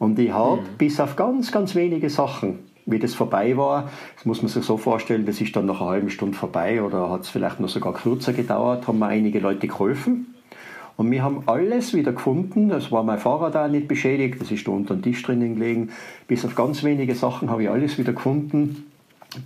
[0.00, 0.66] Und ich habe mhm.
[0.76, 4.76] bis auf ganz, ganz wenige Sachen, wie das vorbei war, das muss man sich so
[4.76, 7.92] vorstellen, das ist dann nach einer halben Stunde vorbei oder hat es vielleicht noch sogar
[7.92, 10.34] kürzer gedauert, haben mir einige Leute geholfen.
[11.00, 12.70] Und wir haben alles wieder gefunden.
[12.72, 15.88] Es war mein Fahrrad auch nicht beschädigt, das ist da unter dem Tisch drinnen gelegen.
[16.28, 18.84] Bis auf ganz wenige Sachen habe ich alles wieder gefunden.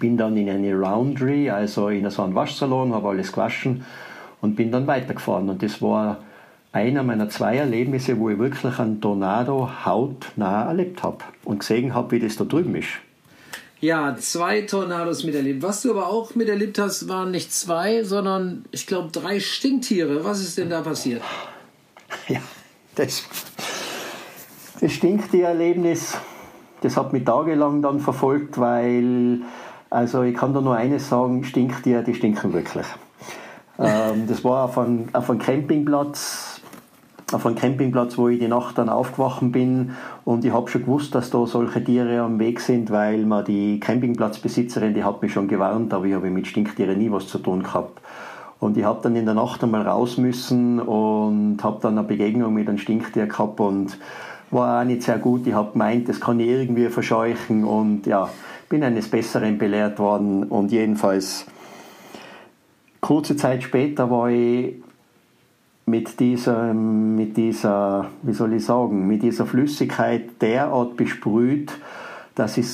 [0.01, 3.85] Bin dann in eine Roundry, also in so einen Waschsalon, habe alles gewaschen
[4.40, 5.48] und bin dann weitergefahren.
[5.48, 6.16] Und das war
[6.72, 12.16] einer meiner zwei Erlebnisse, wo ich wirklich einen Tornado hautnah erlebt habe und gesehen habe,
[12.16, 12.89] wie das da drüben ist.
[13.85, 15.62] Ja, zwei Tornados miterlebt.
[15.62, 20.24] Was du aber auch miterlebt hast, waren nicht zwei, sondern ich glaube drei Stinktiere.
[20.24, 21.20] Was ist denn da passiert?
[22.27, 22.40] Ja,
[22.94, 23.24] das,
[24.81, 26.16] das Stinktiererlebnis,
[26.81, 29.43] das hat mich tagelang dann verfolgt, weil,
[29.90, 32.86] also ich kann da nur eines sagen, Stinktiere, die stinken wirklich.
[33.78, 36.43] Ähm, das war auf einem, auf einem Campingplatz,
[37.35, 39.93] auf einem Campingplatz, wo ich die Nacht dann aufgewacht bin
[40.24, 43.81] und ich habe schon gewusst, dass da solche Tiere am Weg sind, weil man die
[43.81, 47.62] Campingplatzbesitzerin, die hat mich schon gewarnt, aber ich habe mit Stinktieren nie was zu tun
[47.62, 48.01] gehabt.
[48.61, 52.55] Und ich habe dann in der Nacht einmal raus müssen und habe dann eine Begegnung
[52.55, 53.98] mit einem Stinktier gehabt und
[54.51, 55.47] war auch nicht sehr gut.
[55.47, 58.31] Ich habe gemeint, das kann ich irgendwie verscheuchen und ja,
[58.69, 61.47] bin eines Besseren belehrt worden und jedenfalls
[63.01, 64.77] Kurze Zeit später war ich
[65.86, 71.73] mit dieser, mit dieser, wie soll ich sagen, mit dieser Flüssigkeit derart besprüht,
[72.35, 72.66] dass ich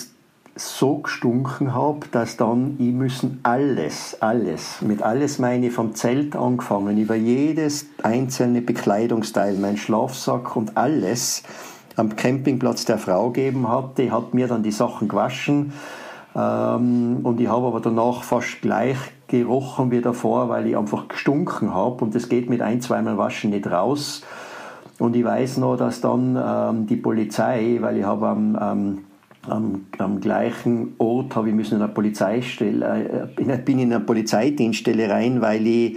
[0.57, 6.99] so gestunken habe, dass dann ich müssen alles, alles, mit alles meine vom Zelt angefangen,
[6.99, 11.43] über jedes einzelne Bekleidungsteil, mein Schlafsack und alles
[11.97, 13.99] am Campingplatz der Frau geben hat.
[13.99, 15.73] Die hat mir dann die Sachen gewaschen
[16.35, 18.99] ähm, und ich habe aber danach fast gleich
[19.31, 23.51] gerochen wie davor, weil ich einfach gestunken habe und das geht mit ein, zweimal Waschen
[23.51, 24.23] nicht raus.
[24.98, 28.98] Und ich weiß noch, dass dann ähm, die Polizei, weil ich habe am, am,
[29.48, 35.09] am, am gleichen Ort habe ich müssen in einer Polizeistelle, äh, bin in eine Polizeidienststelle
[35.09, 35.94] rein, weil ich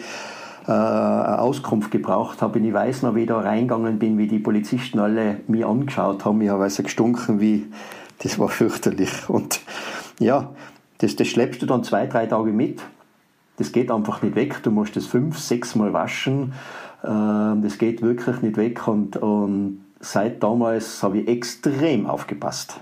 [0.68, 2.60] äh, eine Auskunft gebraucht habe.
[2.60, 6.24] Und ich weiß noch, wie ich da reingegangen bin, wie die Polizisten alle mir angeschaut
[6.24, 6.40] haben.
[6.42, 7.66] Ich habe also gestunken wie,
[8.20, 9.28] das war fürchterlich.
[9.28, 9.60] Und
[10.20, 10.52] ja,
[11.00, 12.80] das, das schleppst du dann zwei, drei Tage mit
[13.58, 14.62] das geht einfach nicht weg.
[14.64, 16.54] Du musst das fünf, sechs Mal waschen.
[17.04, 18.88] Ähm, das geht wirklich nicht weg.
[18.88, 22.80] Und, und seit damals habe ich extrem aufgepasst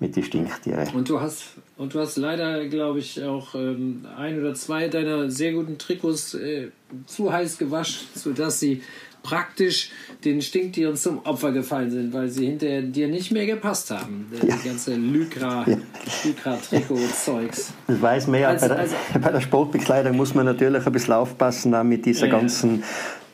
[0.00, 0.88] mit den Stinktieren.
[0.94, 5.30] Und du hast, und du hast leider, glaube ich, auch ähm, ein oder zwei deiner
[5.30, 6.70] sehr guten Trikots äh,
[7.06, 8.82] zu heiß gewaschen, sodass sie
[9.22, 9.90] praktisch
[10.24, 14.30] den Stinktieren zum Opfer gefallen sind, weil sie hinterher dir nicht mehr gepasst haben.
[14.32, 14.56] Ja.
[14.56, 15.76] Die ganze Lycra, ja.
[16.24, 17.72] Lycra-Trikot-Zeugs.
[17.86, 20.92] Das weiß man ja, also, bei, der, also, bei, der, Sportbekleidung muss man natürlich ein
[20.92, 22.82] bisschen aufpassen mit dieser ja, ganzen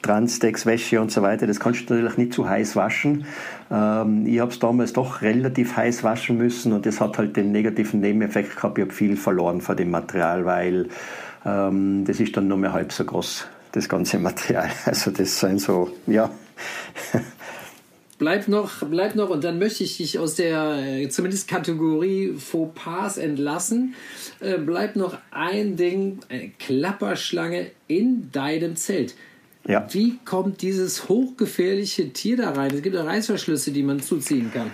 [0.03, 1.47] Transtex, Wäsche und so weiter.
[1.47, 3.25] Das kannst du natürlich nicht zu heiß waschen.
[3.71, 7.51] Ähm, ich habe es damals doch relativ heiß waschen müssen und das hat halt den
[7.53, 8.79] negativen Nebeneffekt gehabt.
[8.79, 10.89] Ich habe viel verloren von dem Material, weil
[11.45, 13.47] ähm, das ist dann nur mehr halb so groß
[13.77, 14.71] das ganze Material.
[14.87, 16.31] Also das sind so, ja.
[18.19, 23.19] Bleib noch, bleib noch und dann möchte ich dich aus der äh, zumindest Kategorie Fauxpas
[23.19, 23.95] entlassen.
[24.41, 29.15] Äh, bleib noch ein Ding, eine Klapperschlange in deinem Zelt.
[29.69, 29.87] Ja.
[29.91, 32.73] Wie kommt dieses hochgefährliche Tier da rein?
[32.73, 34.71] Es gibt ja Reißverschlüsse, die man zuziehen kann.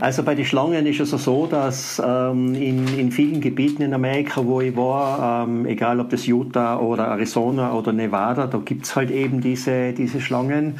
[0.00, 4.44] Also bei den Schlangen ist es so, dass ähm, in, in vielen Gebieten in Amerika,
[4.44, 8.94] wo ich war, ähm, egal ob das Utah oder Arizona oder Nevada, da gibt es
[8.94, 10.78] halt eben diese, diese Schlangen.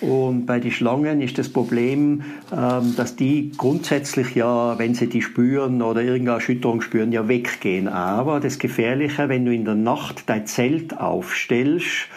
[0.00, 2.22] Und bei den Schlangen ist das Problem,
[2.52, 7.88] ähm, dass die grundsätzlich ja, wenn sie die spüren oder irgendeine Erschütterung spüren, ja weggehen.
[7.88, 12.08] Aber das Gefährliche, wenn du in der Nacht dein Zelt aufstellst,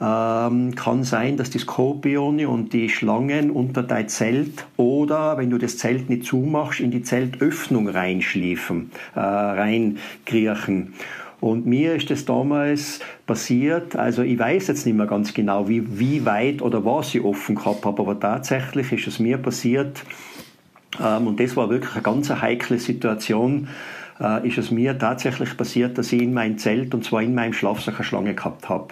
[0.00, 5.58] ähm, kann sein, dass die Skorpione und die Schlangen unter dein Zelt oder, wenn du
[5.58, 10.94] das Zelt nicht zumachst, in die Zeltöffnung reinschliefen, äh, reinkriechen.
[11.40, 15.98] Und mir ist das damals passiert, also ich weiß jetzt nicht mehr ganz genau, wie,
[15.98, 20.02] wie weit oder was ich offen gehabt habe, aber tatsächlich ist es mir passiert,
[21.02, 23.68] ähm, und das war wirklich eine ganz heikle Situation,
[24.20, 27.52] äh, ist es mir tatsächlich passiert, dass ich in mein Zelt, und zwar in meinem
[27.52, 28.88] Schlafsack, eine Schlange gehabt habe.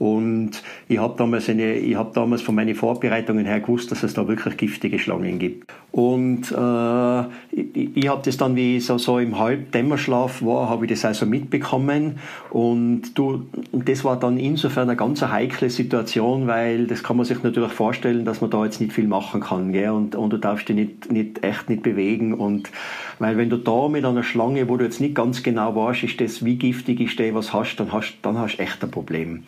[0.00, 4.56] Und ich habe damals, hab damals von meinen Vorbereitungen her gewusst, dass es da wirklich
[4.56, 5.70] giftige Schlangen gibt.
[5.92, 7.20] Und äh,
[7.54, 11.04] ich, ich habe das dann, wie ich so, so im Halbdämmerschlaf war, habe ich das
[11.04, 12.18] also mitbekommen.
[12.48, 17.42] Und, du, das war dann insofern eine ganz heikle Situation, weil das kann man sich
[17.42, 19.70] natürlich vorstellen, dass man da jetzt nicht viel machen kann.
[19.70, 19.90] Gell?
[19.90, 22.32] Und, und du darfst dich nicht, nicht, echt nicht bewegen.
[22.32, 22.70] Und
[23.18, 26.22] weil wenn du da mit einer Schlange, wo du jetzt nicht ganz genau weißt, ist
[26.22, 29.42] das, wie giftig ist der, was hast, dann hast, dann hast echt ein Problem.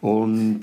[0.00, 0.60] Und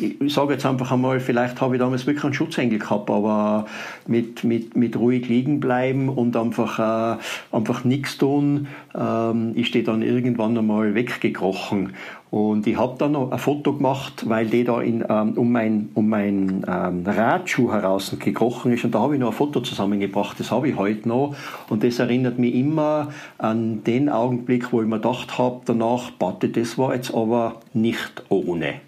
[0.00, 3.66] ich sage jetzt einfach einmal, vielleicht habe ich damals wirklich einen Schutzengel gehabt, aber
[4.06, 7.18] mit, mit, mit ruhig liegen bleiben und einfach, äh,
[7.54, 11.94] einfach nichts tun, ähm, ist die dann irgendwann einmal weggekrochen.
[12.30, 15.90] Und ich habe dann noch ein Foto gemacht, weil die da in, ähm, um mein,
[15.94, 18.84] um mein ähm, Radschuh heraus gekrochen ist.
[18.84, 21.34] Und da habe ich noch ein Foto zusammengebracht, das habe ich heute noch.
[21.68, 23.08] Und das erinnert mich immer
[23.38, 28.22] an den Augenblick, wo ich mir gedacht habe, danach, Batte, das war jetzt aber nicht
[28.28, 28.80] ohne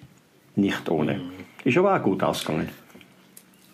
[0.57, 1.21] nicht ohne.
[1.65, 2.69] Ist aber auch gut ausgegangen.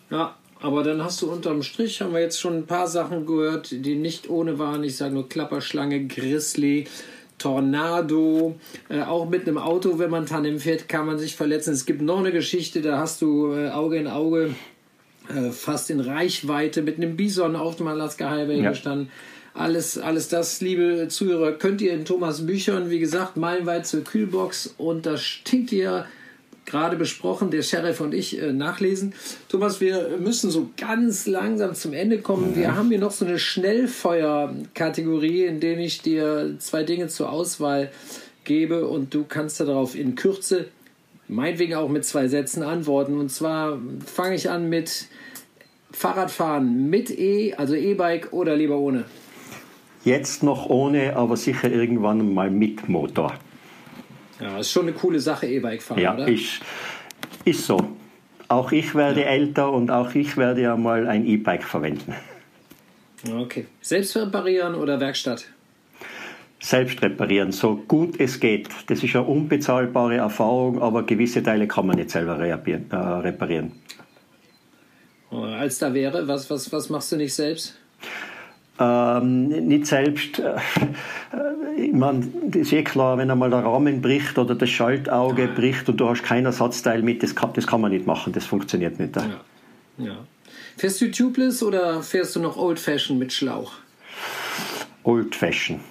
[0.09, 3.71] Ja, aber dann hast du unterm Strich, haben wir jetzt schon ein paar Sachen gehört,
[3.71, 4.83] die nicht ohne waren.
[4.83, 6.87] Ich sage nur Klapperschlange, Grizzly,
[7.39, 8.55] Tornado.
[8.89, 11.73] Äh, auch mit einem Auto, wenn man Tandem fährt, kann man sich verletzen.
[11.73, 14.53] Es gibt noch eine Geschichte, da hast du äh, Auge in Auge
[15.29, 18.69] äh, fast in Reichweite mit einem Bison auf dem Alaska Highway ja.
[18.69, 19.09] gestanden.
[19.53, 24.75] Alles, alles das, liebe Zuhörer, könnt ihr in Thomas Büchern, wie gesagt, meilenweit zur Kühlbox
[24.77, 26.05] und das stinkt ihr
[26.65, 29.13] gerade besprochen, der Sheriff und ich äh, nachlesen.
[29.47, 32.55] Thomas, wir müssen so ganz langsam zum Ende kommen.
[32.55, 37.91] Wir haben hier noch so eine Schnellfeuer-Kategorie, in der ich dir zwei Dinge zur Auswahl
[38.43, 40.67] gebe und du kannst darauf in Kürze,
[41.27, 43.19] meinetwegen auch mit zwei Sätzen antworten.
[43.19, 45.07] Und zwar fange ich an mit
[45.91, 49.05] Fahrradfahren mit E, also E-Bike oder lieber ohne?
[50.05, 53.33] Jetzt noch ohne, aber sicher irgendwann mal mit Motor.
[54.39, 56.27] Ja, ist schon eine coole Sache, E-Bike fahren, ja, oder?
[56.27, 56.61] Ist,
[57.45, 57.97] ist so.
[58.47, 59.27] Auch ich werde ja.
[59.27, 62.15] älter und auch ich werde ja mal ein E-Bike verwenden.
[63.27, 63.65] Okay.
[63.81, 65.45] Selbst reparieren oder Werkstatt?
[66.61, 68.69] Selbst reparieren, so gut es geht.
[68.87, 73.71] Das ist eine unbezahlbare Erfahrung, aber gewisse Teile kann man nicht selber äh, reparieren.
[75.31, 77.77] Als da wäre, was, was, was machst du nicht selbst?
[78.79, 80.55] Ähm, nicht selbst, äh,
[81.77, 85.89] ich meine, das ist eh klar, wenn einmal der Rahmen bricht oder das Schaltauge bricht
[85.89, 88.99] und du hast kein Ersatzteil mit, das kann, das kann man nicht machen, das funktioniert
[88.99, 89.15] nicht.
[89.15, 89.41] Ja.
[89.97, 90.17] ja.
[90.77, 93.73] Fährst du tubeless oder fährst du noch Old Fashion mit Schlauch?
[95.03, 95.81] Old Fashion.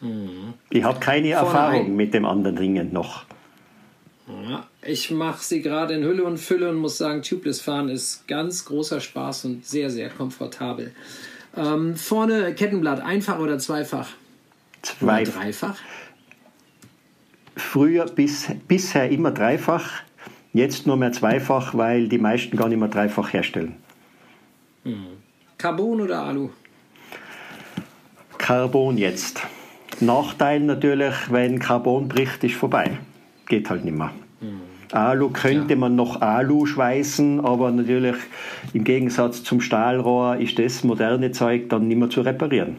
[0.00, 0.54] Mhm.
[0.70, 1.96] Ich habe keine Vorne Erfahrung ein.
[1.96, 3.24] mit dem anderen Ringen noch.
[4.26, 8.26] Ja, ich mache sie gerade in Hülle und Fülle und muss sagen, Tubeless fahren ist
[8.28, 10.92] ganz großer Spaß und sehr, sehr komfortabel.
[11.56, 14.08] Ähm, vorne Kettenblatt, einfach oder zweifach?
[14.82, 15.22] Zwei.
[15.22, 15.76] Oder dreifach?
[17.56, 20.02] Früher bis, bisher immer dreifach,
[20.52, 23.76] jetzt nur mehr zweifach, weil die meisten gar nicht mehr dreifach herstellen.
[24.84, 25.06] Hm.
[25.58, 26.50] Carbon oder Alu?
[28.38, 29.42] Carbon jetzt.
[30.00, 32.98] Nachteil natürlich, wenn Carbon bricht, ist vorbei.
[33.46, 34.12] Geht halt nicht mehr.
[34.92, 35.78] Alu könnte ja.
[35.78, 38.16] man noch Alu schweißen, aber natürlich
[38.72, 42.76] im Gegensatz zum Stahlrohr ist das moderne Zeug dann nicht mehr zu reparieren.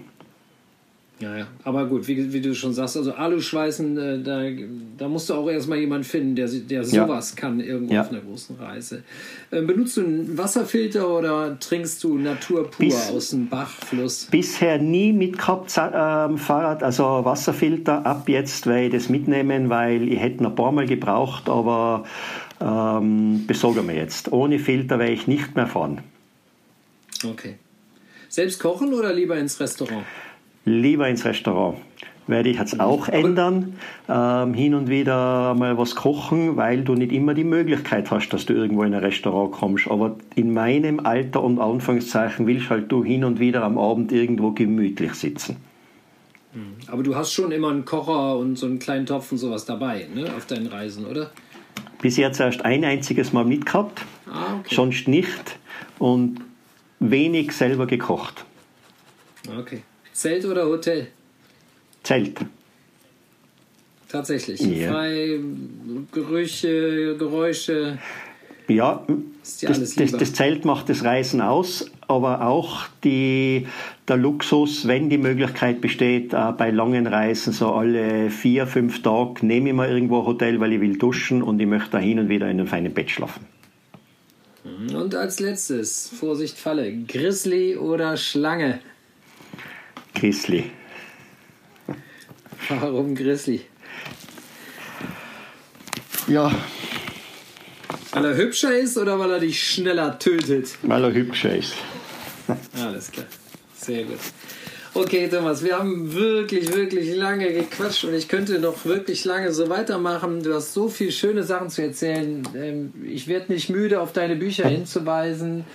[1.23, 1.47] Ja, ja.
[1.63, 4.41] Aber gut, wie, wie du schon sagst, also Aluschweißen, äh, da,
[4.97, 7.41] da musst du auch erstmal jemanden finden, der, der sowas ja.
[7.41, 8.01] kann irgendwo ja.
[8.01, 9.03] auf einer großen Reise.
[9.49, 14.27] Äh, benutzt du einen Wasserfilter oder trinkst du Natur pur Bis, aus dem Bach, Fluss?
[14.31, 18.05] Bisher nie mitgehabt, äh, Fahrrad, also Wasserfilter.
[18.05, 22.03] Ab jetzt werde ich das mitnehmen, weil ich hätte noch ein paar Mal gebraucht, aber
[22.59, 24.29] ähm, besorge mir jetzt.
[24.33, 26.01] Ohne Filter werde ich nicht mehr fahren.
[27.23, 27.55] Okay.
[28.27, 30.03] Selbst kochen oder lieber ins Restaurant?
[30.65, 31.77] Lieber ins Restaurant.
[32.25, 33.77] werde ich jetzt auch ändern.
[34.07, 38.45] Ähm, hin und wieder mal was kochen, weil du nicht immer die Möglichkeit hast, dass
[38.45, 39.89] du irgendwo in ein Restaurant kommst.
[39.89, 44.51] Aber in meinem Alter und Anführungszeichen willst halt du hin und wieder am Abend irgendwo
[44.51, 45.57] gemütlich sitzen.
[46.53, 46.75] Mhm.
[46.87, 50.07] Aber du hast schon immer einen Kocher und so einen kleinen Topf und sowas dabei,
[50.13, 51.31] ne, auf deinen Reisen, oder?
[52.01, 54.75] Bis jetzt erst ein einziges Mal mitgehabt, ah, okay.
[54.75, 55.57] sonst nicht
[55.99, 56.39] und
[56.99, 58.45] wenig selber gekocht.
[59.59, 59.81] Okay.
[60.13, 61.07] Zelt oder Hotel?
[62.03, 62.39] Zelt.
[64.07, 64.61] Tatsächlich.
[64.61, 64.91] Ja.
[64.91, 65.39] Frei,
[66.11, 67.97] Gerüche, Geräusche.
[68.67, 69.05] Ja,
[69.61, 73.67] das, das, das, Zelt macht das Reisen aus, aber auch die,
[74.07, 79.45] der Luxus, wenn die Möglichkeit besteht, äh, bei langen Reisen, so alle vier, fünf Tage,
[79.45, 82.19] nehme ich mal irgendwo ein Hotel, weil ich will duschen und ich möchte da hin
[82.19, 83.45] und wieder in einem feinen Bett schlafen.
[84.63, 88.79] Und als letztes, Vorsicht Falle, Grizzly oder Schlange?
[90.13, 90.71] Grizzly.
[92.69, 93.61] Warum Grizzly?
[96.27, 96.51] Ja.
[98.11, 100.77] Weil er hübscher ist oder weil er dich schneller tötet?
[100.83, 101.73] Weil er hübscher ist.
[102.75, 103.25] Alles klar.
[103.75, 104.19] Sehr gut.
[104.95, 109.67] Okay, Thomas, wir haben wirklich, wirklich lange gequatscht und ich könnte noch wirklich lange so
[109.67, 110.43] weitermachen.
[110.43, 112.47] Du hast so viele schöne Sachen zu erzählen.
[112.55, 115.65] Ähm, ich werde nicht müde, auf deine Bücher hinzuweisen.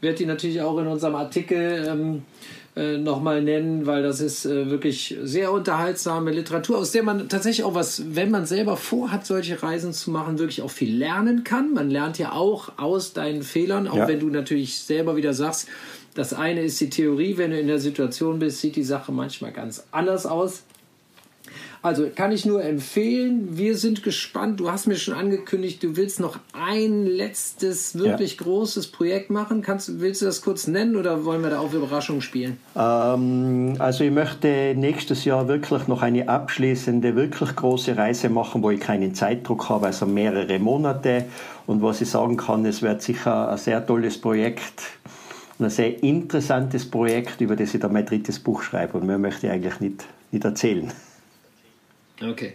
[0.00, 2.22] Werde die natürlich auch in unserem Artikel ähm,
[2.78, 7.64] äh, nochmal nennen, weil das ist äh, wirklich sehr unterhaltsame Literatur, aus der man tatsächlich
[7.64, 11.72] auch was, wenn man selber vorhat, solche Reisen zu machen, wirklich auch viel lernen kann.
[11.72, 14.08] Man lernt ja auch aus deinen Fehlern, auch ja.
[14.08, 15.68] wenn du natürlich selber wieder sagst,
[16.14, 19.52] das eine ist die Theorie, wenn du in der Situation bist, sieht die Sache manchmal
[19.52, 20.62] ganz anders aus.
[21.82, 23.56] Also kann ich nur empfehlen.
[23.56, 24.58] Wir sind gespannt.
[24.58, 28.44] Du hast mir schon angekündigt, du willst noch ein letztes wirklich ja.
[28.44, 29.62] großes Projekt machen.
[29.62, 32.58] Kannst, willst du das kurz nennen oder wollen wir da auf Überraschung spielen?
[32.76, 38.70] Ähm, also ich möchte nächstes Jahr wirklich noch eine abschließende, wirklich große Reise machen, wo
[38.70, 41.26] ich keinen Zeitdruck habe, also mehrere Monate.
[41.66, 44.82] Und was ich sagen kann, es wird sicher ein sehr tolles Projekt
[45.60, 48.98] ein sehr interessantes Projekt, über das ich da mein drittes Buch schreibe.
[48.98, 50.92] Und mehr möchte ich eigentlich nicht, nicht erzählen.
[52.22, 52.54] Okay.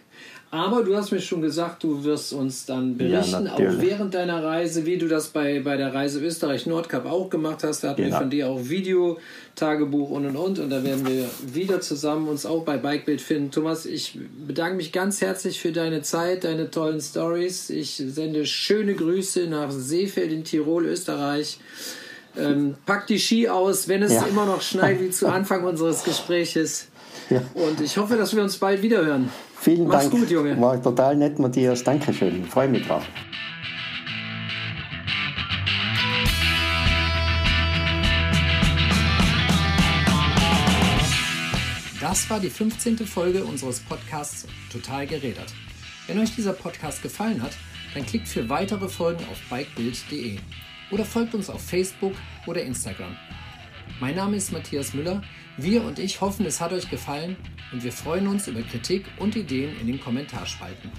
[0.54, 4.44] Aber du hast mir schon gesagt, du wirst uns dann berichten, ja, auch während deiner
[4.44, 7.84] Reise, wie du das bei, bei der Reise Österreich-Nordkap auch gemacht hast.
[7.84, 8.18] Da hatten genau.
[8.18, 9.18] wir von dir auch Video,
[9.56, 10.60] Tagebuch und und und.
[10.60, 13.50] Und da werden wir wieder zusammen uns auch bei Bikebild finden.
[13.50, 17.72] Thomas, ich bedanke mich ganz herzlich für deine Zeit, deine tollen Stories.
[17.72, 21.58] Ich sende schöne Grüße nach Seefeld in Tirol, Österreich.
[22.38, 24.28] Ähm, pack die Ski aus, wenn es ja.
[24.28, 26.90] immer noch schneit wie zu Anfang unseres Gespräches.
[27.32, 27.42] Ja.
[27.56, 29.32] Und ich hoffe, dass wir uns bald wieder hören.
[29.64, 30.12] Vielen Mach's Dank.
[30.12, 30.60] gut, Junge.
[30.60, 31.86] War total nett, Matthias.
[31.86, 32.44] Dankeschön.
[32.44, 33.04] Freue mich drauf.
[42.02, 42.98] Das war die 15.
[43.08, 45.54] Folge unseres Podcasts Total gerädert.
[46.08, 47.52] Wenn euch dieser Podcast gefallen hat,
[47.94, 50.40] dann klickt für weitere Folgen auf bikebild.de
[50.92, 52.14] oder folgt uns auf Facebook
[52.48, 53.16] oder Instagram.
[54.02, 55.22] Mein Name ist Matthias Müller.
[55.58, 57.36] Wir und ich hoffen, es hat euch gefallen
[57.72, 60.90] und wir freuen uns über Kritik und Ideen in den Kommentarspalten.